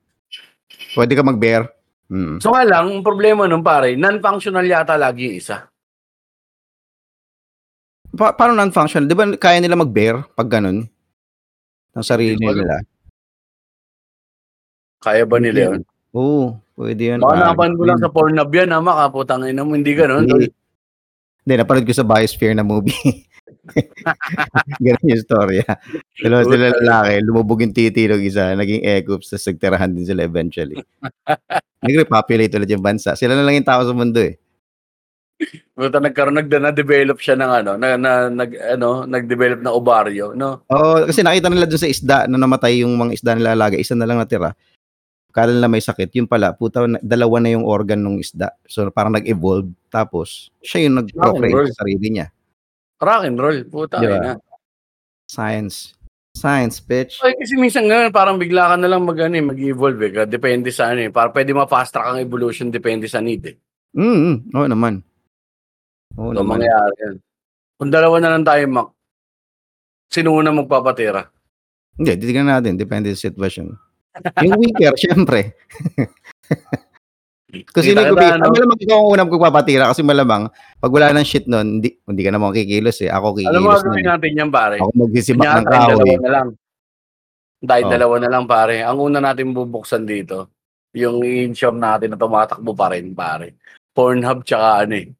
pwede 0.92 1.12
ka 1.16 1.24
mag-bear. 1.24 1.72
Mm. 2.12 2.44
So 2.44 2.52
nga 2.52 2.68
lang, 2.68 2.92
ang 2.92 3.00
problema 3.00 3.48
nun 3.48 3.64
pare, 3.64 3.96
non-functional 3.96 4.68
yata 4.68 5.00
lagi 5.00 5.32
yung 5.32 5.36
isa. 5.40 5.64
Pa- 8.12 8.36
paano 8.36 8.52
non-functional? 8.52 9.08
Di 9.08 9.16
ba 9.16 9.24
kaya 9.40 9.64
nila 9.64 9.80
mag-bear 9.80 10.20
pag 10.36 10.52
ganun? 10.52 10.84
Ng 11.92 12.04
sarili 12.06 12.36
nila. 12.40 12.80
Kaya 15.02 15.26
ba 15.26 15.36
nila 15.42 15.74
yun? 15.74 15.80
Oo, 16.14 16.56
pwede 16.78 17.16
yun. 17.16 17.20
Baka 17.20 17.34
Ah, 17.34 17.42
napan 17.52 17.74
mo 17.74 17.82
lang 17.84 17.98
sa 17.98 18.08
Pornhub 18.12 18.52
yan, 18.52 18.70
ha? 18.70 18.78
Makaputang 18.78 19.44
ina 19.48 19.66
mo, 19.66 19.74
hindi 19.74 19.92
ganun. 19.92 20.24
Hindi. 20.24 20.48
Hindi, 21.42 21.54
napanood 21.58 21.88
ko 21.88 21.94
sa 21.96 22.06
Biosphere 22.06 22.54
na 22.54 22.62
movie. 22.62 23.26
Ganun 24.84 25.10
yung 25.10 25.22
storya. 25.22 25.66
Dalawa 26.18 26.42
sila 26.46 26.70
lalaki, 26.70 27.12
lumubog 27.22 27.62
yung 27.62 27.74
titi 27.74 28.06
ng 28.06 28.22
isa, 28.22 28.54
naging 28.54 28.82
ecops, 28.82 29.30
tapos 29.34 29.50
nagtirahan 29.50 29.90
din 29.90 30.06
sila 30.06 30.22
eventually. 30.22 30.78
Nag-repopulate 31.82 32.54
ulit 32.58 32.70
yung 32.70 32.82
bansa. 32.82 33.18
Sila 33.18 33.34
na 33.34 33.42
lang 33.42 33.58
yung 33.58 33.66
tao 33.66 33.82
sa 33.82 33.94
mundo 33.94 34.22
eh. 34.22 34.38
Puta 35.72 35.98
nagkaroon 35.98 36.36
nag 36.36 36.48
na-develop 36.48 37.18
siya 37.18 37.34
ng 37.36 37.50
ano, 37.50 37.70
na, 37.80 37.96
na 37.96 38.28
nag 38.28 38.50
ano, 38.76 39.08
nag-develop 39.08 39.60
na 39.64 39.72
ovaryo, 39.72 40.36
no? 40.36 40.68
Oo, 40.68 41.08
kasi 41.08 41.24
nakita 41.24 41.48
nila 41.48 41.64
doon 41.64 41.82
sa 41.82 41.90
isda 41.90 42.16
na 42.28 42.36
namatay 42.36 42.84
yung 42.84 42.94
mga 42.94 43.12
isda 43.16 43.32
nila 43.32 43.56
alaga, 43.56 43.80
isa 43.80 43.96
na 43.96 44.04
lang 44.04 44.20
natira. 44.20 44.52
Kala 45.32 45.56
nila 45.56 45.72
may 45.72 45.80
sakit, 45.80 46.12
yun 46.12 46.28
pala, 46.28 46.52
puta, 46.52 46.84
na- 46.84 47.00
dalawa 47.00 47.40
na 47.40 47.56
yung 47.56 47.64
organ 47.64 48.04
ng 48.04 48.20
isda. 48.20 48.52
So 48.68 48.84
parang 48.92 49.16
nag-evolve, 49.16 49.72
tapos 49.88 50.52
siya 50.60 50.86
yung 50.86 51.00
nag-procreate 51.00 51.72
sa 51.72 51.82
sarili 51.82 52.20
niya. 52.20 52.28
Rock 53.00 53.22
and 53.26 53.38
roll, 53.40 53.58
puta 53.66 53.96
Di 53.98 54.06
ba? 54.06 54.16
ina. 54.20 54.32
Science. 55.24 55.96
Science, 56.32 56.80
bitch. 56.80 57.20
Ay, 57.20 57.36
kasi 57.36 57.60
minsan 57.60 57.84
nga, 57.84 58.08
parang 58.08 58.40
bigla 58.40 58.72
ka 58.72 58.76
na 58.80 58.88
lang 58.88 59.04
mag, 59.04 59.16
ano, 59.20 59.36
eh, 59.36 59.44
mag-evolve 59.44 60.00
eh. 60.08 60.24
Depende 60.24 60.72
sa 60.72 60.92
ano 60.92 61.04
eh. 61.04 61.10
Parang 61.12 61.32
pwede 61.36 61.52
ma-fast 61.52 61.92
track 61.92 62.08
ang 62.08 62.20
evolution, 62.24 62.72
depende 62.72 63.04
sa 63.04 63.20
need 63.20 63.44
eh. 63.52 63.56
Mm, 63.92 64.48
oo 64.56 64.66
naman. 64.68 65.04
Oo 66.14 66.30
So, 66.30 66.36
naman. 66.36 66.58
mangyayari 66.58 66.94
yan. 67.00 67.14
Kung 67.76 67.90
dalawa 67.90 68.16
na 68.18 68.30
lang 68.30 68.42
tayo, 68.42 68.62
Mac, 68.66 68.88
sino 70.06 70.32
una 70.32 70.50
magpapatira? 70.50 71.28
Hindi, 71.94 72.10
titignan 72.16 72.48
natin. 72.50 72.76
Depende 72.76 73.12
sa 73.12 73.26
sitwasyon. 73.26 73.68
Yung 74.40 74.58
weaker, 74.58 74.94
syempre. 75.00 75.56
Kasi 77.68 77.92
hindi 77.92 78.00
ko 78.02 78.16
kita, 78.16 78.40
ano? 78.40 78.48
malamang 78.48 78.80
ikaw 78.80 78.96
ang 78.96 79.08
unang 79.10 79.28
magpapatira 79.28 79.84
kasi 79.86 80.00
malamang 80.00 80.48
pag 80.78 80.88
wala 80.88 81.12
ng 81.12 81.20
shit 81.22 81.44
nun, 81.44 81.80
hindi, 81.80 82.00
hindi 82.00 82.22
ka 82.22 82.32
naman 82.32 82.48
kikilos 82.50 82.96
eh. 83.00 83.12
Ako 83.12 83.36
Alam 83.42 83.60
mo, 83.60 83.76
kikilos 83.76 83.82
nun. 83.84 84.00
natin 84.02 84.30
yan, 84.34 84.48
pare. 84.48 84.76
Ako 84.78 84.88
magsisibak 84.94 85.36
Kunyari, 85.42 85.52
ng 85.54 85.66
tayong 85.66 85.80
kahoy. 85.82 85.92
dalawa 85.92 86.16
na 86.18 86.30
lang. 86.30 86.48
Dahil 87.62 87.84
Oh. 87.84 87.90
dalawa 87.90 88.14
na 88.18 88.30
lang, 88.30 88.44
pare. 88.46 88.76
Ang 88.80 88.98
una 88.98 89.18
natin 89.20 89.46
bubuksan 89.50 90.02
dito, 90.02 90.48
yung 90.92 91.20
in-shop 91.20 91.76
natin 91.76 92.08
na 92.08 92.18
tumatakbo 92.18 92.72
pa 92.72 92.88
rin, 92.88 93.12
pare. 93.12 93.60
Pornhub 93.92 94.42
tsaka 94.42 94.82
ano 94.82 94.94
eh. 94.96 95.12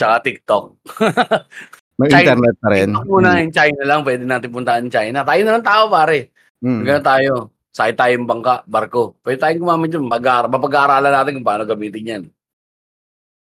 Tsaka 0.00 0.16
TikTok. 0.24 0.64
May 2.00 2.08
China- 2.08 2.40
internet 2.40 2.56
pa 2.56 2.68
rin. 2.72 2.88
TikTok 2.88 3.04
muna 3.04 3.28
yung 3.44 3.52
China 3.52 3.82
lang. 3.84 4.00
Pwede 4.00 4.24
natin 4.24 4.48
puntaan 4.48 4.88
China. 4.88 5.20
Tayo 5.20 5.40
na 5.44 5.52
lang 5.52 5.66
tao, 5.68 5.92
pare. 5.92 6.32
Mm. 6.64 6.80
Ganun 6.88 7.04
tayo. 7.04 7.32
Sakay 7.70 7.92
tayong 7.92 8.24
bangka, 8.24 8.64
barko. 8.64 9.20
Pwede 9.20 9.36
tayong 9.36 9.60
gumamit 9.60 9.92
yun. 9.92 10.08
Mag 10.08 10.24
mapag-aaralan 10.24 11.12
natin 11.12 11.36
kung 11.36 11.44
paano 11.44 11.68
gamitin 11.68 12.10
yan. 12.16 12.22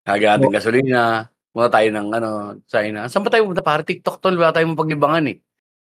Kagaya 0.06 0.38
natin 0.38 0.54
gasolina. 0.54 1.26
Muna 1.50 1.66
tayo 1.70 1.88
ng 1.90 2.08
ano, 2.14 2.30
China. 2.70 3.10
Saan 3.10 3.26
ba 3.26 3.34
tayo 3.34 3.50
punta? 3.50 3.66
Pare, 3.66 3.82
TikTok 3.82 4.22
tol. 4.22 4.38
Wala 4.38 4.54
tayong 4.54 4.78
mapaglibangan 4.78 5.34
eh. 5.34 5.38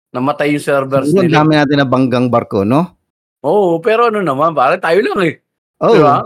Namatay 0.09 0.57
yung 0.57 0.65
servers 0.65 1.13
Ang 1.13 1.29
nila. 1.29 1.45
dami 1.45 1.53
natin 1.53 1.77
na 1.77 1.85
banggang 1.85 2.25
barko, 2.33 2.65
no? 2.65 2.97
Oo, 3.45 3.77
pero 3.77 4.09
ano 4.09 4.25
naman, 4.25 4.57
pare, 4.57 4.81
tayo 4.81 4.97
lang 5.05 5.19
eh. 5.21 5.37
Oh, 5.77 5.93
Di 5.93 6.01
ba? 6.01 6.25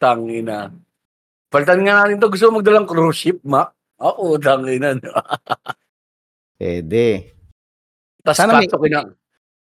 Tangina. 0.00 0.72
Palitan 1.50 1.82
nga 1.86 2.02
natin 2.02 2.18
to. 2.18 2.30
Gusto 2.30 2.50
mo 2.50 2.58
magdalang 2.60 2.88
cruise 2.88 3.18
ship, 3.18 3.38
ma? 3.46 3.66
Oo, 4.02 4.36
tangina. 4.36 4.96
pwede. 6.60 7.32
Tapos 8.20 8.36
Sana 8.36 8.58
may- 8.58 8.68
na. 8.68 9.00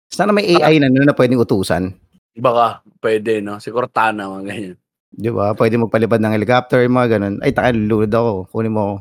Sana 0.07 0.31
may 0.31 0.47
AI 0.55 0.79
na 0.79 0.87
na 0.87 1.13
pwedeng 1.13 1.43
utusan. 1.43 1.91
Baka, 2.37 2.79
pwede, 3.03 3.43
no? 3.43 3.59
Si 3.59 3.69
Cortana, 3.73 4.31
mga 4.31 4.43
ganyan. 4.47 4.77
Di 5.11 5.29
ba? 5.33 5.51
Pwede 5.51 5.75
magpalipad 5.75 6.21
ng 6.21 6.35
helicopter, 6.35 6.79
mga 6.87 7.17
ganun. 7.17 7.35
Ay, 7.43 7.51
taka, 7.51 7.73
lulod 7.75 8.11
ako. 8.11 8.47
Kunin 8.53 8.71
mo 8.71 8.81
ako. 8.81 8.97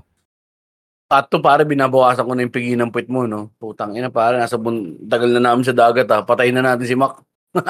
At 1.07 1.31
to, 1.31 1.39
pare, 1.39 1.63
binabawasan 1.63 2.27
ko 2.27 2.35
na 2.35 2.43
yung 2.43 2.55
pigi 2.55 2.75
ng 2.75 2.91
puwit 2.91 3.07
mo, 3.07 3.31
no? 3.31 3.55
Putang 3.63 3.95
ina, 3.95 4.11
pare, 4.11 4.43
nasa 4.43 4.59
bun... 4.59 4.99
tagal 5.07 5.31
na 5.31 5.39
namin 5.39 5.63
sa 5.63 5.77
dagat, 5.77 6.11
ha? 6.11 6.27
Patayin 6.27 6.59
na 6.59 6.75
natin 6.75 6.87
si 6.91 6.99
Mac. 6.99 7.23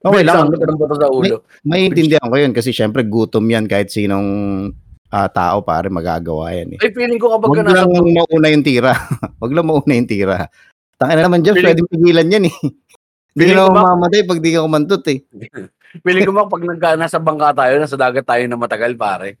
Okay 0.00 0.22
lang. 0.24 0.48
Sa 0.96 1.08
ulo. 1.12 1.44
Maintindihan 1.64 2.24
ko 2.24 2.36
yun 2.40 2.56
kasi 2.56 2.72
syempre 2.72 3.04
gutom 3.04 3.44
yan 3.52 3.68
kahit 3.68 3.92
sinong 3.92 4.28
ah, 5.12 5.28
tao 5.28 5.60
pare 5.60 5.92
magagawa 5.92 6.56
yan 6.56 6.76
eh. 6.76 6.78
Ay, 6.80 6.90
feeling 6.96 7.20
ko 7.20 7.36
kapag 7.36 7.48
ka 7.52 7.60
Huwag 7.60 7.68
nasa... 7.68 7.84
lang 7.84 8.16
mauna 8.16 8.48
yung 8.48 8.64
tira. 8.64 8.92
Huwag 9.40 9.52
lang 9.52 9.66
mauna 9.68 9.92
yung 9.92 10.08
tira. 10.08 10.36
Tangina 10.96 11.28
naman 11.28 11.40
dyan, 11.44 11.56
pwedeng 11.60 11.88
pigilan 11.88 12.28
yan 12.28 12.44
eh. 12.48 12.56
Hindi 13.32 13.42
ka 13.48 13.52
na 13.56 13.72
mamamatay 13.72 14.20
pag 14.26 14.40
di 14.40 14.50
ka 14.52 14.64
kumantot 14.64 15.04
eh. 15.08 15.18
Feeling 16.04 16.28
ko, 16.28 16.46
pag 16.46 16.62
nagka, 16.62 16.88
nasa 16.94 17.18
bangka 17.18 17.50
tayo, 17.66 17.74
nasa 17.82 17.96
dagat 17.98 18.22
tayo 18.22 18.44
na 18.46 18.54
matagal, 18.54 18.94
pare. 18.94 19.40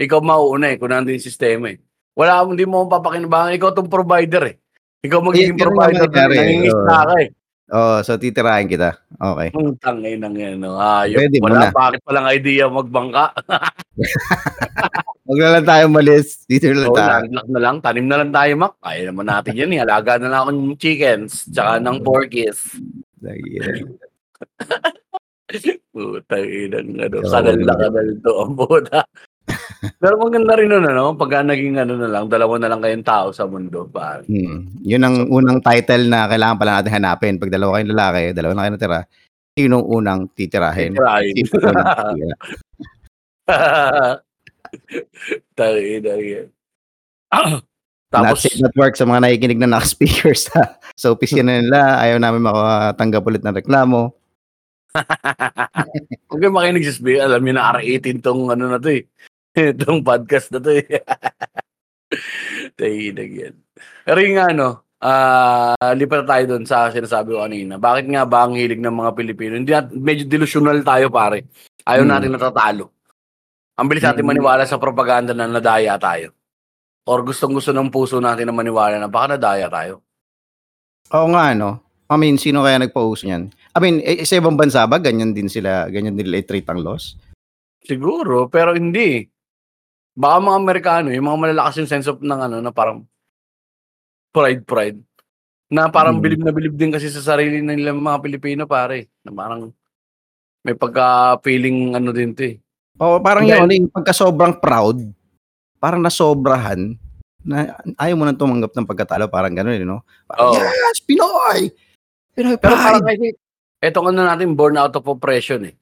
Ikaw 0.00 0.18
mauuna 0.24 0.72
eh, 0.72 0.76
kung 0.80 0.88
nandun 0.88 1.18
yung 1.18 1.26
sistema 1.28 1.68
eh. 1.68 1.76
Wala, 2.16 2.40
hindi 2.46 2.64
mo 2.64 2.88
papakinabangan. 2.88 3.52
Ikaw 3.58 3.70
tong 3.76 3.92
provider 3.92 4.42
eh. 4.48 4.56
Ikaw 5.04 5.18
magiging 5.20 5.56
ganun 5.56 5.76
provider. 5.76 6.08
Nangingisda 6.08 6.80
oo. 6.80 7.08
ka 7.08 7.14
eh. 7.20 7.28
Oh, 7.70 8.02
so 8.02 8.18
titirahin 8.18 8.66
kita. 8.66 8.98
Okay. 9.14 9.54
Ang 9.54 9.78
tangay 9.78 10.18
ng 10.18 10.34
yan, 10.34 10.58
no? 10.58 10.74
Pwede 11.06 11.38
Wala, 11.38 11.70
na. 11.70 11.70
bakit 11.70 12.02
palang 12.02 12.26
idea 12.26 12.66
magbangka? 12.66 13.30
Huwag 15.30 15.38
na 15.38 15.54
lang 15.54 15.66
tayo 15.70 15.84
malis. 15.86 16.42
Dito 16.50 16.66
na 16.66 16.82
lang 16.82 16.90
So, 16.90 16.98
tayo. 16.98 17.10
landlock 17.22 17.46
na 17.46 17.60
lang, 17.62 17.76
tanim 17.78 18.06
na 18.10 18.18
lang 18.18 18.30
tayo, 18.34 18.52
Mac. 18.58 18.74
Kaya 18.82 19.00
naman 19.06 19.26
natin 19.30 19.54
yan 19.54 19.70
eh. 19.70 19.80
Alaga 19.86 20.18
na 20.18 20.26
lang 20.26 20.40
ako 20.42 20.50
ng 20.50 20.74
chickens, 20.82 21.46
tsaka 21.46 21.78
ng 21.78 21.98
porkies. 22.02 22.58
Putang 25.90 26.46
ina 26.46 26.78
ng 26.82 26.98
ano. 27.06 27.16
Oo. 27.22 27.30
Kanal 27.30 27.58
na 27.62 27.74
kanal 27.74 28.08
to 28.22 28.32
ang 28.34 28.54
puta. 28.54 29.00
Pero 29.80 30.20
maganda 30.20 30.56
rin 30.60 30.68
nun, 30.68 30.84
ano? 30.84 31.16
Pagka 31.16 31.40
naging 31.40 31.80
ano 31.80 31.96
na 31.96 32.08
lang, 32.08 32.28
dalawa 32.28 32.60
na 32.60 32.68
lang 32.68 32.80
kayong 32.84 33.06
tao 33.06 33.32
sa 33.32 33.48
mundo, 33.48 33.88
pare. 33.88 34.28
Hmm. 34.28 34.68
Yun 34.84 35.02
ang 35.04 35.16
unang 35.32 35.64
title 35.64 36.08
na 36.08 36.28
kailangan 36.28 36.58
pala 36.60 36.80
natin 36.80 36.94
hanapin. 37.00 37.40
Pag 37.40 37.52
dalawa 37.52 37.80
kayong 37.80 37.92
lalaki, 37.96 38.22
dalawa 38.36 38.52
na 38.52 38.62
kayo 38.62 38.72
natira, 38.76 39.00
sinong 39.56 39.84
unang 39.88 40.20
titirahin? 40.36 40.92
Titirahin. 40.92 41.34
Sino 41.34 41.56
unang 41.64 41.80
titira? 41.80 42.20
Yan. 45.60 46.48
Not 48.10 48.34
Tapos, 48.34 48.42
safe 48.42 48.58
at 48.66 48.74
work 48.74 48.98
sa 48.98 49.06
mga 49.06 49.22
nakikinig 49.22 49.62
na 49.62 49.70
naka-speakers 49.70 50.50
sa, 50.50 50.82
sa 50.98 51.14
opisina 51.14 51.62
nila. 51.62 52.02
Ayaw 52.02 52.18
namin 52.18 52.42
makatanggap 52.42 53.22
ulit 53.22 53.42
ng 53.46 53.54
reklamo. 53.54 54.18
Huwag 56.26 56.40
kayo 56.42 56.50
makinig 56.50 56.82
sa 56.90 56.98
SB, 56.98 57.22
alam 57.22 57.38
niyo 57.46 57.54
na 57.54 57.70
R18 57.70 58.18
tong 58.18 58.50
ano 58.50 58.66
na 58.66 58.82
to 58.82 58.90
eh. 58.90 59.06
Itong 59.56 60.06
podcast 60.06 60.54
na 60.54 60.62
to 60.62 60.70
eh. 60.70 60.86
Tahidag 62.78 63.30
yan. 63.30 63.54
Pero 64.06 64.18
yung 64.22 64.38
ano, 64.38 64.66
ah 65.00 65.74
lipat 65.94 66.26
tayo 66.28 66.44
doon 66.54 66.64
sa 66.68 66.92
sinasabi 66.92 67.34
ko 67.34 67.42
kanina. 67.42 67.74
Bakit 67.80 68.06
nga 68.10 68.22
ba 68.26 68.46
ang 68.46 68.54
hilig 68.54 68.82
ng 68.82 68.94
mga 68.94 69.10
Pilipino? 69.16 69.52
Hindi 69.56 69.72
medyo 69.96 70.24
delusional 70.26 70.82
tayo 70.84 71.10
pare. 71.10 71.50
Ayaw 71.82 72.04
Hmm. 72.04 72.12
natin 72.12 72.30
natatalo. 72.34 72.84
Ang 73.80 73.86
bilis 73.88 74.04
natin 74.04 74.22
Hmm. 74.22 74.30
maniwala 74.36 74.62
sa 74.68 74.76
propaganda 74.76 75.32
na 75.32 75.48
nadaya 75.48 75.96
tayo. 75.96 76.36
Or 77.08 77.24
gustong 77.24 77.56
gusto 77.56 77.72
ng 77.72 77.88
puso 77.88 78.20
natin 78.20 78.46
na 78.46 78.54
maniwala 78.54 79.00
na 79.00 79.08
baka 79.08 79.34
nadaya 79.34 79.66
tayo. 79.66 80.04
Oo 81.10 81.26
nga, 81.32 81.56
no? 81.56 81.80
I 82.10 82.18
mean, 82.18 82.36
sino 82.38 82.62
kaya 82.62 82.78
nagpa-uso 82.78 83.24
niyan? 83.24 83.50
I 83.70 83.78
mean, 83.78 84.02
eh, 84.02 84.26
sa 84.26 84.38
ibang 84.38 84.58
bansa 84.58 84.82
ba, 84.84 84.98
ganyan 84.98 85.30
din 85.30 85.46
sila, 85.46 85.86
ganyan 85.86 86.18
din 86.18 86.26
nila 86.26 86.42
i-treat 86.42 86.66
ang 86.66 86.82
laws? 86.82 87.14
Siguro, 87.80 88.50
pero 88.50 88.74
hindi. 88.74 89.29
Baka 90.20 90.36
mga 90.38 90.58
Amerikano, 90.60 91.08
yung 91.08 91.24
mga 91.24 91.40
malalakas 91.40 91.80
yung 91.80 91.88
sense 91.88 92.04
of 92.04 92.20
ng 92.20 92.40
ano, 92.42 92.60
na 92.60 92.68
parang 92.68 93.08
pride, 94.28 94.62
pride. 94.62 95.00
Na 95.72 95.88
parang 95.88 96.18
Hmm. 96.18 96.22
bilib 96.22 96.42
na 96.44 96.52
bilib 96.52 96.74
din 96.76 96.92
kasi 96.92 97.08
sa 97.08 97.24
sarili 97.24 97.64
nila 97.64 97.96
mga 97.96 98.20
Pilipino, 98.20 98.68
pare. 98.68 99.08
Na 99.24 99.32
parang 99.32 99.72
may 100.60 100.76
pagka-feeling 100.76 101.96
ano 101.96 102.12
din 102.12 102.36
to 102.36 102.44
eh. 102.44 102.56
Oo, 103.00 103.16
parang 103.18 103.48
Dahil- 103.48 103.56
yun, 103.56 103.64
ano, 103.64 103.72
yung 103.80 103.88
pagka 103.88 104.12
sobrang 104.12 104.60
proud, 104.60 105.00
parang 105.80 106.04
nasobrahan, 106.04 106.92
na 107.40 107.72
ayaw 107.96 108.12
mo 108.14 108.28
nang 108.28 108.36
tumanggap 108.36 108.76
ng 108.76 108.84
pagkatalo, 108.84 109.24
parang 109.32 109.56
gano'n, 109.56 109.80
eh, 109.80 109.88
no? 109.88 110.04
Parang, 110.28 110.52
Oo. 110.52 110.60
yes, 110.60 111.00
Pinoy! 111.00 111.72
Pinoy 112.36 112.60
Pero 112.60 112.76
parang 112.76 113.00
pride! 113.00 113.16
kasi, 113.16 113.26
etong 113.80 114.12
ano 114.12 114.28
natin, 114.28 114.52
born 114.52 114.76
out 114.76 114.92
of 114.92 115.08
oppression 115.08 115.64
eh. 115.64 115.72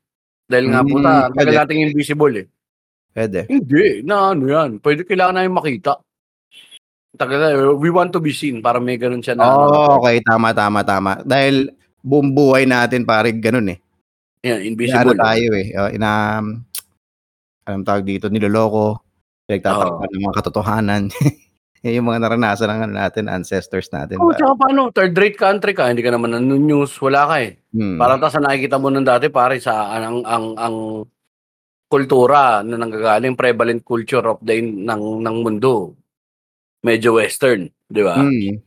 Dahil 0.46 0.70
nga 0.70 0.86
Hmm, 0.86 0.90
puta, 0.94 1.10
tagal 1.34 1.54
nating 1.58 1.90
invisible 1.90 2.34
eh. 2.38 2.46
Pwede. 3.18 3.50
Hindi, 3.50 4.06
na 4.06 4.30
ano 4.30 4.46
yan. 4.46 4.78
Pwede 4.78 5.02
kailangan 5.02 5.42
namin 5.42 5.58
makita. 5.58 5.98
Tagal 7.18 7.38
na, 7.42 7.48
we 7.74 7.90
want 7.90 8.14
to 8.14 8.22
be 8.22 8.30
seen. 8.30 8.62
Parang 8.62 8.86
may 8.86 8.94
ganun 8.94 9.18
siya 9.18 9.34
na. 9.34 9.50
Oo, 9.50 9.66
oh, 9.66 9.90
okay, 9.98 10.22
tama, 10.22 10.54
tama, 10.54 10.86
tama. 10.86 11.18
Dahil 11.26 11.74
buong 11.98 12.30
buhay 12.30 12.62
natin, 12.62 13.02
pare, 13.02 13.34
ganun 13.34 13.74
eh. 13.74 13.78
Ano 14.46 14.62
invisible. 14.62 15.18
tayo 15.18 15.50
eh. 15.58 15.66
Uh, 15.74 15.90
ina, 15.90 16.38
anong 17.66 17.86
tawag 17.90 18.06
dito, 18.06 18.30
niloloko, 18.30 19.02
pinagtatakpan 19.50 20.10
ng 20.14 20.22
mga 20.22 20.36
katotohanan. 20.38 21.02
Yung 21.82 22.10
mga 22.10 22.22
naranasan 22.22 22.70
ng 22.70 22.80
ano 22.86 22.94
natin, 23.02 23.26
ancestors 23.26 23.90
natin. 23.90 24.18
Oh, 24.22 24.34
tsaka 24.34 24.54
paano? 24.54 24.94
Third 24.94 25.14
rate 25.14 25.38
country 25.38 25.74
ka, 25.74 25.90
hindi 25.90 26.06
ka 26.06 26.14
naman 26.14 26.38
ng 26.38 26.66
news, 26.66 26.94
wala 27.02 27.26
ka 27.26 27.36
eh. 27.42 27.58
Hmm. 27.74 27.98
Parang 27.98 28.18
tas 28.18 28.34
na 28.38 28.50
nakikita 28.50 28.78
mo 28.78 28.90
nung 28.90 29.06
dati 29.06 29.30
pare 29.30 29.62
sa 29.62 29.94
ang 29.94 30.22
ang 30.26 30.44
ang 30.58 30.74
kultura 31.88 32.60
na 32.60 32.76
nanggagaling 32.76 33.34
prevalent 33.34 33.80
culture 33.82 34.22
of 34.22 34.38
the 34.40 34.60
ng 34.60 35.02
ng 35.24 35.36
mundo. 35.40 35.96
Medyo 36.80 37.18
western, 37.18 37.66
di 37.84 38.02
ba? 38.04 38.14
Hmm. 38.14 38.60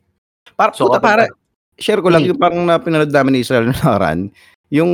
Para, 0.57 0.73
So, 0.73 0.89
puta, 0.89 0.99
kapag- 0.99 1.05
para, 1.05 1.23
share 1.77 2.01
ko 2.01 2.09
lang 2.09 2.25
Hmm. 2.25 2.35
yung 2.35 2.39
parang 2.41 2.61
na 2.65 2.75
pinanood 2.75 3.13
namin 3.13 3.31
ni 3.33 3.41
Israel 3.41 3.71
Naran, 3.71 4.27
yung, 4.67 4.91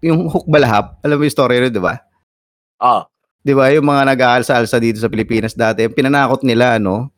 yung 0.00 0.26
hook 0.26 0.48
balahap, 0.48 0.98
alam 1.00 1.16
mo 1.16 1.22
yung 1.22 1.32
story 1.32 1.60
rin, 1.60 1.70
di 1.70 1.78
ba? 1.78 2.00
Ah, 2.76 3.06
Di 3.40 3.54
ba, 3.54 3.70
yung 3.70 3.86
mga 3.86 4.10
nag-aalsa-alsa 4.10 4.82
dito 4.82 4.98
sa 4.98 5.06
Pilipinas 5.06 5.54
dati, 5.54 5.86
yung 5.86 5.94
pinanakot 5.94 6.42
nila, 6.42 6.82
ano, 6.82 7.14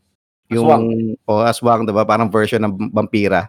yung, 0.52 0.68
Aswang. 0.68 0.84
o 1.24 1.40
aswang, 1.40 1.82
di 1.88 1.92
ba, 1.92 2.04
parang 2.04 2.28
version 2.28 2.60
ng 2.60 2.92
vampira 2.92 3.48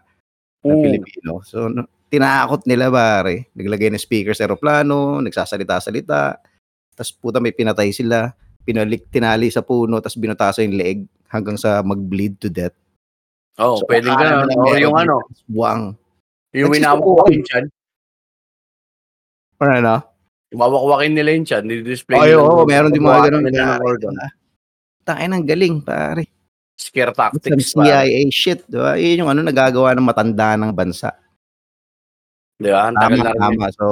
ng 0.64 0.72
oo. 0.72 0.84
Pilipino. 0.88 1.44
So, 1.44 1.68
tinakot 2.08 2.64
nila, 2.64 2.88
pare. 2.88 3.52
Naglagay 3.52 3.92
ng 3.92 4.00
speaker 4.00 4.32
sa 4.32 4.48
aeroplano, 4.48 5.20
nagsasalita-salita, 5.20 6.40
tapos 7.00 7.16
puta 7.16 7.40
may 7.40 7.56
pinatay 7.56 7.90
sila, 7.90 8.36
pinalik, 8.62 9.08
tinali 9.08 9.48
sa 9.48 9.64
puno, 9.64 9.98
tapos 9.98 10.20
binutaso 10.20 10.60
yung 10.60 10.76
leeg 10.76 11.00
hanggang 11.28 11.56
sa 11.56 11.80
mag-bleed 11.80 12.36
to 12.36 12.52
death. 12.52 12.76
Oo, 13.56 13.80
So, 13.80 13.88
ganun. 13.88 14.52
nila 14.52 14.60
O 14.60 14.76
yung 14.76 14.96
ano, 14.96 15.16
Aswang. 15.26 15.84
yung 16.52 16.70
winawakwakin 16.70 17.40
dyan, 17.42 17.66
Ano 19.60 19.80
na? 19.80 19.96
wawakwakin 20.50 21.14
nila 21.14 21.30
yun 21.32 21.46
dyan, 21.46 21.64
nila 22.26 22.42
oo, 22.42 22.64
meron 22.66 22.90
din 22.90 23.04
mga 23.04 23.22
ganun. 23.28 23.44
nila 23.44 23.52
ng 23.54 23.70
pare, 23.70 23.86
organ. 23.86 24.12
diba? 24.12 24.28
Tayo 25.06 25.26
ng 25.28 25.46
galing, 25.46 25.76
pare. 25.80 26.24
Scare 26.76 27.12
Some 27.12 27.20
tactics. 27.36 27.72
pare. 27.72 27.86
CIA 27.86 28.22
shit, 28.30 28.60
di 28.66 28.78
ba? 28.78 28.96
Yun 28.96 29.20
yung 29.20 29.30
ano 29.30 29.42
nagagawa 29.42 29.94
ng 29.94 30.06
matanda 30.06 30.56
ng 30.56 30.72
bansa. 30.72 31.12
Di 32.56 32.72
ba? 32.72 32.88
Ang 32.88 32.96
Tama, 32.98 33.32
tama. 33.36 33.66
So, 33.72 33.86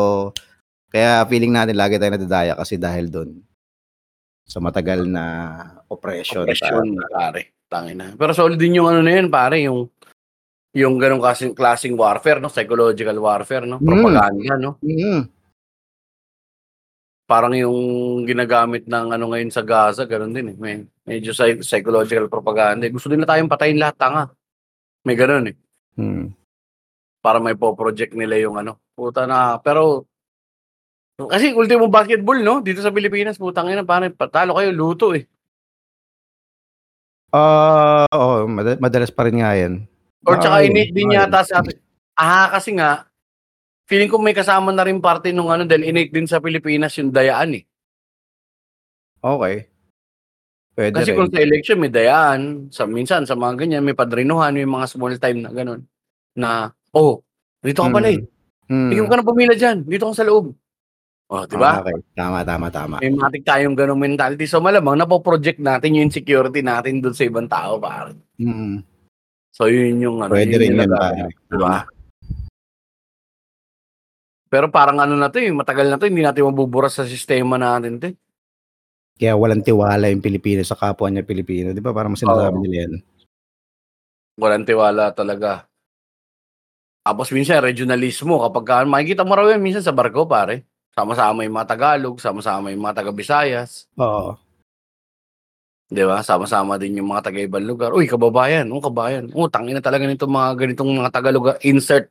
kaya 0.88 1.28
feeling 1.28 1.52
natin 1.52 1.76
lagi 1.76 2.00
tayo 2.00 2.16
nadadaya 2.16 2.54
kasi 2.56 2.80
dahil 2.80 3.12
doon 3.12 3.30
sa 4.48 4.64
matagal 4.64 5.04
na 5.04 5.26
oppression. 5.92 6.48
Oppression, 6.48 6.96
pare. 7.12 7.52
Tangina. 7.68 8.16
Pero 8.16 8.32
solid 8.32 8.56
din 8.56 8.80
yung 8.80 8.88
ano 8.88 9.04
na 9.04 9.12
yun, 9.12 9.28
pare, 9.28 9.60
yung 9.60 9.92
yung 10.72 10.96
ganong 10.96 11.20
klaseng, 11.20 11.52
klaseng 11.52 12.00
warfare, 12.00 12.40
no? 12.40 12.48
Psychological 12.48 13.18
warfare, 13.20 13.68
no? 13.68 13.82
Mm. 13.82 13.88
Propaganda, 13.88 14.54
no? 14.56 14.72
Mm. 14.80 15.22
Parang 17.28 17.52
yung 17.60 17.78
ginagamit 18.24 18.88
ng 18.88 19.12
ano 19.12 19.26
ngayon 19.36 19.52
sa 19.52 19.66
Gaza, 19.68 20.08
ganun 20.08 20.32
din 20.32 20.54
eh. 20.54 20.56
May, 20.56 20.76
medyo 21.04 21.36
psy- 21.36 21.60
psychological 21.60 22.32
propaganda. 22.32 22.88
eh. 22.88 22.94
Gusto 22.94 23.12
din 23.12 23.20
na 23.20 23.28
tayong 23.28 23.52
patayin 23.52 23.76
lahat, 23.82 24.00
tanga. 24.00 24.24
May 25.04 25.20
ganun 25.20 25.52
eh. 25.52 25.56
Mm. 26.00 26.32
Para 27.20 27.44
may 27.44 27.58
po-project 27.58 28.16
nila 28.16 28.40
yung 28.40 28.56
ano. 28.56 28.80
Puta 28.96 29.28
na, 29.28 29.60
pero 29.60 30.08
kasi 31.26 31.50
ultimo 31.58 31.90
basketball, 31.90 32.38
no? 32.46 32.62
Dito 32.62 32.86
sa 32.86 32.94
Pilipinas, 32.94 33.42
putang 33.42 33.74
ina, 33.74 33.82
parang 33.82 34.14
patalo 34.14 34.54
kayo, 34.54 34.70
luto 34.70 35.18
eh. 35.18 35.26
Ah, 37.34 38.06
oo, 38.14 38.46
mad- 38.46 38.78
madalas 38.78 39.10
pa 39.10 39.26
rin 39.26 39.42
nga 39.42 39.58
yan. 39.58 39.90
Or 40.30 40.38
tsaka 40.38 40.62
Ayun, 40.62 40.78
init 40.78 40.90
din 40.94 41.10
ayun. 41.12 41.26
yata 41.26 41.42
sa 41.42 41.60
Ah, 42.18 42.50
kasi 42.50 42.74
nga 42.74 43.06
feeling 43.86 44.10
ko 44.10 44.18
may 44.18 44.34
kasama 44.34 44.74
na 44.74 44.86
rin 44.86 44.98
parte 44.98 45.30
nung 45.30 45.54
ano 45.54 45.64
dahil 45.66 45.86
innate 45.90 46.10
din 46.14 46.26
sa 46.26 46.42
Pilipinas 46.42 46.94
yung 46.98 47.14
dayaan 47.14 47.62
eh. 47.62 47.64
Okay. 49.22 49.70
Pwede 50.74 50.94
Kasi 50.98 51.10
rin. 51.14 51.18
kung 51.18 51.30
sa 51.34 51.42
election 51.42 51.78
may 51.82 51.90
dayaan, 51.94 52.70
sa 52.70 52.86
minsan 52.86 53.26
sa 53.26 53.34
mga 53.34 53.66
ganyan 53.66 53.86
may 53.86 53.98
padrinuhan, 53.98 54.54
may 54.54 54.66
mga 54.66 54.86
small 54.90 55.14
time 55.18 55.46
na 55.46 55.50
ganun 55.54 55.82
na 56.38 56.70
oh, 56.94 57.22
dito 57.62 57.82
ka 57.86 57.90
pala 57.90 58.14
eh. 58.14 58.22
Mm. 58.70 58.94
Ikaw 58.94 59.06
ka 59.10 59.16
na 59.18 59.26
pumila 59.26 59.54
diyan, 59.58 59.78
dito 59.86 60.06
ka 60.10 60.14
sa 60.14 60.26
loob. 60.28 60.54
Oh, 61.28 61.44
di 61.44 61.60
ba? 61.60 61.80
Ah, 61.80 61.84
okay. 61.84 62.00
Tama, 62.16 62.40
tama, 62.48 62.68
tama. 62.72 62.96
May 63.04 63.12
matik 63.12 63.44
tayong 63.44 63.76
ganung 63.76 64.00
mentality. 64.00 64.48
So 64.48 64.64
malamang 64.64 64.96
napo-project 64.96 65.60
natin 65.60 66.00
yung 66.00 66.08
insecurity 66.08 66.64
natin 66.64 67.04
doon 67.04 67.12
sa 67.12 67.28
ibang 67.28 67.52
tao, 67.52 67.76
pare. 67.76 68.16
Mm. 68.40 68.80
So 69.52 69.68
yun 69.68 70.00
yung 70.00 70.24
ano, 70.24 70.32
Pwede 70.32 70.56
yun 70.56 70.62
rin 70.64 70.70
yung 70.72 70.82
nagagawa. 70.88 71.04
pare. 71.04 71.28
Di 71.36 71.58
ba? 71.60 71.76
Pero 74.48 74.72
parang 74.72 75.04
ano 75.04 75.20
na 75.20 75.28
to 75.28 75.44
eh, 75.44 75.52
matagal 75.52 75.92
na 75.92 76.00
to, 76.00 76.08
hindi 76.08 76.24
natin 76.24 76.48
mabuburas 76.48 76.96
sa 76.96 77.04
sistema 77.04 77.60
natin 77.60 78.00
to. 78.00 78.08
eh. 78.08 78.16
Kaya 79.20 79.36
walang 79.36 79.60
tiwala 79.60 80.08
yung 80.08 80.24
Pilipino 80.24 80.64
sa 80.64 80.80
kapwa 80.80 81.12
niya 81.12 81.28
Pilipino. 81.28 81.76
Di 81.76 81.84
ba? 81.84 81.92
Parang 81.92 82.16
sinasabi 82.16 82.56
Oo. 82.56 82.64
nila 82.64 82.76
yan. 82.88 82.94
Walang 84.40 84.64
tiwala 84.64 85.12
talaga. 85.12 85.68
Tapos 87.04 87.28
minsan 87.36 87.60
regionalismo, 87.60 88.40
kapag 88.40 88.64
ka, 88.64 88.76
makikita 88.88 89.28
mo 89.28 89.36
raw 89.36 89.52
yan 89.52 89.60
minsan 89.60 89.84
sa 89.84 89.92
barko 89.92 90.24
pare. 90.24 90.64
Sama-sama 90.98 91.46
yung 91.46 91.54
mga 91.54 91.70
Tagalog, 91.78 92.18
sama-sama 92.18 92.74
yung 92.74 92.82
mga 92.82 93.06
taga-Bisayas. 93.06 93.86
Oo. 94.02 94.34
Di 95.88 96.02
ba? 96.02 96.26
Sama-sama 96.26 96.82
din 96.82 96.98
yung 96.98 97.14
mga 97.14 97.30
taga-ibang 97.30 97.62
lugar. 97.62 97.94
Uy, 97.94 98.10
kababayan. 98.10 98.66
Oh, 98.74 98.82
kabayan. 98.82 99.30
Oh, 99.38 99.46
tangina 99.46 99.78
talaga 99.78 100.10
nito 100.10 100.26
mga 100.26 100.58
ganitong 100.58 100.90
mga 100.90 101.14
taga-lugar. 101.14 101.56
Insert 101.62 102.10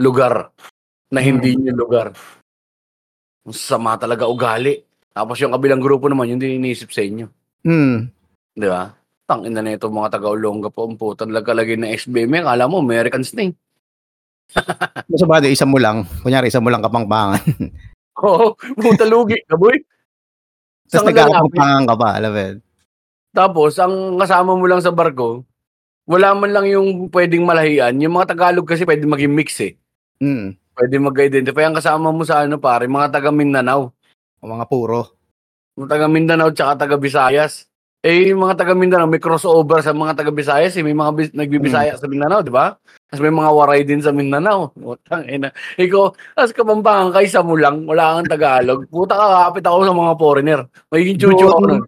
lugar 0.00 0.48
na 1.12 1.20
hindi 1.20 1.60
nyo 1.60 1.76
lugar. 1.76 2.16
Ang 3.44 3.52
Sama 3.52 4.00
talaga 4.00 4.24
ugali. 4.24 4.80
Tapos 5.12 5.36
yung 5.38 5.52
kabilang 5.52 5.84
grupo 5.84 6.08
naman, 6.08 6.32
yung 6.32 6.40
din 6.40 6.56
iniisip 6.56 6.90
sa 6.96 7.04
inyo. 7.04 7.28
Mm. 7.68 8.08
Di 8.56 8.66
ba? 8.66 8.96
Tangina 9.28 9.60
na 9.60 9.76
ito 9.76 9.92
mga 9.92 10.16
taga-Olonga 10.16 10.72
po. 10.72 10.88
Ang 10.88 10.96
putan 10.96 11.36
lagkalagay 11.36 11.76
ng 11.76 11.92
SBM. 11.92 12.42
Akala 12.48 12.64
mo, 12.64 12.80
Americans 12.80 13.30
na 13.36 13.52
eh. 13.52 13.52
Sa 15.14 15.28
bagay, 15.28 15.52
isa 15.52 15.68
mo 15.68 15.76
lang. 15.76 16.08
Kunyari, 16.24 16.48
isa 16.48 16.64
mo 16.64 16.72
lang 16.72 16.80
kapangpangan. 16.80 17.44
Oo, 18.24 18.56
puta 18.56 19.04
lugi, 19.04 19.36
kaboy. 19.44 19.76
Tapos 20.88 21.12
Saan 21.12 21.12
ka 21.12 21.84
ka 21.84 21.94
pa. 21.98 22.08
Alam 22.16 22.30
mo 22.32 22.40
yun? 22.40 22.56
Tapos, 23.36 23.76
ang 23.76 24.16
kasama 24.16 24.56
mo 24.56 24.64
lang 24.64 24.80
sa 24.80 24.94
barko, 24.94 25.44
wala 26.08 26.32
man 26.32 26.54
lang 26.54 26.66
yung 26.70 27.12
pwedeng 27.12 27.44
malahian. 27.44 27.98
Yung 28.00 28.16
mga 28.16 28.32
Tagalog 28.32 28.64
kasi 28.64 28.86
pwede 28.88 29.04
maging 29.04 29.34
mix 29.34 29.60
eh. 29.60 29.76
Mm. 30.22 30.56
Pwede 30.72 30.94
mag-identify. 30.96 31.68
Ang 31.68 31.76
kasama 31.76 32.08
mo 32.14 32.22
sa 32.24 32.46
ano 32.46 32.56
pare, 32.56 32.88
mga 32.88 33.12
taga 33.12 33.28
Mindanao. 33.34 33.92
O 34.40 34.48
mga 34.48 34.64
puro. 34.70 35.18
Mga 35.76 35.88
taga 35.92 36.06
Mindanao 36.08 36.48
tsaka 36.54 36.86
taga 36.86 36.96
Visayas. 36.96 37.68
Eh, 38.06 38.30
yung 38.30 38.46
mga 38.46 38.62
taga 38.62 38.70
Mindanao, 38.78 39.10
may 39.10 39.18
crossover 39.18 39.82
sa 39.82 39.90
mga 39.90 40.22
taga 40.22 40.30
Visayas. 40.30 40.78
Eh. 40.78 40.84
May 40.86 40.94
mga 40.94 41.10
bis- 41.10 41.34
nagbibisaya 41.34 41.98
sa 41.98 42.06
Mindanao, 42.06 42.38
di 42.38 42.54
ba? 42.54 42.78
Tapos 43.10 43.18
may 43.18 43.34
mga 43.34 43.50
waray 43.50 43.82
din 43.82 43.98
sa 43.98 44.14
Mindanao. 44.14 44.70
Putang 44.78 45.26
ina. 45.26 45.50
Ikaw, 45.74 46.14
as 46.38 46.54
kapampangan 46.54 47.10
ka, 47.10 47.26
isa 47.26 47.42
mo 47.42 47.58
lang, 47.58 47.82
wala 47.82 48.22
kang 48.22 48.30
Tagalog. 48.30 48.86
Puta 48.86 49.18
ka, 49.18 49.26
kapit 49.50 49.66
ako 49.66 49.78
sa 49.82 49.94
mga 49.98 50.12
foreigner. 50.22 50.60
Magiging 50.86 51.18
chuchu 51.18 51.46
ako 51.50 51.60
nun. 51.66 51.82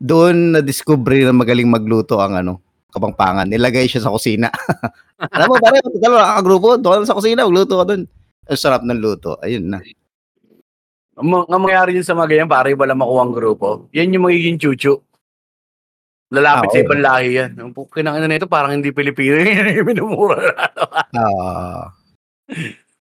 Doon 0.00 0.36
na-discover 0.56 1.28
na 1.28 1.36
magaling 1.36 1.68
magluto 1.68 2.16
ang 2.24 2.40
ano, 2.40 2.64
kapangpangan. 2.88 3.44
Nilagay 3.44 3.84
siya 3.84 4.08
sa 4.08 4.16
kusina. 4.16 4.48
Alam 5.36 5.52
mo, 5.52 5.54
pare, 5.60 5.84
total, 5.84 6.24
nakakagrupo, 6.24 6.80
doon 6.80 7.04
sa 7.04 7.12
kusina, 7.12 7.44
magluto 7.44 7.76
ka 7.76 7.84
doon. 7.84 8.08
Ang 8.48 8.56
sarap 8.56 8.80
ng 8.80 8.96
luto. 8.96 9.36
Ayun 9.44 9.76
na. 9.76 9.84
Ang 11.20 11.44
mangyayari 11.52 12.00
yun 12.00 12.06
sa 12.08 12.16
mga 12.16 12.32
ganyan, 12.32 12.48
pare, 12.48 12.72
wala 12.72 12.96
makuha 12.96 13.28
ang 13.28 13.36
grupo. 13.36 13.92
Yan 13.92 14.16
yung 14.16 14.24
magiging 14.24 14.56
chuchu. 14.56 15.04
Lalapit 16.30 16.70
Ah, 16.70 16.74
sa 16.74 16.82
ibang 16.86 17.02
lahi 17.02 17.28
yan. 17.42 17.50
Ang 17.58 17.74
kinangina 17.74 18.26
na 18.30 18.38
ito, 18.38 18.46
parang 18.46 18.70
hindi 18.70 18.94
Pilipino. 18.94 19.34
Minumura 19.90 20.38
na. 20.38 20.54
Ah, 21.18 21.82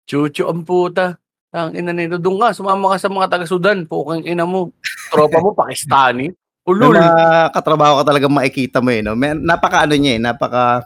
Chuchu 0.09 0.49
ang 0.49 0.65
puta. 0.65 1.21
Ang 1.53 1.77
ina 1.77 1.93
nito. 1.93 2.17
Doon 2.17 2.41
ka, 2.41 2.57
sumama 2.57 2.97
ka 2.97 2.97
sa 2.97 3.13
mga 3.13 3.29
taga-Sudan. 3.29 3.85
Pukang 3.85 4.25
ina 4.25 4.49
mo. 4.49 4.73
Tropa 5.13 5.37
mo, 5.37 5.53
Pakistani. 5.53 6.33
Ulul. 6.65 6.97
mga 6.97 7.51
katrabaho 7.57 8.01
ka 8.01 8.05
talaga 8.09 8.27
makikita 8.31 8.79
mo 8.81 8.93
eh. 8.93 9.05
No? 9.05 9.17
May, 9.17 9.37
napaka 9.37 9.85
ano 9.85 9.97
niya 9.97 10.17
eh, 10.17 10.21
napaka 10.23 10.85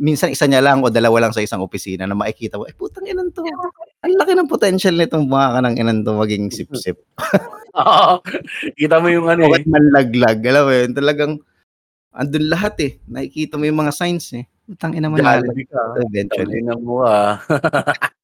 minsan 0.00 0.32
isa 0.32 0.48
niya 0.48 0.64
lang 0.64 0.80
o 0.80 0.88
dalawa 0.88 1.28
lang 1.28 1.32
sa 1.36 1.44
isang 1.44 1.60
opisina 1.60 2.08
na 2.08 2.16
makikita 2.16 2.56
mo, 2.56 2.64
eh 2.64 2.72
putang 2.72 3.04
inan 3.04 3.28
to. 3.36 3.44
Ang 4.00 4.16
laki 4.16 4.32
ng 4.32 4.48
potential 4.48 4.96
nitong 4.96 5.28
mga 5.28 5.48
kanang 5.60 5.76
inan 5.76 5.98
to 6.00 6.16
maging 6.16 6.48
sip-sip. 6.48 6.96
Oo. 7.76 8.24
Kita 8.80 8.96
mo 8.96 9.12
yung 9.12 9.28
ano 9.28 9.44
eh. 9.44 9.52
Bakit 9.52 9.68
manlaglag? 9.68 10.40
Alam 10.48 10.62
mo 10.64 10.72
yun, 10.72 10.90
talagang 10.96 11.32
andun 12.14 12.46
lahat 12.50 12.74
eh. 12.82 12.92
Nakikita 13.06 13.56
mo 13.58 13.64
yung 13.66 13.80
mga 13.80 13.94
signs 13.94 14.34
eh. 14.34 14.44
Putang 14.70 14.94
ina 14.94 15.10
Jollibee 15.10 15.66
ka. 15.66 15.80
eventually. 16.06 16.62
Tangina 16.62 16.74
mo 16.78 17.02
ah. 17.02 17.42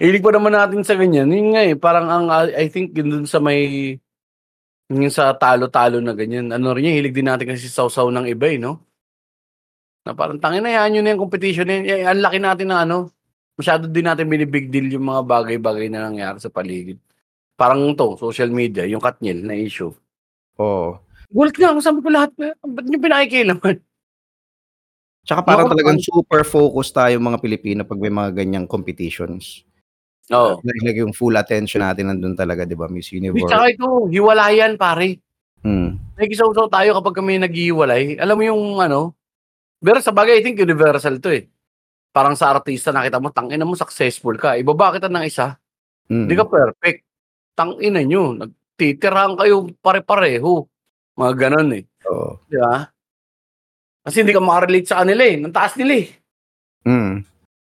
Hilig 0.00 0.24
pa 0.24 0.32
naman 0.32 0.56
natin 0.56 0.82
sa 0.82 0.96
ganyan. 0.96 1.30
Yun 1.30 1.54
nga 1.54 1.62
eh, 1.62 1.76
parang 1.76 2.08
ang, 2.08 2.26
I 2.56 2.66
think 2.72 2.96
yun 2.96 3.12
dun 3.12 3.26
sa 3.28 3.38
may, 3.38 3.94
yung 4.90 5.12
sa 5.12 5.30
talo-talo 5.36 6.02
na 6.02 6.16
ganyan. 6.16 6.50
Ano 6.50 6.72
rin 6.74 6.90
yan, 6.90 6.98
hilig 6.98 7.14
din 7.14 7.28
natin 7.28 7.46
kasi 7.46 7.68
sausaw 7.70 8.08
ng 8.10 8.26
iba 8.26 8.50
eh, 8.50 8.58
no? 8.58 8.82
Na 10.02 10.16
parang 10.16 10.40
tangin 10.40 10.64
na 10.64 10.72
yan, 10.72 10.98
yun 10.98 11.04
na 11.04 11.12
yung 11.14 11.22
competition 11.28 11.68
na 11.68 11.74
yun. 11.78 11.84
Eh, 11.86 12.02
ang 12.02 12.18
laki 12.18 12.38
natin 12.40 12.66
na 12.72 12.82
ano, 12.82 13.12
masyado 13.54 13.86
din 13.86 14.08
natin 14.08 14.26
binibig 14.26 14.72
deal 14.72 14.88
yung 14.90 15.06
mga 15.06 15.22
bagay-bagay 15.22 15.86
na 15.92 16.08
nangyari 16.08 16.40
sa 16.40 16.50
paligid. 16.50 16.98
Parang 17.54 17.92
to, 17.92 18.16
social 18.16 18.48
media, 18.48 18.88
yung 18.88 19.04
katnil 19.04 19.44
na 19.44 19.54
issue. 19.54 19.92
Oo. 20.58 21.09
Gulat 21.30 21.54
nga 21.54 21.70
ako, 21.70 21.78
sabi 21.78 21.98
ko 22.02 22.08
lahat, 22.10 22.30
ba't 22.60 22.86
nyo 22.86 22.98
pinakikilaman? 22.98 23.76
Tsaka 25.22 25.40
parang 25.46 25.66
Ako- 25.68 25.72
talagang 25.76 26.00
super 26.02 26.42
focus 26.42 26.90
tayo 26.90 27.14
mga 27.16 27.38
Pilipino 27.38 27.80
pag 27.86 28.00
may 28.00 28.10
mga 28.10 28.30
ganyang 28.34 28.66
competitions. 28.66 29.62
Oo. 30.30 30.58
Like 30.62 30.98
yung 30.98 31.14
full 31.14 31.34
attention 31.34 31.82
natin 31.82 32.10
nandun 32.10 32.34
talaga, 32.34 32.62
di 32.62 32.74
ba? 32.74 32.86
Miss 32.86 33.10
Universe. 33.10 33.46
tsaka 33.46 33.66
ito, 33.70 34.06
hiwalayan 34.06 34.74
pare. 34.74 35.18
Hmm. 35.60 35.98
Nagisaw-saw 36.16 36.66
tayo 36.66 36.96
kapag 36.96 37.20
kami 37.20 37.36
naghihiwalay. 37.38 38.16
Alam 38.16 38.36
mo 38.36 38.44
yung 38.46 38.62
ano, 38.78 39.14
Pero 39.80 39.96
sa 40.04 40.12
bagay, 40.12 40.38
I 40.38 40.44
think 40.44 40.60
universal 40.60 41.16
to 41.24 41.32
eh. 41.32 41.48
Parang 42.12 42.36
sa 42.36 42.52
artista, 42.52 42.92
nakita 42.92 43.16
mo, 43.16 43.32
tangina 43.32 43.64
mo, 43.64 43.72
successful 43.72 44.36
ka. 44.36 44.52
Ibaba 44.60 44.92
kita 44.92 45.08
ng 45.08 45.24
isa, 45.24 45.56
Mm. 46.04 46.28
hindi 46.28 46.34
ka 46.36 46.44
perfect. 46.44 47.00
Tangina 47.56 48.04
nyo, 48.04 48.36
nagtitirahan 48.36 49.40
kayo 49.40 49.72
pare-pareho. 49.80 50.68
Mga 51.18 51.32
ganon 51.36 51.70
eh. 51.74 51.84
Oo. 52.06 52.38
Di 52.46 52.56
ba? 52.58 52.86
Kasi 54.00 54.24
hindi 54.24 54.32
ka 54.32 54.40
makarelate 54.40 54.88
sa 54.88 55.02
kanila 55.04 55.22
eh. 55.24 55.36
Ang 55.36 55.54
taas 55.54 55.74
nila 55.76 55.92
eh. 56.00 56.08
Mm. 56.86 57.14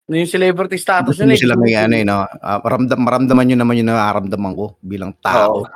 Ano 0.02 0.14
yung 0.18 0.30
celebrity 0.30 0.76
status 0.78 1.14
Gusto 1.16 1.24
nila 1.24 1.32
mo 1.32 1.34
eh. 1.34 1.42
sila 1.42 1.54
may 1.58 1.74
ano 1.74 1.94
eh, 1.98 2.04
no? 2.06 2.16
Ah, 2.42 2.60
maramdam, 2.62 2.98
maramdaman 3.02 3.44
nyo 3.48 3.56
naman 3.58 3.78
yung 3.80 3.90
nararamdaman 3.90 4.52
ko 4.54 4.66
bilang 4.82 5.12
tao. 5.18 5.62
Oo. 5.62 5.70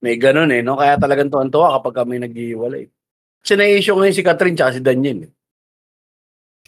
May 0.00 0.16
ganun 0.16 0.48
eh, 0.50 0.64
no? 0.64 0.80
Kaya 0.80 0.96
talagang 0.96 1.28
tuwan-tuwa 1.28 1.76
kapag 1.78 2.02
kami 2.02 2.18
nag-iwalay. 2.18 2.88
Kasi 3.40 3.52
na-issue 3.56 3.94
ngayon 3.94 4.16
si 4.16 4.24
Catherine 4.24 4.56
tsaka 4.56 4.76
si 4.76 4.80
Daniel. 4.80 5.28
eh. 5.28 5.30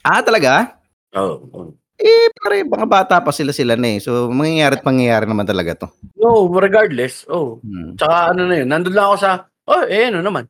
Ah, 0.05 0.21
talaga? 0.21 0.77
Oo. 1.17 1.37
Oh, 1.53 1.71
Eh, 2.03 2.35
pare, 2.35 2.67
mga 2.67 2.89
bata 2.89 3.15
pa 3.23 3.31
sila 3.31 3.55
sila 3.55 3.79
na 3.79 3.95
eh. 3.95 4.03
So, 4.03 4.27
mangyayari 4.27 4.75
at 4.75 4.83
mangyayari 4.83 5.23
naman 5.23 5.47
talaga 5.47 5.87
to. 5.87 5.89
No, 6.19 6.51
regardless. 6.51 7.23
Oh. 7.31 7.63
Hmm. 7.63 7.95
Tsaka 7.95 8.35
ano 8.35 8.51
na 8.51 8.59
yun, 8.59 8.67
nandun 8.67 8.91
lang 8.97 9.07
ako 9.07 9.17
sa, 9.23 9.31
oh, 9.73 9.83
eh, 9.89 10.13
ano 10.13 10.21
naman. 10.21 10.45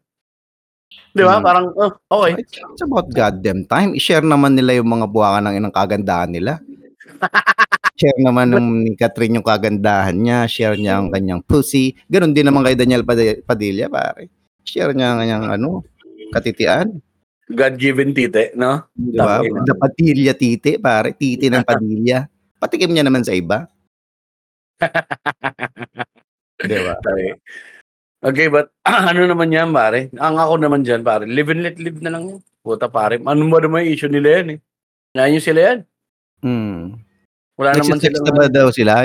Di 1.12 1.22
ba? 1.22 1.38
Hmm. 1.38 1.44
Parang, 1.44 1.66
oh, 1.76 1.92
okay. 2.10 2.42
It's, 2.42 2.82
about 2.82 3.08
goddamn 3.12 3.68
time. 3.68 3.94
I-share 3.94 4.24
naman 4.24 4.56
nila 4.58 4.80
yung 4.80 4.90
mga 4.90 5.06
buwakan 5.08 5.52
ng 5.52 5.56
inang 5.62 5.74
kagandahan 5.74 6.32
nila. 6.32 6.58
share 8.00 8.18
naman 8.18 8.50
ng 8.50 8.68
ni 8.82 8.92
Catherine 8.96 9.38
yung 9.38 9.46
kagandahan 9.46 10.16
niya. 10.16 10.48
Share 10.48 10.76
niya 10.76 10.98
ang 10.98 11.12
kanyang 11.12 11.44
pussy. 11.44 11.94
Ganon 12.08 12.34
din 12.34 12.48
naman 12.48 12.64
kay 12.64 12.74
Daniel 12.74 13.04
Pad- 13.06 13.44
Padilla, 13.44 13.86
pare. 13.92 14.32
Share 14.64 14.96
niya 14.96 15.14
ang 15.14 15.18
kanyang 15.22 15.44
ano, 15.52 15.84
katitian. 16.32 16.98
God-given 17.52 18.16
tite, 18.16 18.56
no? 18.56 18.88
Di 18.96 19.18
ba? 19.20 19.44
The 19.44 19.76
Padilla 19.76 20.32
titi, 20.32 20.80
pare. 20.80 21.12
Titi 21.12 21.52
ng 21.52 21.66
Padilla. 21.66 22.24
Patikim 22.56 22.94
niya 22.94 23.04
naman 23.04 23.26
sa 23.26 23.36
iba. 23.36 23.68
Di 26.62 26.78
ba? 26.78 26.94
Okay. 28.22 28.46
But 28.46 28.70
ano 29.10 29.26
naman 29.26 29.50
yan, 29.50 29.74
pare? 29.74 30.08
Ang 30.14 30.36
ako 30.38 30.54
naman 30.62 30.86
dyan, 30.86 31.02
pare, 31.02 31.26
live 31.26 31.50
and 31.50 31.62
let 31.66 31.76
live 31.82 31.98
na 31.98 32.10
lang 32.14 32.24
yan. 32.30 32.40
Puta, 32.62 32.86
pare. 32.86 33.18
Ano 33.18 33.42
ba 33.50 33.58
naman 33.58 33.82
yung 33.82 33.92
issue 33.98 34.12
nila 34.12 34.40
yan 34.40 34.46
eh? 34.54 34.58
Yung 35.18 35.42
sila 35.42 35.60
yan. 35.60 35.78
Hmm. 36.42 37.02
Wala 37.58 37.74
naman 37.76 37.98
sila. 37.98 38.18
na 38.22 38.32
ba 38.32 38.46
daw 38.46 38.70
sila? 38.70 39.02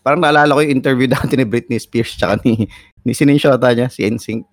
Parang 0.00 0.20
naalala 0.20 0.56
ko 0.56 0.60
yung 0.64 0.76
interview 0.76 1.08
dati 1.16 1.36
ni 1.36 1.44
Britney 1.48 1.80
Spears 1.80 2.16
tsaka 2.16 2.40
ni, 2.44 2.68
ni 3.04 3.12
sininshota 3.16 3.72
niya, 3.72 3.88
si 3.88 4.04
NSYNC. 4.04 4.44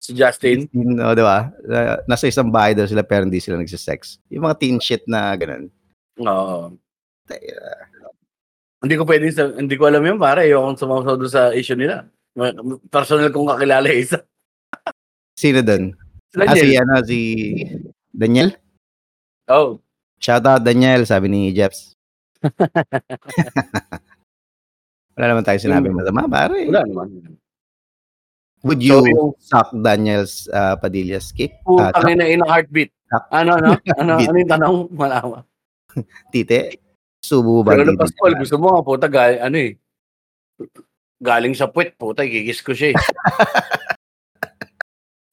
Si 0.00 0.16
Justin. 0.16 0.64
No, 0.72 1.12
di 1.12 1.20
ba? 1.20 1.52
Na- 1.68 2.00
Nasa 2.08 2.24
isang 2.24 2.48
bahay 2.48 2.72
daw 2.72 2.88
sila 2.88 3.04
pero 3.04 3.28
hindi 3.28 3.36
sila 3.36 3.60
nagsisex. 3.60 4.16
Yung 4.32 4.48
mga 4.48 4.56
teen 4.56 4.80
shit 4.80 5.04
na 5.04 5.36
ganun. 5.36 5.68
Oo. 6.24 6.72
Hindi 8.80 8.94
ko 8.96 9.04
pwedeng, 9.04 9.60
hindi 9.60 9.76
ko 9.76 9.84
alam 9.92 10.00
yun, 10.00 10.16
pare. 10.16 10.48
Ayoko 10.48 10.72
sumausaw 10.72 11.20
doon 11.20 11.32
sa 11.32 11.52
issue 11.52 11.76
nila. 11.76 12.08
Personal 12.90 13.30
kong 13.34 13.48
kakilala 13.50 13.88
isa. 13.90 14.22
Sino 15.34 15.64
doon? 15.64 15.96
Ah, 16.38 16.54
si, 16.54 16.78
ano, 16.78 17.02
si 17.02 17.18
Daniel? 18.14 18.54
Oh. 19.50 19.82
Shout 20.22 20.46
out 20.46 20.62
Daniel, 20.62 21.02
sabi 21.08 21.26
ni 21.26 21.50
Jeps. 21.50 21.96
Wala 25.18 25.26
naman 25.36 25.44
tayo 25.44 25.58
sinabi 25.58 25.90
masama, 25.90 26.28
pare. 26.30 26.70
Wala 26.70 26.86
naman. 26.86 27.08
Would 28.62 28.84
So, 28.84 29.00
you 29.02 29.16
yung 29.16 29.32
suck 29.40 29.72
Daniel's 29.72 30.44
uh, 30.52 30.76
Padilla's 30.76 31.32
kick? 31.32 31.56
Ah, 31.64 31.88
putang 31.96 32.20
ina 32.20 32.28
in 32.28 32.44
a 32.44 32.48
heartbeat. 32.48 32.92
Tap. 33.08 33.26
Ano, 33.32 33.56
ano? 33.56 33.70
Ano, 34.00 34.20
ano 34.20 34.36
yung 34.36 34.52
tanong? 34.52 34.76
Malawa. 34.92 35.42
tite? 36.30 36.78
Subo 37.24 37.64
ba? 37.64 37.74
Pero? 37.74 37.96
Pascual, 37.96 38.36
gusto 38.36 38.56
mo 38.60 38.76
nga, 38.76 38.80
puta, 38.84 39.08
gal, 39.08 39.40
ano 39.40 39.56
eh. 39.56 39.80
Galing 41.20 41.52
sa 41.52 41.68
puwet, 41.68 42.00
puta, 42.00 42.24
gigis 42.24 42.64
ko 42.64 42.72
siya 42.72 42.96
eh. 42.96 42.96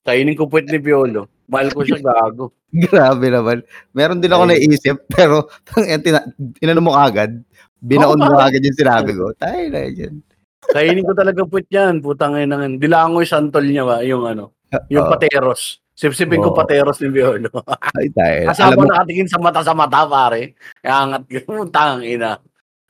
Kainin 0.08 0.36
ko 0.36 0.52
puwet 0.52 0.68
ni 0.68 0.84
Piolo. 0.84 1.32
Mahal 1.48 1.72
ko 1.72 1.88
siya, 1.88 2.04
gago. 2.04 2.52
Grabe 2.84 3.32
naman. 3.32 3.64
Meron 3.96 4.20
din 4.20 4.32
ako 4.32 4.44
Ay. 4.52 4.68
naisip, 4.68 5.08
pero 5.08 5.48
tang- 5.68 5.88
tina- 6.04 6.28
tinanong 6.60 6.88
mo 6.92 6.94
agad, 6.96 7.40
binaon 7.80 8.20
mo 8.20 8.36
Oo, 8.36 8.40
agad 8.40 8.60
yung 8.60 8.76
sinabi 8.76 9.16
ko. 9.16 9.32
Tayo 9.40 9.64
na 9.72 9.88
yun. 9.88 10.20
Kainin 10.68 11.08
ko 11.08 11.16
talaga 11.16 11.48
puwet 11.48 11.72
yan, 11.72 12.04
putang 12.04 12.36
ina 12.36 12.60
nga. 12.60 12.68
Dilango 12.68 13.24
yung 13.24 13.32
santol 13.32 13.64
niya 13.64 13.88
ba, 13.88 14.04
yung 14.04 14.28
ano, 14.28 14.60
yung 14.92 15.08
Oo. 15.08 15.12
pateros. 15.16 15.80
Sipsipin 15.96 16.44
ko 16.44 16.52
Oo. 16.52 16.58
pateros 16.60 17.00
ni 17.00 17.08
Piolo. 17.16 17.48
Ay, 17.96 18.12
tayo. 18.12 18.52
Kasama 18.52 18.76
Alam 18.76 18.80
mo, 18.84 18.86
nakatingin 18.92 19.32
sa 19.32 19.40
mata 19.40 19.64
sa 19.64 19.72
mata, 19.72 20.04
pare. 20.04 20.60
Angat 20.84 21.24
ko, 21.48 21.64
tang 21.72 22.04
ina. 22.04 22.36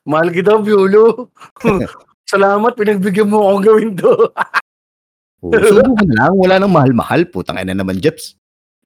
Mahal 0.09 0.33
kita, 0.33 0.57
Piolo. 0.65 1.29
Salamat, 2.27 2.75
pinagbigyan 2.75 3.31
mo 3.31 3.39
akong 3.39 3.63
gawin 3.63 3.91
to. 3.95 4.11
oh, 5.47 5.51
na 5.55 6.27
lang. 6.27 6.33
Wala 6.35 6.55
nang 6.59 6.75
mahal-mahal. 6.75 7.23
Putang 7.31 7.55
ina 7.55 7.71
naman, 7.71 8.03
Jeps. 8.03 8.35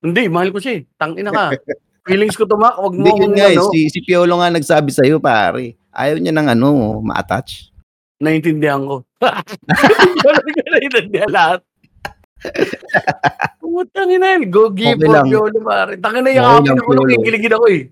Hindi, 0.06 0.30
mahal 0.30 0.54
ko 0.54 0.62
siya. 0.62 0.78
eh. 0.78 0.82
Tang 0.94 1.18
ina 1.18 1.34
ka. 1.34 1.58
Feelings 2.06 2.34
ko 2.38 2.46
tumak, 2.50 2.78
wag 2.82 2.98
mo 2.98 3.06
akong 3.14 3.34
nga, 3.38 3.50
eh. 3.50 3.58
ano, 3.58 3.70
si, 3.70 3.86
si 3.90 4.02
Piolo 4.02 4.42
nga 4.42 4.50
nagsabi 4.50 4.90
sa'yo, 4.90 5.22
pare. 5.22 5.78
Ayaw 5.94 6.18
niya 6.18 6.34
ng 6.34 6.50
ano, 6.54 6.68
ma-attach. 7.02 7.70
naiintindihan 8.22 8.82
ko. 8.86 9.02
Wala 10.26 10.38
ko 10.42 10.50
naiintindihan 10.70 11.30
lahat. 11.30 11.62
Putang 13.62 14.10
ina 14.10 14.38
yan. 14.38 14.50
Go 14.50 14.70
give 14.74 14.98
Okay. 14.98 15.10
Piolo, 15.30 15.58
pare. 15.62 15.98
Tangin 15.98 16.26
na 16.26 16.30
Okay 16.30 16.38
yakapin 16.38 16.74
lang, 16.74 16.78
ako 16.82 16.90
ako 17.54 17.66
eh. 17.70 17.84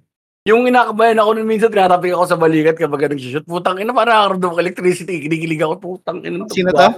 Yung 0.49 0.65
inakabayan 0.65 1.21
ako 1.21 1.37
nun 1.37 1.45
minsan, 1.45 1.69
tinatapik 1.69 2.09
ako 2.09 2.25
sa 2.25 2.41
balikat 2.41 2.73
kapag 2.73 3.13
nag-shoot. 3.13 3.45
Putang 3.45 3.77
ina, 3.77 3.93
parang 3.93 4.33
nakaramdam 4.33 4.49
ko 4.49 4.57
electricity. 4.57 5.29
Kinikilig 5.29 5.61
ako. 5.61 5.77
Putang 5.77 6.25
ina. 6.25 6.49
Sino 6.49 6.73
to? 6.73 6.89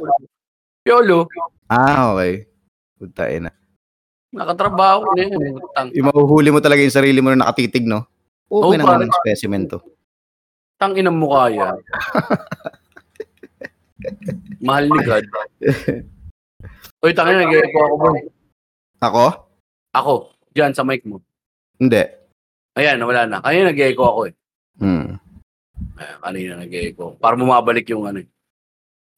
Piolo. 0.87 1.27
Ah, 1.67 2.15
okay. 2.15 2.47
Puta 2.95 3.27
ina. 3.27 3.51
Nakatrabaho 4.31 5.11
na 5.11 5.27
yun. 5.27 5.59
Putang, 5.59 5.91
Yung 5.91 6.07
mahuhuli 6.07 6.55
mo 6.55 6.63
talaga 6.63 6.79
yung 6.79 6.95
sarili 6.95 7.19
mo 7.19 7.35
na 7.35 7.43
nakatitig, 7.43 7.83
no? 7.83 8.07
Okay 8.47 8.79
naman 8.79 8.99
pare. 8.99 9.03
ng 9.07 9.15
specimen 9.19 9.63
to. 9.67 9.79
tang 10.79 10.95
ina 10.97 11.13
mukha 11.13 11.51
yan. 11.51 11.75
Mahal 14.65 14.89
ni 14.89 14.99
God. 15.05 15.25
Uy, 17.05 17.13
tangin 17.13 17.37
na, 17.37 17.45
nag 17.45 17.69
ako 17.69 17.95
bro. 17.97 18.11
Ako? 19.01 19.25
Ako, 19.93 20.13
dyan 20.53 20.73
sa 20.73 20.81
mic 20.81 21.05
mo. 21.05 21.21
Hindi. 21.77 22.20
Ayan, 22.75 23.03
wala 23.03 23.27
na. 23.27 23.37
Kanina 23.43 23.75
nag-echo 23.75 24.03
ako 24.03 24.21
eh. 24.31 24.33
Hmm. 24.79 25.19
Ayan, 25.99 26.17
kanina 26.23 26.53
nag-echo. 26.63 27.19
Para 27.19 27.35
bumabalik 27.35 27.87
yung 27.91 28.07
ano 28.07 28.23
eh. 28.23 28.29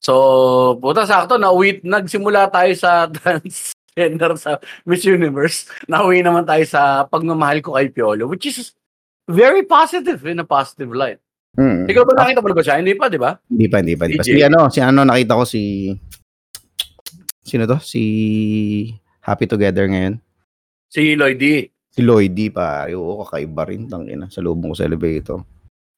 So, 0.04 0.76
puta 0.84 1.08
sakto, 1.08 1.39
nauwi, 1.39 1.80
nagsimula 1.86 2.51
tayo 2.51 2.74
sa 2.76 3.08
transgender 3.16 4.36
sa 4.36 4.60
Miss 4.84 5.06
Universe. 5.08 5.70
Nauwi 5.88 6.26
naman 6.26 6.43
tayo 6.43 6.66
sa 6.68 7.08
pagmamahal 7.08 7.64
ko 7.64 7.80
kay 7.80 7.88
Piolo, 7.88 8.28
which 8.28 8.49
is 8.49 8.76
very 9.30 9.64
positive 9.64 10.20
in 10.28 10.41
a 10.41 10.47
positive 10.47 10.91
light. 10.91 11.24
Hmm. 11.54 11.86
Ikaw 11.86 12.04
ba 12.04 12.18
nakita 12.18 12.41
mo 12.41 12.49
na 12.49 12.58
ba 12.58 12.66
siya? 12.66 12.82
Hindi 12.82 12.97
pa, 12.97 13.06
di 13.08 13.22
ba? 13.22 13.38
Hindi 13.47 13.70
pa, 13.70 13.78
hindi 13.80 13.93
pa. 13.93 14.10
Hindi 14.10 14.18
pa. 14.20 14.26
Si 14.26 14.41
ano, 14.41 14.60
si 14.74 14.80
ano, 14.82 15.06
nakita 15.06 15.38
ko 15.38 15.43
si... 15.45 15.93
Sino 17.45 17.70
to? 17.70 17.78
Si 17.78 18.04
Happy 19.22 19.45
Together 19.45 19.86
ngayon. 19.86 20.18
Si 20.89 21.14
Lloydie. 21.14 21.70
Si 21.94 22.02
Lloydie 22.02 22.50
pa. 22.50 22.89
Oo, 22.89 23.22
kakaiba 23.22 23.70
rin. 23.70 23.86
Tangina. 23.86 24.26
Sa 24.34 24.41
lubong 24.41 24.74
ko 24.74 24.78
sa 24.82 24.89
elevator. 24.89 25.46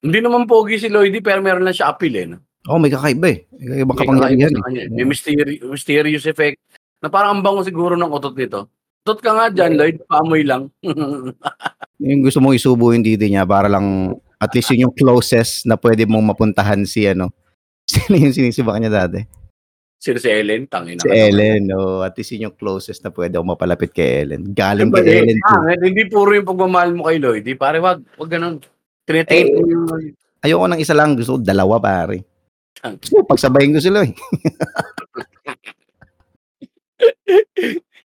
Hindi 0.04 0.20
naman 0.20 0.44
pogi 0.44 0.76
si 0.76 0.92
Lloydie, 0.92 1.24
pero 1.24 1.40
meron 1.40 1.64
lang 1.64 1.72
siya 1.72 1.96
appeal 1.96 2.16
eh. 2.20 2.28
No? 2.36 2.38
Oh, 2.68 2.76
may 2.76 2.92
kakaiba 2.92 3.32
eh. 3.32 3.48
May 3.56 3.88
kapangyarihan. 3.88 4.52
kakaiba 4.52 4.60
sa 4.60 4.66
kanya. 4.68 4.84
May 4.92 5.06
mysterious, 5.08 5.64
mysterious 5.64 6.26
effect. 6.28 6.60
Na 7.00 7.08
parang 7.08 7.40
ang 7.40 7.44
bango 7.46 7.64
siguro 7.64 7.96
ng 7.96 8.12
utot 8.12 8.36
nito. 8.36 8.68
Utot 9.08 9.24
ka 9.24 9.32
nga 9.32 9.48
dyan, 9.48 9.80
Lloyd. 9.80 9.98
Paamoy 10.10 10.44
lang. 10.44 10.68
Yung 12.04 12.22
gusto 12.28 12.44
mong 12.44 12.60
isubo 12.60 12.92
yung 12.92 13.02
didi 13.02 13.32
niya 13.32 13.48
para 13.48 13.72
lang 13.72 14.12
at 14.36 14.52
least 14.52 14.68
yun 14.76 14.92
yung 14.92 14.96
closest 14.96 15.64
na 15.64 15.80
pwede 15.80 16.04
mong 16.04 16.36
mapuntahan 16.36 16.84
si 16.84 17.08
ano. 17.08 17.32
Sino 17.90 18.20
yung 18.20 18.36
sinisibak 18.36 18.78
niya 18.78 19.08
dati? 19.08 19.24
Sino 19.96 20.20
si 20.22 20.30
Ellen? 20.30 20.68
Tangina. 20.70 21.02
Si 21.02 21.10
Ellen. 21.10 21.72
Oh, 21.74 22.06
at 22.06 22.14
least 22.20 22.36
yun 22.36 22.52
yung 22.52 22.58
closest 22.60 23.02
na 23.02 23.10
pwede 23.10 23.40
ako 23.40 23.46
mapalapit 23.56 23.90
kay 23.96 24.22
Ellen. 24.28 24.54
Galing 24.54 24.92
kay 24.94 25.26
Ellen. 25.26 25.40
ah, 25.50 25.66
hindi 25.82 26.06
puro 26.06 26.36
yung 26.36 26.46
pagmamahal 26.46 26.92
mo 26.94 27.10
kay 27.10 27.18
Lloyd. 27.18 27.42
Di, 27.42 27.58
pare, 27.58 27.82
wag, 27.82 28.04
wag 28.20 28.30
ganun. 28.30 28.62
Tinitingin 29.08 29.48
Eh, 29.50 29.54
mo 29.56 29.66
yung... 29.66 30.14
Ayoko 30.46 30.66
ng 30.70 30.82
isa 30.82 30.94
lang. 30.94 31.18
Gusto 31.18 31.38
ko 31.38 31.40
dalawa 31.42 31.82
pare. 31.82 32.22
So, 33.02 33.26
pagsabayin 33.26 33.74
ko 33.74 33.82
sila 33.82 34.06
eh. 34.06 34.14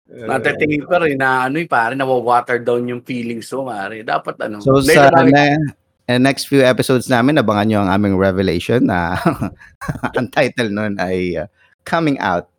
Natatingin 0.06 0.86
pa 0.88 1.02
rin 1.02 1.18
na 1.20 1.46
ano 1.46 1.60
eh, 1.60 1.68
pare, 1.68 1.92
nawa-water 1.94 2.62
down 2.62 2.88
yung 2.88 3.02
feelings 3.04 3.52
mo, 3.52 3.68
pare. 3.68 4.00
Dapat 4.02 4.34
ano. 4.48 4.58
So 4.64 4.80
sa 4.80 5.10
na, 5.12 5.54
eh, 6.08 6.18
next 6.18 6.46
few 6.46 6.62
episodes 6.62 7.10
namin, 7.10 7.36
abangan 7.38 7.66
nyo 7.68 7.78
ang 7.84 7.90
aming 7.92 8.14
revelation 8.16 8.86
na 8.86 9.18
ang 10.18 10.30
title 10.32 10.70
nun 10.72 10.96
ay 11.02 11.36
uh, 11.36 11.46
Coming 11.86 12.18
Out. 12.18 12.50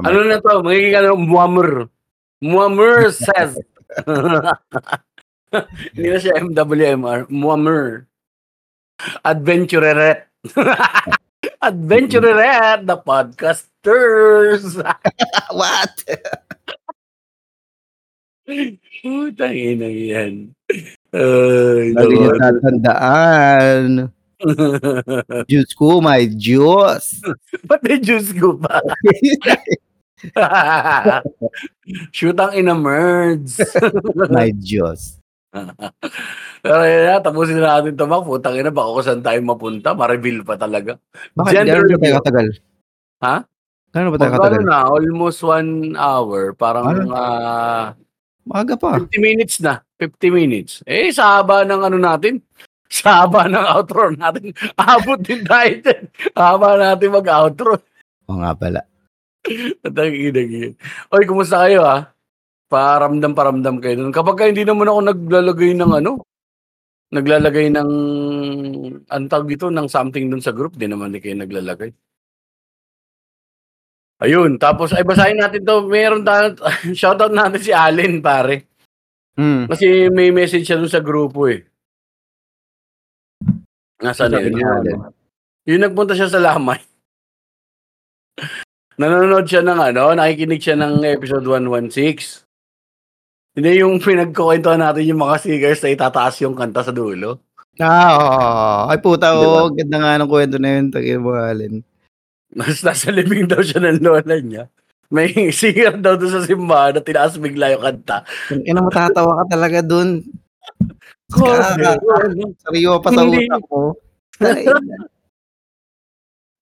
ano 0.00 0.24
na 0.24 0.40
to, 0.40 0.64
magiging 0.64 0.96
ano, 0.96 1.20
Muammer. 1.20 1.92
Muammer 2.40 3.12
says 3.12 3.60
Hindi 5.94 6.08
na 6.10 6.18
siya 6.20 6.40
MWMR. 6.42 7.28
Muammer. 7.32 8.04
Adventureret. 9.24 10.28
Adventureret, 11.68 12.84
the 12.84 12.96
podcasters. 13.00 14.76
What? 15.56 15.94
Putang 19.02 19.56
ina 19.56 19.88
yan. 19.90 20.34
Ay, 21.16 21.94
Lagi 21.94 22.14
niya 22.14 22.32
tatandaan. 22.40 23.88
Diyos 25.48 25.72
ko, 25.72 26.00
my 26.00 26.28
Diyos. 26.28 27.24
Ba't 27.68 27.80
may 27.80 27.96
juice 28.00 28.36
ko 28.36 28.60
pa? 28.60 28.76
Shoot 32.16 32.36
ang 32.36 32.52
ina 32.56 32.76
merds. 32.76 33.60
my 34.28 34.52
Diyos. 34.52 35.20
Pero 36.60 36.82
yun 36.84 37.02
na, 37.08 37.20
tapusin 37.24 37.56
na 37.56 37.80
natin 37.80 37.96
ito, 37.96 38.04
Mac. 38.04 38.28
Putang 38.28 38.60
ina, 38.60 38.68
baka 38.68 38.88
kung 38.92 39.06
saan 39.06 39.22
tayo 39.24 39.40
mapunta. 39.40 39.96
Ma-reveal 39.96 40.44
pa 40.44 40.60
talaga. 40.60 41.00
Bakit 41.32 41.52
Gender 41.52 41.80
gano'n 41.84 41.96
ba 41.96 42.00
tayo 42.04 42.14
katagal? 42.20 42.46
Ha? 43.24 43.36
Gano'n 43.94 44.10
ba 44.12 44.18
tayo 44.20 44.32
katagal? 44.36 44.62
na, 44.68 44.84
almost 44.84 45.40
one 45.40 45.96
hour. 45.96 46.52
Parang 46.52 46.84
Ano? 46.92 47.00
ah, 47.16 47.96
Maaga 48.46 48.78
pa. 48.78 49.00
50 49.00 49.18
minutes 49.18 49.56
na. 49.58 49.82
50 49.98 50.30
minutes. 50.30 50.72
Eh, 50.86 51.10
sa 51.10 51.40
haba 51.40 51.66
ng 51.66 51.82
ano 51.82 51.98
natin. 51.98 52.38
Sa 52.86 53.26
haba 53.26 53.50
ng 53.50 53.66
outro 53.76 54.14
natin. 54.14 54.54
Abot 54.78 55.18
din 55.18 55.42
tayo 55.42 55.72
dyan. 55.82 56.04
Haba 56.34 56.78
natin 56.78 57.10
mag-outro. 57.14 57.82
Oo 58.30 58.38
nga 58.42 58.52
pala. 58.54 58.80
At 59.82 59.94
ang 59.94 60.14
inang 60.14 60.50
yun. 60.50 60.74
Oy, 61.14 61.22
kumusta 61.26 61.66
kayo 61.66 61.86
ha? 61.86 62.10
Paramdam 62.66 63.32
paramdam 63.34 63.78
kayo 63.78 64.02
dun. 64.02 64.10
Kapag 64.14 64.34
ka 64.38 64.44
hindi 64.50 64.66
naman 64.66 64.90
ako 64.90 65.00
naglalagay 65.06 65.70
ng 65.78 65.92
ano, 66.02 66.18
naglalagay 67.14 67.70
ng 67.70 67.90
ang 69.06 69.24
tawag 69.30 69.46
dito 69.46 69.70
ng 69.70 69.86
something 69.86 70.26
dun 70.26 70.42
sa 70.42 70.50
group, 70.50 70.74
di 70.74 70.90
naman 70.90 71.14
di 71.14 71.22
kayo 71.22 71.38
naglalagay. 71.38 71.94
Ayun, 74.16 74.56
tapos 74.56 74.96
ay 74.96 75.04
basahin 75.04 75.36
natin 75.38 75.62
to. 75.62 75.84
Meron 75.86 76.24
tayo, 76.24 76.56
shoutout 76.98 77.30
natin 77.30 77.60
si 77.60 77.70
Allen, 77.70 78.24
pare. 78.24 78.66
Hmm. 79.36 79.68
Kasi 79.68 80.08
may 80.08 80.32
message 80.32 80.64
siya 80.64 80.80
dun 80.80 80.88
sa 80.88 81.04
grupo 81.04 81.46
eh. 81.52 81.60
Nasaan 84.00 84.32
na 84.32 84.44
yun? 84.44 84.56
Yung 85.66 85.82
nagpunta 85.82 86.12
siya 86.12 86.28
sa 86.28 86.38
Lamay. 86.42 86.80
Nanonood 89.00 89.44
siya 89.44 89.60
ng 89.60 89.80
ano, 89.92 90.16
nakikinig 90.16 90.62
siya 90.62 90.76
ng 90.76 91.04
episode 91.04 91.44
116. 91.44 92.46
Hindi 93.56 93.80
yung 93.80 94.00
pinagkukwentuhan 94.00 94.80
natin 94.84 95.08
yung 95.08 95.20
mga 95.20 95.36
singers 95.40 95.80
na 95.80 95.92
itataas 95.92 96.36
yung 96.44 96.52
kanta 96.52 96.84
sa 96.84 96.92
dulo. 96.92 97.40
Ah, 97.76 98.08
oo. 98.16 98.88
Ay 98.88 98.98
puta, 99.00 99.36
oh, 99.36 99.68
ganda 99.72 100.00
nga 100.00 100.16
ng 100.16 100.28
kwento 100.28 100.56
na 100.56 100.80
yun. 100.80 100.88
Tagin 100.88 101.20
mo, 101.20 101.36
Alin. 101.36 101.84
Mas 102.56 102.80
nasa 102.80 103.12
libing 103.12 103.48
daw 103.48 103.60
siya 103.60 103.80
ng 103.84 104.00
lola 104.00 104.36
niya. 104.40 104.64
May 105.12 105.32
singer 105.56 105.96
daw 106.00 106.16
doon 106.16 106.32
sa 106.32 106.48
simbahan 106.48 106.96
na 106.96 107.02
tinaas 107.04 107.36
bigla 107.36 107.76
yung 107.76 107.84
kanta. 107.84 108.24
Ina 108.52 108.80
matatawa 108.80 109.44
ka 109.44 109.56
talaga 109.56 109.84
dun. 109.84 110.24
Sariyo 112.62 113.02
pa 113.02 113.10
sa 113.10 113.26
utak 113.26 113.62
mo. 113.66 113.98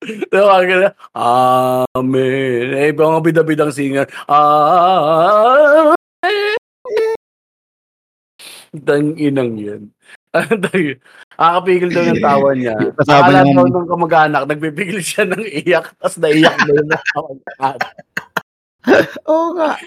Diba, 0.05 0.61
ang 0.61 0.69
ganda, 0.69 0.93
Amen. 1.17 2.77
Eh, 2.77 2.93
mga 2.93 3.25
bida-bidang 3.25 3.73
singer. 3.73 4.05
Amen. 4.29 5.97
Tang 8.85 9.17
inang 9.17 9.57
yan. 9.57 9.83
Akapigil 11.39 11.95
daw 11.95 12.05
ng 12.11 12.21
tawa 12.21 12.53
niya. 12.53 12.75
Akala 13.01 13.47
daw 13.47 13.65
ng 13.65 13.87
kamag-anak, 13.89 14.43
nagpipigil 14.51 15.01
siya 15.01 15.25
ng 15.31 15.41
iyak, 15.41 15.95
tapos 15.97 16.19
naiyak 16.21 16.59
na 16.59 16.73
yung 16.75 16.91
kamag-anak. 16.91 17.95
Oo 19.31 19.57
nga. 19.57 19.79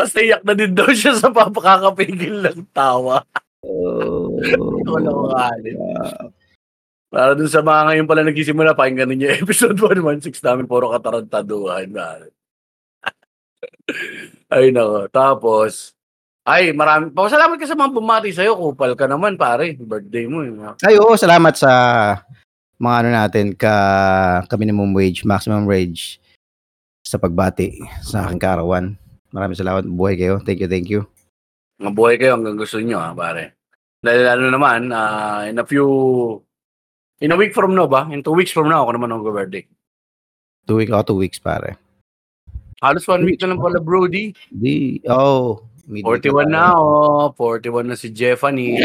Tapos 0.00 0.16
naiyak 0.16 0.40
na 0.48 0.56
din 0.56 0.72
daw 0.72 0.88
siya 0.88 1.12
sa 1.12 1.28
papakakapigil 1.28 2.40
ng 2.40 2.72
tawa. 2.72 3.20
Oh, 3.60 4.32
Wala 4.88 5.08
ko 5.12 5.28
kanin. 5.28 5.76
Para 7.12 7.36
dun 7.36 7.52
sa 7.52 7.60
mga 7.60 7.92
ngayon 7.92 8.08
pala 8.08 8.24
nagsisimula, 8.24 8.72
pakinggan 8.72 9.12
ninyo 9.12 9.44
episode 9.44 9.76
116 9.84 10.40
namin, 10.40 10.64
puro 10.64 10.88
katarantaduhan. 10.88 11.92
Ay 14.48 14.72
nako. 14.72 15.04
Tapos, 15.12 15.92
ay 16.48 16.72
marami. 16.72 17.12
Pasalamat 17.12 17.60
ka 17.60 17.68
sa 17.68 17.76
mga 17.76 17.92
bumati 17.92 18.32
sa'yo. 18.32 18.56
Kupal 18.56 18.96
ka 18.96 19.04
naman, 19.04 19.36
pare. 19.36 19.76
Birthday 19.76 20.24
mo. 20.24 20.40
eh. 20.40 20.56
Ay, 20.80 20.96
oo, 20.96 21.12
salamat 21.12 21.60
sa 21.60 21.72
mga 22.80 22.96
ano 23.04 23.08
natin, 23.12 23.46
ka, 23.52 23.74
ka 24.48 24.56
minimum 24.56 24.96
wage, 24.96 25.28
maximum 25.28 25.68
wage 25.68 26.16
sa 27.04 27.20
pagbati 27.20 27.76
sa 28.00 28.24
aking 28.24 28.40
karawan. 28.40 28.96
Maraming 29.30 29.58
salamat. 29.58 29.86
Buhay 29.86 30.18
kayo. 30.18 30.42
Thank 30.42 30.62
you, 30.62 30.68
thank 30.70 30.88
you. 30.90 31.06
Mabuhay 31.80 32.20
kayo 32.20 32.36
hanggang 32.36 32.58
gusto 32.58 32.76
nyo, 32.82 33.00
ha, 33.00 33.14
pare. 33.16 33.56
Dahil 34.00 34.24
ano 34.26 34.52
naman, 34.52 34.92
ah, 34.92 35.48
in 35.48 35.56
a 35.56 35.64
few, 35.64 35.86
in 37.20 37.32
a 37.32 37.38
week 37.38 37.56
from 37.56 37.72
now 37.72 37.88
ba? 37.88 38.08
In 38.12 38.20
two 38.20 38.36
weeks 38.36 38.52
from 38.52 38.68
now, 38.68 38.84
ako 38.84 38.96
naman 38.96 39.12
ang 39.12 39.24
birthday. 39.24 39.64
Two 40.68 40.80
weeks, 40.80 40.92
oh, 40.92 41.04
two 41.04 41.16
weeks, 41.16 41.40
pare. 41.40 41.80
Halos 42.80 43.04
one 43.04 43.24
week 43.28 43.40
na 43.40 43.52
lang 43.52 43.60
pala, 43.60 43.80
Brody. 43.80 44.32
Di, 44.48 45.04
oh. 45.08 45.64
midweek 45.84 46.24
41 46.28 46.48
na, 46.48 46.76
oh. 46.76 47.32
41 47.36 47.92
na 47.92 47.96
si 47.96 48.08
Jeffany. 48.12 48.80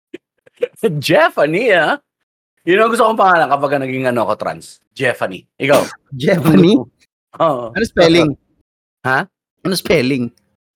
Jeffany, 1.06 1.74
ah. 1.74 1.98
Yun 2.64 2.80
ang 2.80 2.90
gusto 2.90 3.04
kong 3.04 3.20
pangalan 3.20 3.52
kapag 3.52 3.70
ka 3.76 3.78
naging 3.84 4.08
ano 4.08 4.24
ako 4.24 4.34
trans. 4.40 4.80
Jeffany. 4.96 5.44
Ikaw. 5.60 5.84
Jeffany? 6.22 6.80
Oo. 7.44 7.76
Ano 7.76 7.84
spelling? 7.84 8.32
Ha? 9.04 9.28
Ano 9.64 9.74
spelling? 9.74 10.28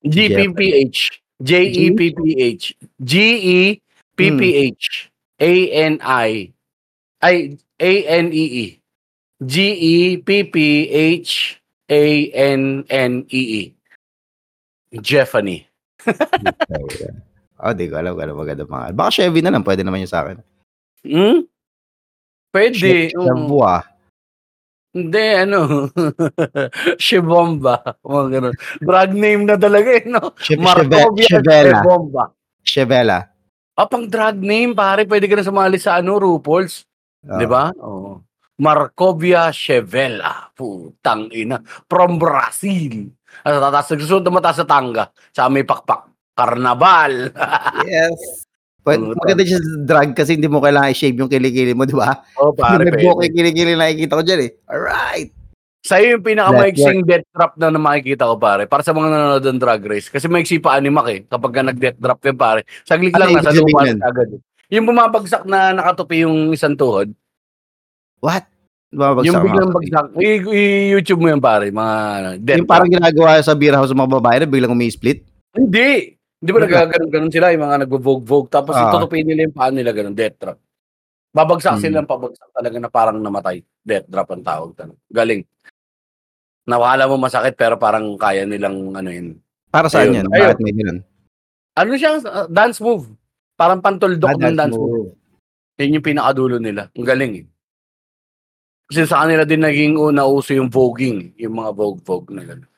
G-P-P-H. 0.04 1.20
J-E-P-P-H. 1.44 2.64
G-E-P-P-H. 3.04 4.84
A-N-I. 5.38 6.30
Ay, 7.20 7.36
A-N-E-E. 7.78 8.66
G-E-P-P-H. 9.44 11.32
A-N-N-E-E. 11.88 13.62
Jeffany. 15.04 15.68
oh, 17.60 17.72
di 17.76 17.84
ko 17.92 17.94
alam 18.00 18.16
kung 18.16 18.24
ano 18.24 18.34
maganda 18.40 18.64
pangalan. 18.64 18.96
Baka 18.96 19.10
Chevy 19.20 19.44
na 19.44 19.52
lang, 19.52 19.64
pwede 19.64 19.84
naman 19.84 20.00
yun 20.00 20.10
sa 20.10 20.24
akin. 20.24 20.40
Hmm? 21.04 21.44
Pwede. 22.48 23.12
oo. 23.14 23.28
Shavua. 23.28 23.84
Hindi, 24.88 25.26
ano. 25.36 25.88
Shibomba. 27.02 27.82
Mga 28.00 28.24
ganun. 28.32 28.54
Drag 28.80 29.10
name 29.12 29.42
na 29.44 29.56
talaga 29.60 29.88
eh, 29.92 30.04
no? 30.08 30.32
Chev- 30.40 30.60
Markovia 30.60 31.28
Chevela. 31.28 31.78
Shibomba. 31.84 32.22
Chevela. 32.64 33.18
Ah, 33.78 33.86
pang 33.86 34.08
drag 34.08 34.40
name, 34.40 34.72
pare. 34.74 35.04
Pwede 35.04 35.28
ka 35.28 35.36
na 35.38 35.46
sumali 35.46 35.76
sa 35.78 36.00
ano, 36.00 36.16
RuPaul's. 36.18 36.88
Ah. 37.28 37.38
Di 37.38 37.46
ba? 37.46 37.70
Oo. 37.78 38.24
Markovia 38.58 39.52
Chevela. 39.54 40.50
Putang 40.56 41.30
ina. 41.30 41.60
From 41.86 42.16
Brazil. 42.18 43.12
Ano, 43.44 43.56
tatas, 43.60 43.92
nagsusunod 43.92 44.24
na 44.24 44.32
mataas 44.34 44.58
sa 44.58 44.66
tanga. 44.66 45.12
Sa 45.30 45.46
may 45.52 45.62
pakpak. 45.62 46.10
Karnabal. 46.34 47.28
Yes. 47.86 48.47
Pwede, 48.88 49.04
Oo, 49.04 49.12
maganda 49.14 49.44
siya 49.44 49.60
sa 49.60 49.70
drag 49.84 50.10
kasi 50.16 50.40
hindi 50.40 50.48
mo 50.48 50.58
kailangan 50.58 50.88
i-shave 50.88 51.12
yung 51.14 51.28
kilikili 51.28 51.76
mo, 51.76 51.84
di 51.84 51.92
ba? 51.92 52.24
oh, 52.40 52.56
pare. 52.56 52.80
May 52.80 53.04
buhok 53.04 53.20
yung 53.28 53.36
kilikili 53.36 53.76
na 53.76 53.84
nakikita 53.84 54.16
ko 54.16 54.22
dyan 54.24 54.40
eh. 54.40 54.50
Alright. 54.64 55.28
Sa'yo 55.78 56.16
yung 56.16 56.24
pinakamaiksing 56.24 57.04
death 57.04 57.28
drop 57.30 57.52
na, 57.54 57.68
na 57.68 57.76
makikita 57.78 58.24
ko, 58.24 58.40
pare. 58.40 58.64
Para 58.64 58.80
sa 58.80 58.96
mga 58.96 59.08
nanonood 59.08 59.44
ng 59.46 59.60
drag 59.60 59.84
race. 59.84 60.08
Kasi 60.08 60.24
maiksi 60.26 60.56
pa 60.56 60.74
animak 60.74 61.06
eh. 61.06 61.20
Kapag 61.22 61.52
ka 61.52 61.60
nag-death 61.62 62.00
drop 62.00 62.20
yan, 62.24 62.36
pare. 62.36 62.60
Saglit 62.82 63.12
Ano 63.12 63.28
lang, 63.28 63.44
nasa 63.44 63.52
lupa 63.52 63.84
agad. 63.84 64.28
eh. 64.32 64.40
Yung 64.68 64.84
bumabagsak 64.84 65.44
na 65.44 65.72
nakatupi 65.72 66.24
yung 66.24 66.50
isang 66.50 66.74
tuhod. 66.74 67.12
What? 68.18 68.48
Babagsak 68.88 69.28
yung 69.28 69.44
biglang 69.44 69.70
bagsak. 69.70 70.06
I- 70.16 70.44
i- 70.44 70.88
YouTube 70.90 71.20
mo 71.20 71.28
yan, 71.28 71.40
pare. 71.40 71.68
Mga 71.70 71.94
death 72.42 72.58
Yung 72.58 72.68
parang 72.68 72.90
ginagawa 72.90 73.38
sa 73.40 73.52
beer 73.54 73.76
house 73.76 73.92
ng 73.92 74.00
mga 74.00 74.12
babae 74.18 74.36
na 74.40 74.48
biglang 74.48 74.74
umi-split. 74.74 75.24
Hindi. 75.54 76.17
Hindi 76.38 76.50
ba 76.54 76.58
Ano 76.62 76.66
nagaganon 76.70 77.32
sila, 77.34 77.50
yung 77.50 77.64
mga 77.66 77.76
nagvo-vogue-vogue, 77.82 78.48
tapos 78.48 78.74
Ah. 78.78 78.88
itutupin 78.88 79.26
nila 79.26 79.50
yung 79.50 79.56
paa 79.56 79.74
nila 79.74 79.90
ganun, 79.90 80.14
death 80.14 80.38
drop. 80.38 80.58
Babagsak 81.28 81.76
Hmm. 81.76 81.82
sila 81.82 81.94
ng 82.00 82.08
pabagsak 82.08 82.48
talaga 82.54 82.76
na 82.78 82.88
parang 82.88 83.18
namatay. 83.18 83.60
Death 83.82 84.06
drop 84.06 84.30
ang 84.30 84.44
tawag. 84.46 84.70
talaga. 84.74 84.98
Galing. 85.08 85.42
Nawala 86.64 87.04
mo 87.04 87.16
masakit 87.16 87.56
pero 87.56 87.74
parang 87.76 88.14
kaya 88.14 88.44
nilang 88.44 88.92
ano 88.92 89.10
yun. 89.10 89.40
Para 89.68 89.88
saan 89.88 90.12
Ayun. 90.12 90.14
yan? 90.14 90.26
Ayun. 90.30 90.42
Bakit 90.46 90.58
may 90.60 90.74
ganun? 90.74 90.98
Ano 91.74 91.90
siya? 91.94 92.10
uh, 92.20 92.46
dance 92.48 92.78
move. 92.78 93.04
Parang 93.54 93.82
pantuldok 93.82 94.30
Ah, 94.30 94.38
ng 94.38 94.56
dance 94.56 94.76
move. 94.76 94.88
move. 94.88 95.10
Yan 95.78 95.96
yung 95.98 96.06
pinakadulo 96.06 96.56
nila. 96.58 96.90
Ang 96.92 97.06
galing 97.06 97.32
eh. 97.34 97.46
Kasi 98.88 99.04
sa 99.04 99.22
kanila 99.22 99.44
din 99.44 99.60
naging 99.60 99.94
una 99.94 100.24
uso 100.24 100.54
yung 100.54 100.70
voguing. 100.70 101.34
Yung 101.36 101.54
mga 101.54 101.70
vogue-vogue 101.72 102.30
na 102.32 102.42
gano'n. 102.42 102.70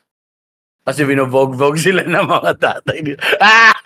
Kasi 0.91 1.07
binobog-bog 1.07 1.79
sila 1.87 2.03
ng 2.03 2.27
mga 2.27 2.53
tatay 2.59 2.99
nila. 2.99 3.23
Ah! 3.39 3.71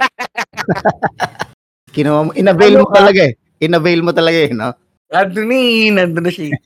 Kinuha 1.95 2.21
mo, 2.25 2.31
inavail 2.33 2.81
Ano 2.81 2.89
mo 2.89 2.97
talaga 2.97 3.21
eh. 3.29 3.37
Inavail 3.61 4.01
mo 4.01 4.11
talaga 4.17 4.39
eh, 4.41 4.51
no? 4.57 4.73
Eh, 5.13 5.93
nandun 5.93 6.25
na 6.25 6.33
siya. 6.33 6.57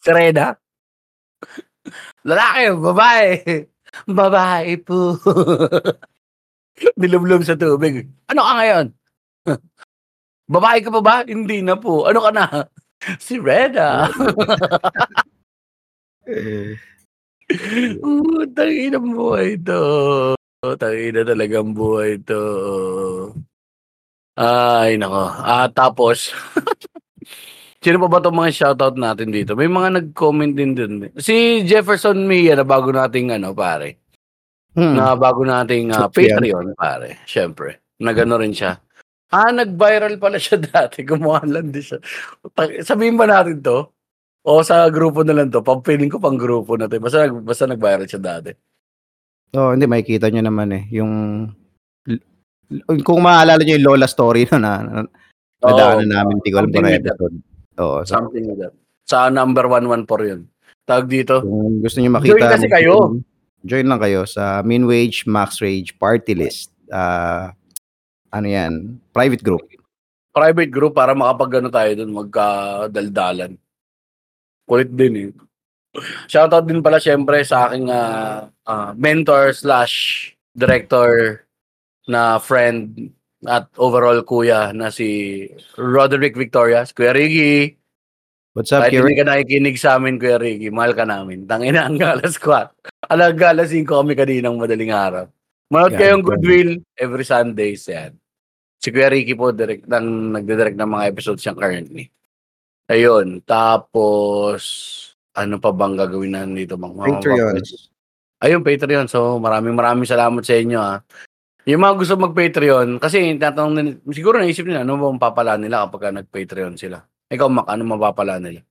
si 0.00 0.10
Reda. 0.10 0.56
Lalaki, 2.24 2.60
babae. 2.80 3.28
Babae 4.08 4.72
po. 4.80 5.20
Nilumlum 7.00 7.44
sa 7.44 7.54
tubig. 7.54 8.08
Ano 8.32 8.40
ka 8.42 8.52
ngayon? 8.56 8.86
Babae 10.48 10.80
ka 10.80 10.90
pa 10.90 11.00
ba? 11.04 11.16
Hindi 11.28 11.60
na 11.60 11.76
po. 11.76 12.08
Ano 12.08 12.24
ka 12.24 12.32
na? 12.32 12.46
Si 13.20 13.36
Reda. 13.36 14.08
Oo, 18.04 18.44
tangin 18.52 18.92
ang 18.92 19.08
buhay 19.16 19.56
to. 19.64 19.82
Tangin 20.76 21.16
na 21.16 21.22
talagang 21.24 21.72
buhay 21.72 22.20
to. 22.20 22.42
Ay, 24.38 25.00
nako. 25.00 25.24
Ah, 25.42 25.66
tapos, 25.72 26.30
sino 27.82 27.98
pa 27.98 28.06
ba 28.06 28.20
itong 28.22 28.38
mga 28.38 28.54
shoutout 28.54 28.96
natin 29.00 29.34
dito? 29.34 29.58
May 29.58 29.66
mga 29.66 29.98
nag-comment 29.98 30.54
din 30.54 30.72
dun. 30.76 30.92
Si 31.18 31.64
Jefferson 31.64 32.22
Mia 32.22 32.54
na 32.54 32.62
bago 32.62 32.92
nating 32.92 33.34
ano, 33.34 33.56
pare. 33.56 33.98
Hmm. 34.78 34.94
Na 34.94 35.18
bago 35.18 35.42
nating 35.42 35.90
ah, 35.90 36.06
Patreon. 36.06 36.76
Pare. 36.78 37.24
Siyempre. 37.26 37.82
Na 37.98 38.14
gano'n 38.14 38.46
rin 38.46 38.54
siya. 38.54 38.78
Ah, 39.28 39.50
nag-viral 39.50 40.20
pala 40.20 40.38
siya 40.38 40.60
dati. 40.70 41.02
Gumawa 41.02 41.42
lang 41.48 41.74
din 41.74 41.82
siya. 41.82 41.98
Sabihin 42.84 43.18
ba 43.18 43.26
natin 43.26 43.58
to? 43.58 43.90
O 44.48 44.64
sa 44.64 44.88
grupo 44.88 45.20
na 45.20 45.36
lang 45.36 45.52
to? 45.52 45.60
Pang-feeling 45.60 46.08
ko 46.08 46.16
pang 46.16 46.40
grupo 46.40 46.80
na 46.80 46.88
to. 46.88 46.96
Basta, 46.96 47.28
basta 47.28 47.68
nag-viral 47.68 48.08
siya 48.08 48.16
dati. 48.16 48.56
Oo, 49.52 49.76
hindi, 49.76 49.84
makikita 49.84 50.32
nyo 50.32 50.42
naman 50.48 50.72
eh. 50.72 50.84
Yung, 50.96 51.12
kung 53.04 53.20
maalala 53.20 53.60
nyo 53.60 53.76
yung 53.76 53.84
Lola 53.84 54.08
story 54.08 54.48
no, 54.48 54.56
na, 54.56 54.80
na 54.80 55.04
nadaanan 55.60 56.08
namin, 56.08 56.34
hindi 56.40 56.48
ko 56.48 56.64
alam 56.64 56.72
something 56.72 56.80
kung 56.80 56.88
like 56.88 57.04
that. 57.04 57.16
episode. 57.20 57.36
Oo, 57.76 57.98
so, 58.04 58.12
Something 58.16 58.44
like 58.48 58.60
that. 58.64 58.74
Sa 59.04 59.28
number 59.28 59.64
114 59.68 60.32
yun. 60.32 60.40
Tawag 60.88 61.06
dito. 61.12 61.44
kung 61.44 61.84
gusto 61.84 62.00
nyo 62.00 62.10
makita. 62.16 62.32
Join 62.32 62.48
kasi 62.48 62.66
kayo. 62.72 62.94
Join 63.68 63.88
lang 63.88 64.00
kayo 64.00 64.24
sa 64.24 64.64
Min 64.64 64.88
Wage 64.88 65.28
Max 65.28 65.60
Rage 65.60 65.92
Party 66.00 66.32
List. 66.32 66.72
Ah, 66.88 67.52
ano 68.32 68.48
yan? 68.48 68.96
Private 69.12 69.44
group. 69.44 69.60
Private 70.32 70.72
group 70.72 70.96
para 70.96 71.12
makapag 71.12 71.60
ano 71.60 71.68
tayo 71.68 71.90
dun, 72.00 72.16
magkadaldalan. 72.16 73.60
Kulit 74.68 74.92
din 74.92 75.14
eh. 75.16 75.30
Shoutout 76.28 76.68
din 76.68 76.84
pala 76.84 77.00
syempre 77.00 77.40
sa 77.42 77.66
aking 77.66 77.88
ah, 77.88 78.52
ah, 78.68 78.92
mentor 78.94 79.56
slash 79.56 80.28
director 80.52 81.42
na 82.04 82.36
friend 82.36 83.10
at 83.46 83.70
overall 83.80 84.20
kuya 84.22 84.76
na 84.76 84.92
si 84.92 85.42
Roderick 85.80 86.36
Victorias. 86.36 86.92
Kuya 86.92 87.16
Ricky, 87.16 87.78
What's 88.58 88.74
up, 88.74 88.82
kahit 88.82 88.90
Kieran? 88.90 89.06
hindi 89.06 89.20
ka 89.22 89.26
nakikinig 89.30 89.78
sa 89.78 89.94
amin, 90.02 90.18
Kuya 90.18 90.34
Ricky, 90.34 90.66
mahal 90.74 90.90
ka 90.90 91.06
namin. 91.06 91.46
Tangina 91.46 91.86
ang 91.86 91.94
alas 92.02 92.34
4. 92.42 92.74
Alag 93.06 93.38
alas 93.38 93.70
5 93.70 93.86
kami 93.86 94.18
kaninang 94.18 94.58
madaling 94.58 94.90
araw. 94.90 95.30
Manood 95.70 95.94
Yan, 95.94 96.00
kayong. 96.00 96.24
Goodwill 96.26 96.72
every 96.98 97.22
Sundays 97.22 97.86
yan. 97.86 98.18
Si 98.82 98.90
Kuya 98.90 99.14
Ricky 99.14 99.38
po 99.38 99.54
direct, 99.54 99.86
nang 99.86 100.34
nagdidirect 100.34 100.74
ng 100.74 100.90
mga 100.90 101.06
episodes 101.06 101.46
siya 101.46 101.54
currently. 101.54 102.10
Ayun. 102.88 103.44
Tapos, 103.44 104.60
ano 105.36 105.60
pa 105.60 105.70
bang 105.70 105.94
gagawin 105.94 106.32
na 106.32 106.48
dito? 106.48 106.80
Mga, 106.80 106.94
mga- 106.96 107.08
Patreon. 107.20 107.54
Ayun, 108.38 108.62
Patreon. 108.64 109.06
So, 109.06 109.36
maraming 109.36 109.76
maraming 109.76 110.08
salamat 110.08 110.40
sa 110.42 110.56
inyo 110.56 110.78
ha. 110.80 111.04
Yung 111.68 111.84
mga 111.84 112.00
gusto 112.00 112.16
mag-Patreon, 112.16 112.96
kasi 112.96 113.36
tatanong 113.36 113.74
nila, 113.76 113.90
siguro 114.08 114.40
naisip 114.40 114.64
nila, 114.64 114.88
ano 114.88 114.96
ba 114.96 115.12
ang 115.12 115.20
papala 115.20 115.60
nila 115.60 115.84
kapag 115.84 116.00
ka 116.00 116.10
nag-Patreon 116.16 116.80
sila? 116.80 116.96
Ikaw, 117.28 117.44
Mac, 117.52 117.68
ano 117.68 117.84
mapapala 117.84 118.40
nila? 118.40 118.64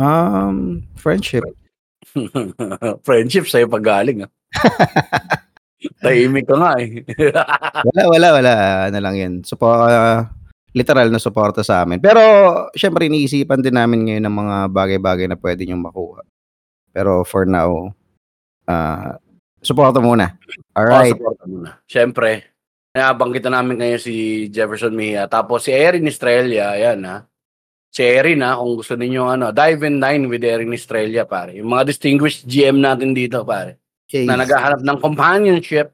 Um, 0.00 0.80
friendship. 0.96 1.44
Friendship 3.06 3.44
sa'yo 3.44 3.68
pag 3.68 3.84
galing, 3.84 4.24
ah. 4.24 4.32
Tahimik 6.02 6.48
ka 6.48 6.56
nga, 6.56 6.72
eh. 6.80 7.04
Wala, 7.84 8.02
wala, 8.16 8.28
wala. 8.40 8.52
Ano 8.88 8.98
lang 9.04 9.14
yan. 9.20 9.32
Support, 9.44 10.32
literal 10.72 11.08
na 11.08 11.20
suporta 11.20 11.64
sa 11.64 11.84
amin. 11.84 12.00
Pero, 12.00 12.20
syempre, 12.76 13.08
iniisipan 13.08 13.64
din 13.64 13.76
namin 13.76 14.04
ngayon 14.08 14.24
ng 14.28 14.36
mga 14.36 14.56
bagay-bagay 14.72 15.26
na 15.28 15.38
pwede 15.40 15.64
niyong 15.64 15.84
makuha. 15.84 16.24
Pero 16.92 17.24
for 17.24 17.48
now, 17.48 17.92
ah 18.68 19.16
suporta 19.62 19.98
muna. 19.98 20.38
Alright. 20.74 21.14
Oh, 21.14 21.18
support 21.18 21.38
muna. 21.46 21.70
Siyempre, 21.86 22.54
nabanggit 22.94 23.42
na 23.46 23.60
namin 23.60 23.78
ngayon 23.82 24.00
si 24.00 24.46
Jefferson 24.50 24.94
Mejia. 24.94 25.26
Tapos 25.26 25.66
si 25.66 25.74
Erin 25.74 26.06
Estrella, 26.06 26.74
ayan 26.74 27.02
ha. 27.06 27.16
Si 27.88 28.04
Erin 28.04 28.44
ha, 28.44 28.60
kung 28.60 28.78
gusto 28.78 28.94
ninyo 28.94 29.22
ano, 29.24 29.50
dive 29.50 29.88
in 29.88 29.96
nine 29.98 30.28
with 30.28 30.44
Erin 30.44 30.72
Estrella, 30.74 31.24
pare. 31.24 31.56
Yung 31.58 31.72
mga 31.72 31.88
distinguished 31.88 32.44
GM 32.46 32.78
natin 32.78 33.16
dito, 33.16 33.42
pare. 33.42 33.80
Okay. 34.08 34.24
Na 34.24 34.40
naghahanap 34.40 34.80
ng 34.84 34.98
companionship 35.00 35.92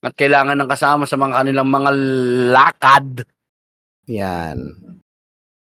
at 0.00 0.14
kailangan 0.16 0.56
ng 0.56 0.70
kasama 0.70 1.04
sa 1.04 1.18
mga 1.18 1.44
kanilang 1.44 1.68
mga 1.68 1.90
lakad. 2.54 3.08
Yan. 4.08 4.58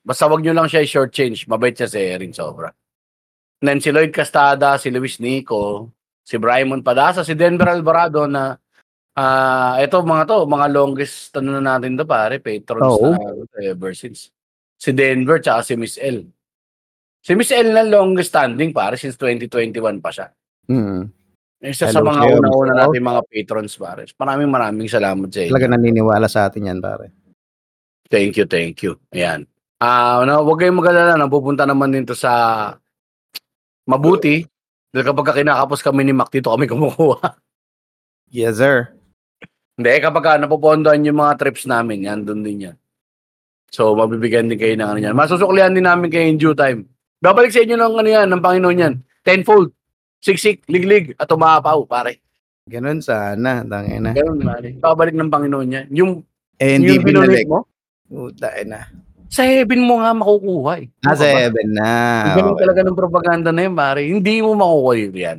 Basta 0.04 0.26
wag 0.30 0.42
nyo 0.42 0.54
lang 0.54 0.68
siya 0.70 0.84
i-short 0.84 1.10
change. 1.10 1.48
Mabait 1.50 1.74
siya 1.74 1.90
si 1.90 1.98
Erin 1.98 2.34
sobra. 2.34 2.70
And 3.60 3.66
then 3.68 3.80
si 3.80 3.92
Lloyd 3.92 4.14
Castada, 4.14 4.80
si 4.80 4.88
Luis 4.88 5.20
Nico, 5.20 5.92
si 6.24 6.40
Brymon 6.40 6.80
Padasa, 6.80 7.26
si 7.26 7.36
Denver 7.36 7.68
Alvarado 7.68 8.24
na 8.24 8.56
ah 9.20 9.76
ito 9.76 10.00
mga 10.00 10.24
to, 10.24 10.38
mga 10.48 10.66
longest 10.72 11.36
ano 11.36 11.60
na 11.60 11.76
natin 11.76 11.98
to 11.98 12.08
pare, 12.08 12.40
patrons 12.40 12.96
Oo. 12.96 13.12
na 13.12 13.58
ever 13.60 13.92
since. 13.92 14.32
Si 14.80 14.96
Denver 14.96 15.44
tsaka 15.44 15.60
si 15.60 15.76
Miss 15.76 16.00
L. 16.00 16.24
Si 17.20 17.36
Miss 17.36 17.52
L 17.52 17.68
na 17.68 17.84
longest 17.84 18.32
standing 18.32 18.72
pare 18.72 18.96
since 18.96 19.20
2021 19.20 20.00
pa 20.00 20.08
siya. 20.08 20.32
Mm. 20.72 21.12
Isa 21.60 21.92
sa 21.92 22.00
Hello 22.00 22.08
mga 22.08 22.40
una-una 22.40 22.72
natin 22.72 23.04
mga 23.04 23.22
patrons 23.28 23.76
pare. 23.76 24.08
Maraming 24.16 24.48
maraming 24.48 24.88
salamat 24.88 25.28
sa 25.28 25.44
inyo. 25.44 25.52
Talaga 25.52 25.68
naniniwala 25.68 26.24
sa 26.24 26.48
atin 26.48 26.72
yan, 26.72 26.80
pare. 26.80 27.12
Thank 28.10 28.36
you, 28.36 28.44
thank 28.44 28.82
you. 28.82 28.98
Ayan. 29.14 29.46
Ah, 29.78 30.20
ano, 30.20 30.42
wag 30.44 30.58
kayong 30.60 30.76
mag-alala, 30.82 31.14
napupunta 31.16 31.64
naman 31.64 31.94
dito 31.94 32.12
sa 32.12 32.74
mabuti. 33.86 34.44
Dahil 34.90 35.06
kapag 35.06 35.26
ka 35.30 35.38
kinakapos 35.38 35.80
kami 35.80 36.02
ni 36.02 36.12
Mac, 36.12 36.28
dito 36.28 36.50
kami 36.50 36.66
kumukuha. 36.66 37.38
Yes, 38.28 38.58
sir. 38.58 38.90
Hindi, 39.78 39.94
kapag 40.02 40.22
ka 40.26 40.30
napupondohan 40.36 41.06
yung 41.06 41.22
mga 41.22 41.38
trips 41.38 41.64
namin, 41.64 42.04
yan, 42.04 42.26
doon 42.26 42.42
din 42.42 42.66
yan. 42.68 42.76
So, 43.70 43.94
mabibigyan 43.94 44.50
din 44.50 44.58
kayo 44.58 44.74
ng 44.74 44.90
ano 44.90 45.00
yan. 45.00 45.14
Masusuklihan 45.14 45.70
din 45.70 45.86
namin 45.86 46.10
kayo 46.10 46.26
in 46.26 46.36
due 46.36 46.58
time. 46.58 46.90
Babalik 47.22 47.54
sa 47.54 47.62
inyo 47.62 47.78
ng 47.78 47.94
ano 47.94 48.08
yan, 48.10 48.26
ng 48.26 48.42
Panginoon 48.42 48.82
yan. 48.82 48.94
Tenfold. 49.22 49.70
Siksik, 50.18 50.66
liglig, 50.66 51.14
at 51.16 51.30
umapaw, 51.30 51.86
pare. 51.86 52.18
Ganun 52.66 52.98
sana. 53.00 53.62
Tangina. 53.62 54.10
Ganun, 54.12 54.42
pare. 54.42 54.74
Babalik 54.76 55.14
ng 55.14 55.30
Panginoon 55.30 55.68
yan. 55.70 55.86
Yung, 55.94 56.12
Eh, 56.60 56.76
hindi 56.76 56.98
yung 56.98 57.06
binalik. 57.06 57.46
mo, 57.48 57.69
Puta 58.10 58.50
na. 58.66 58.90
sa 59.30 59.46
heaven 59.46 59.86
mo 59.86 60.02
nga 60.02 60.10
makukuha 60.10 60.72
eh. 60.82 60.90
Ah, 61.06 61.14
Ano 61.14 61.14
ka 61.14 61.22
ba? 61.22 61.38
seven 61.38 61.68
na. 61.70 61.90
Ganun 62.34 62.50
Okay. 62.50 62.62
talaga 62.66 62.80
ng 62.82 62.98
propaganda 62.98 63.50
na 63.54 63.62
yun, 63.62 63.74
pare. 63.78 64.00
Hindi 64.02 64.42
mo 64.42 64.58
makukuha 64.58 64.94
yan. 65.14 65.38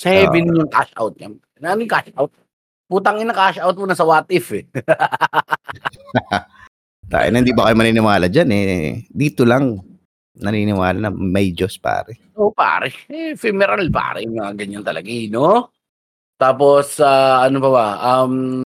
Sa 0.00 0.08
heaven 0.08 0.48
yung 0.48 0.72
cash 0.72 0.92
out 0.96 1.12
yan. 1.20 1.36
Ano 1.60 1.76
yung 1.78 1.92
cash 1.92 2.08
out? 2.16 2.32
Putang 2.88 3.20
ina 3.20 3.36
cash 3.36 3.60
out 3.60 3.76
mo 3.76 3.84
na 3.84 3.92
sa 3.92 4.08
what 4.08 4.24
if 4.32 4.48
eh. 4.56 4.64
Tayo 7.12 7.28
na, 7.28 7.38
hindi 7.44 7.52
ba 7.52 7.68
kayo 7.68 7.76
maniniwala 7.76 8.26
dyan 8.32 8.48
eh. 8.48 9.04
Dito 9.06 9.44
lang 9.44 9.76
naniniwala 10.32 10.96
na 10.98 11.10
may 11.12 11.52
Diyos, 11.52 11.76
pare. 11.76 12.32
Oo, 12.40 12.56
pare. 12.56 12.88
Eh, 13.12 13.36
ephemeral, 13.36 13.84
pare. 13.92 14.24
Yung 14.24 14.40
mga 14.40 14.56
ganyan 14.56 14.80
talaga, 14.80 15.12
eh, 15.12 15.28
no? 15.28 15.68
Tapos, 16.40 16.96
ah, 16.98 17.44
ano 17.44 17.60
pa 17.60 17.70
ba? 17.70 17.86
Um, 18.00 18.64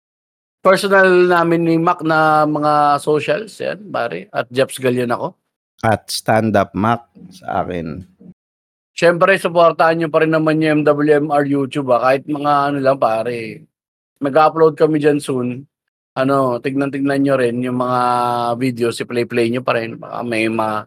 personal 0.59 1.07
namin 1.27 1.61
ni 1.65 1.75
Mac 1.79 2.03
na 2.03 2.43
mga 2.43 2.99
socials, 2.99 3.55
yan, 3.59 3.79
pare. 3.89 4.27
At 4.31 4.47
Jeps 4.51 4.79
Galion 4.79 5.11
ako. 5.11 5.35
At 5.79 6.11
stand-up 6.11 6.75
Mac 6.75 7.07
sa 7.31 7.63
akin. 7.63 8.03
Siyempre, 8.91 9.39
supportahan 9.39 9.95
nyo 9.95 10.09
pa 10.11 10.27
rin 10.27 10.35
naman 10.35 10.59
yung 10.59 10.83
MWMR 10.83 11.43
YouTube, 11.47 11.95
ah. 11.95 12.03
Kahit 12.03 12.27
mga 12.27 12.51
ano 12.71 12.77
lang, 12.83 12.99
pare. 12.99 13.63
Mag-upload 14.19 14.75
kami 14.75 14.99
dyan 14.99 15.23
soon. 15.23 15.63
Ano, 16.19 16.59
tignan-tignan 16.59 17.23
nyo 17.23 17.35
rin 17.39 17.63
yung 17.63 17.79
mga 17.79 18.01
videos, 18.59 18.99
i-play-play 18.99 19.47
nyo 19.55 19.63
pa 19.63 19.79
rin. 19.79 19.95
Baka 19.95 20.19
may 20.27 20.51
ma 20.51 20.83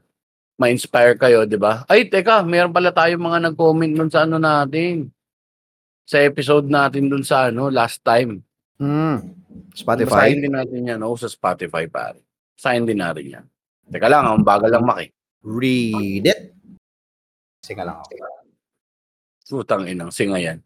ma-inspire 0.61 1.17
kayo, 1.17 1.49
di 1.49 1.57
ba? 1.57 1.83
Ay, 1.89 2.07
teka, 2.07 2.45
meron 2.45 2.71
pala 2.71 2.93
tayo 2.93 3.17
mga 3.17 3.51
nag-comment 3.51 3.97
nun 3.97 4.13
sa 4.13 4.29
ano 4.29 4.37
natin. 4.37 5.09
Sa 6.05 6.21
episode 6.21 6.69
natin 6.69 7.09
dun 7.09 7.25
sa 7.25 7.49
ano, 7.49 7.73
last 7.73 8.05
time. 8.05 8.45
Hmm. 8.77 9.42
Spotify. 9.73 10.29
Basahin 10.29 10.41
din 10.45 10.55
natin 10.55 10.89
yan, 10.89 11.01
oh, 11.03 11.17
sa 11.17 11.29
Spotify, 11.29 11.89
pare. 11.89 12.21
Basahin 12.57 12.85
din 12.85 13.01
natin 13.01 13.27
yan. 13.27 13.45
Teka 13.89 14.09
lang, 14.09 14.25
ang 14.25 14.45
bagal 14.45 14.73
lang 14.73 14.85
maki. 14.85 15.11
Read 15.43 16.25
it. 16.29 16.55
Sige 17.63 17.83
lang 17.83 17.99
ako. 17.99 18.11
Putang 19.53 19.85
inang, 19.85 20.09
singa 20.09 20.41
yan. 20.41 20.59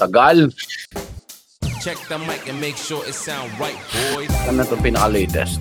Tagal. 0.00 0.48
Check 1.80 1.96
the 2.08 2.16
mic 2.24 2.44
and 2.48 2.60
make 2.60 2.76
sure 2.76 3.04
it 3.04 3.16
sound 3.16 3.48
right, 3.60 3.76
boys. 4.12 4.32
Ano 4.48 4.64
to 4.64 4.76
pinaka-latest? 4.80 5.60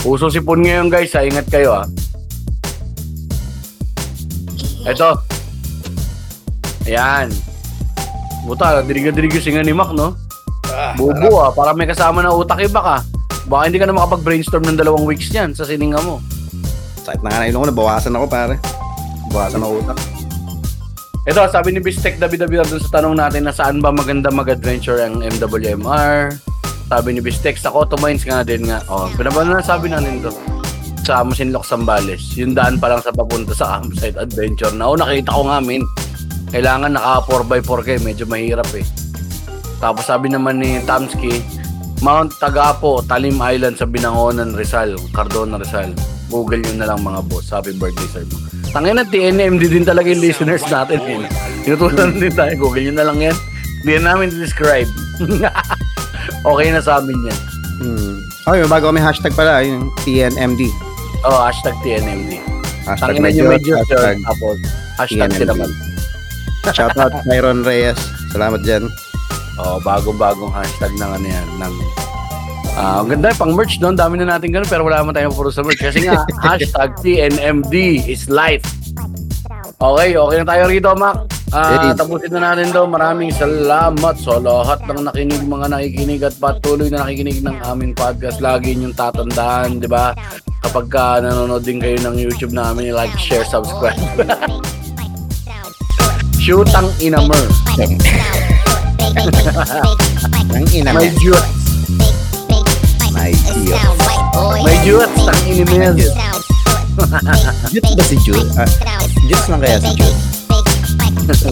Puso 0.00 0.28
sipon 0.28 0.64
ngayon 0.64 0.88
guys, 0.88 1.12
ha? 1.16 1.24
ingat 1.24 1.48
kayo 1.48 1.72
ha. 1.72 1.84
Ito. 4.88 5.20
Ayan. 6.88 7.28
Buta, 8.48 8.80
diriga-diriga 8.80 9.36
singa 9.44 9.60
ni 9.60 9.76
Mac, 9.76 9.92
no? 9.92 10.16
Bubo 10.96 11.44
ah, 11.44 11.52
para 11.52 11.76
may 11.76 11.84
kasama 11.84 12.24
na 12.24 12.32
utak 12.32 12.64
iba 12.64 12.80
ka. 12.80 12.96
Baka 13.44 13.68
hindi 13.68 13.76
ka 13.76 13.84
na 13.84 13.92
makapag-brainstorm 13.92 14.64
ng 14.64 14.78
dalawang 14.80 15.04
weeks 15.04 15.28
niyan 15.28 15.52
sa 15.52 15.68
sininga 15.68 16.00
mo. 16.00 16.24
Sakit 17.04 17.20
na 17.20 17.28
nga 17.28 17.44
na 17.44 17.60
ko, 17.60 17.68
nabawasan 17.68 18.16
ako 18.16 18.24
pare. 18.24 18.56
Bawasan 19.28 19.60
ako 19.60 19.72
utak. 19.84 19.98
Ito, 21.28 21.44
sabi 21.52 21.76
ni 21.76 21.84
Bistek 21.84 22.16
David 22.16 22.48
dun 22.48 22.80
sa 22.80 23.00
tanong 23.00 23.20
natin 23.20 23.44
na 23.44 23.52
saan 23.52 23.84
ba 23.84 23.92
maganda 23.92 24.32
mag-adventure 24.32 25.04
ang 25.04 25.20
MWMR. 25.20 26.32
Sabi 26.88 27.08
ni 27.12 27.20
Bistek, 27.20 27.60
sa 27.60 27.68
Coto 27.68 28.00
Mines 28.00 28.24
nga 28.24 28.40
din 28.40 28.64
nga. 28.64 28.80
Oh, 28.88 29.12
pinabano 29.12 29.52
na 29.52 29.60
sabi 29.60 29.92
natin 29.92 30.24
to. 30.24 30.32
Sa 31.04 31.20
Masinloc, 31.20 31.68
Sambales. 31.68 32.32
Yung 32.40 32.56
daan 32.56 32.80
pa 32.80 32.88
lang 32.88 33.04
sa 33.04 33.12
papunta 33.12 33.52
sa 33.52 33.76
campsite 33.76 34.16
adventure 34.16 34.72
na. 34.72 34.88
Oh, 34.88 34.96
nakita 34.96 35.36
ko 35.36 35.44
nga, 35.52 35.60
min. 35.60 35.84
Kailangan 36.50 36.96
naka 36.96 37.24
4x4 37.28 37.78
kayo. 37.84 37.98
Medyo 38.04 38.24
mahirap 38.24 38.68
eh. 38.76 38.86
Tapos 39.78 40.10
sabi 40.10 40.32
naman 40.32 40.58
ni 40.58 40.82
Tamski, 40.82 41.38
Mount 42.02 42.34
Tagapo, 42.38 43.02
Talim 43.06 43.38
Island 43.38 43.78
sa 43.78 43.86
Binangonan, 43.86 44.54
Rizal. 44.54 44.98
Cardona, 45.14 45.58
Rizal. 45.58 45.94
Google 46.28 46.60
yun 46.60 46.78
na 46.78 46.92
lang 46.92 47.00
mga 47.00 47.24
boss. 47.26 47.48
Happy 47.50 47.72
birthday, 47.74 48.08
sir. 48.12 48.24
Tangin 48.68 49.00
na 49.00 49.04
TNMD 49.08 49.64
din 49.64 49.84
talaga 49.86 50.12
yung 50.12 50.20
listeners 50.20 50.60
natin. 50.68 51.00
Eh. 51.08 51.24
Tinutulan 51.64 52.20
din 52.20 52.32
tayo. 52.36 52.52
Google 52.60 52.84
yun 52.84 52.96
na 53.00 53.08
lang 53.08 53.18
yan. 53.18 53.36
Hindi 53.80 53.92
na 54.02 54.12
namin 54.12 54.28
describe. 54.34 54.90
okay 56.50 56.68
na 56.68 56.84
sa 56.84 57.00
amin 57.00 57.32
yan. 57.32 57.38
Hmm. 57.80 58.14
Okay, 58.44 58.60
may 58.64 58.70
bago 58.70 58.92
kami 58.92 59.00
hashtag 59.00 59.32
pala, 59.32 59.64
yung 59.64 59.88
TNMD. 60.04 60.68
Oh, 61.24 61.40
hashtag 61.48 61.76
TNMD. 61.80 62.40
Hashtag 62.84 63.16
Tangin 63.16 63.20
na 63.24 63.28
medyo, 63.32 63.42
yung 63.44 63.52
medyo, 63.56 63.72
hashtag 63.80 64.16
hashtag 65.00 65.30
TNMD. 65.32 65.40
din 65.40 65.48
naman. 65.48 65.70
Shoutout 66.66 67.24
Myron 67.24 67.62
Reyes. 67.62 67.98
Salamat 68.30 68.60
dyan. 68.62 68.90
Oh, 69.58 69.82
bagong-bagong 69.82 70.54
hashtag 70.54 70.94
ng 70.96 71.10
ano 71.10 71.26
yan. 71.26 71.48
Ng, 71.58 71.74
Ah, 72.78 73.02
ang 73.02 73.10
ganda 73.10 73.34
pang 73.34 73.58
merch 73.58 73.82
doon, 73.82 73.98
dami 73.98 74.22
na 74.22 74.38
natin 74.38 74.54
ganun 74.54 74.70
pero 74.70 74.86
wala 74.86 75.02
naman 75.02 75.10
tayong 75.10 75.34
puro 75.34 75.50
sa 75.50 75.66
merch 75.66 75.82
kasi 75.82 76.06
nga 76.06 76.22
hashtag 76.46 76.94
TNMD 77.02 78.06
is 78.06 78.30
life. 78.30 78.62
Okay, 79.82 80.14
okay 80.14 80.36
na 80.38 80.46
tayo 80.46 80.62
rito, 80.70 80.90
Mac. 80.94 81.26
Yes. 81.48 81.96
tapusin 81.96 82.30
na 82.38 82.52
natin 82.52 82.70
daw. 82.70 82.86
Maraming 82.86 83.34
salamat 83.34 84.14
sa 84.20 84.38
lahat 84.38 84.84
ng 84.84 85.10
nakinig, 85.10 85.42
mga 85.42 85.66
nakikinig 85.74 86.22
at 86.22 86.34
patuloy 86.38 86.86
na 86.86 87.02
nakikinig 87.02 87.42
ng 87.42 87.56
aming 87.66 87.98
podcast. 87.98 88.38
Lagi 88.38 88.78
niyong 88.78 88.94
tatandaan, 88.94 89.82
di 89.82 89.90
ba? 89.90 90.14
Kapag 90.62 90.86
ka 90.86 91.18
nanonood 91.18 91.66
din 91.66 91.82
kayo 91.82 91.98
ng 91.98 92.14
YouTube 92.14 92.54
namin, 92.54 92.94
like, 92.94 93.14
share, 93.18 93.42
subscribe. 93.42 93.98
Shoot 96.48 96.72
ang 96.72 96.88
inamer. 96.96 97.44
Ang 100.48 100.64
ina 100.72 100.96
May 100.96 101.12
mo. 101.12 101.20
juice. 101.20 101.44
My 103.12 103.36
dear. 103.36 103.84
May 104.64 104.76
juice 104.80 105.12
ang 105.28 105.40
inimes. 105.44 106.08
Jut 107.68 107.84
ba 107.84 108.00
si 108.08 108.16
Jut? 108.24 108.48
Ah, 108.56 108.64
Jut 109.28 109.44
lang 109.52 109.60
kaya 109.60 109.76
si 109.76 109.92
Jut? 109.92 110.16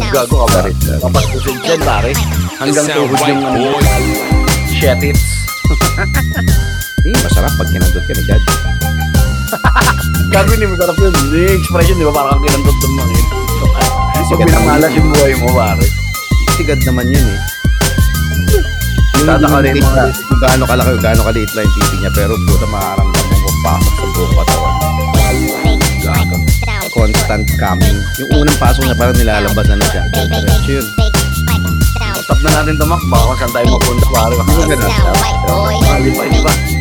Gago 0.08 0.48
ka 0.48 0.48
ba 0.48 0.58
rin? 0.64 0.72
Kapagpusin 0.80 1.60
dyan, 1.60 1.80
pare. 1.84 2.16
It 2.16 2.20
Hanggang 2.56 2.88
sound 2.88 2.96
tuhod 2.96 3.20
right, 3.20 3.28
yung 3.36 3.44
ano. 3.44 3.76
boys. 3.76 3.88
Shit 4.80 4.96
it's. 5.04 5.20
Eh, 7.04 7.12
masarap 7.20 7.52
pag 7.52 7.68
kinandot 7.68 8.00
ka 8.00 8.12
ni 8.16 8.24
Dad. 8.24 8.42
Gago 10.32 10.56
hindi 10.56 10.72
masarap 10.72 10.96
yun. 10.96 11.12
Hindi 11.12 11.52
expression, 11.52 12.00
di 12.00 12.04
ba? 12.08 12.16
Parang 12.16 12.40
kang 12.40 12.48
kinandot 12.48 12.76
ng 12.80 12.94
mga 12.96 13.12
yun. 13.12 13.45
Pag 14.26 14.42
Sigat 14.42 14.48
minamalas 14.50 14.90
yung 14.90 15.08
buhay 15.14 15.32
mo, 15.38 15.48
pare. 15.54 15.86
Sigad 16.58 16.82
naman 16.82 17.06
yun 17.14 17.22
eh. 17.22 17.38
Tataka 19.22 19.62
rin 19.62 19.78
yung, 19.78 19.86
mga- 19.86 20.18
kung 20.18 20.40
gaano 20.42 20.64
kalaki, 20.66 20.90
kung 20.98 21.04
gaano 21.06 21.22
kaliit 21.30 21.50
lang 21.54 21.62
yung 21.62 21.74
titi 21.78 21.96
niya, 22.02 22.10
pero 22.10 22.34
puta 22.42 22.66
makaramdam 22.66 23.26
mo 23.30 23.50
pasok 23.62 23.94
sa 23.94 24.06
buong 24.10 24.34
katawan. 24.34 24.74
Gago. 26.02 26.36
Constant 26.90 27.46
coming. 27.54 27.98
Yung 28.18 28.30
unang 28.42 28.58
pasok 28.58 28.82
niya, 28.90 28.98
parang 28.98 29.14
nilalabas 29.14 29.66
na 29.70 29.76
na 29.78 29.86
siya. 29.94 30.02
Diretso 30.10 30.70
yun. 30.74 30.86
Stop 32.26 32.38
na 32.42 32.50
natin 32.58 32.74
tumak. 32.82 33.02
Baka 33.06 33.22
kung 33.22 33.38
saan 33.38 33.52
tayo 33.54 33.66
mapunta, 33.78 34.06
pare. 34.10 34.34
Mo 34.42 34.62
ganun. 34.66 34.90
Ah, 35.86 35.98
di 36.02 36.10
ba, 36.10 36.22
di 36.26 36.40
ba? 36.42 36.75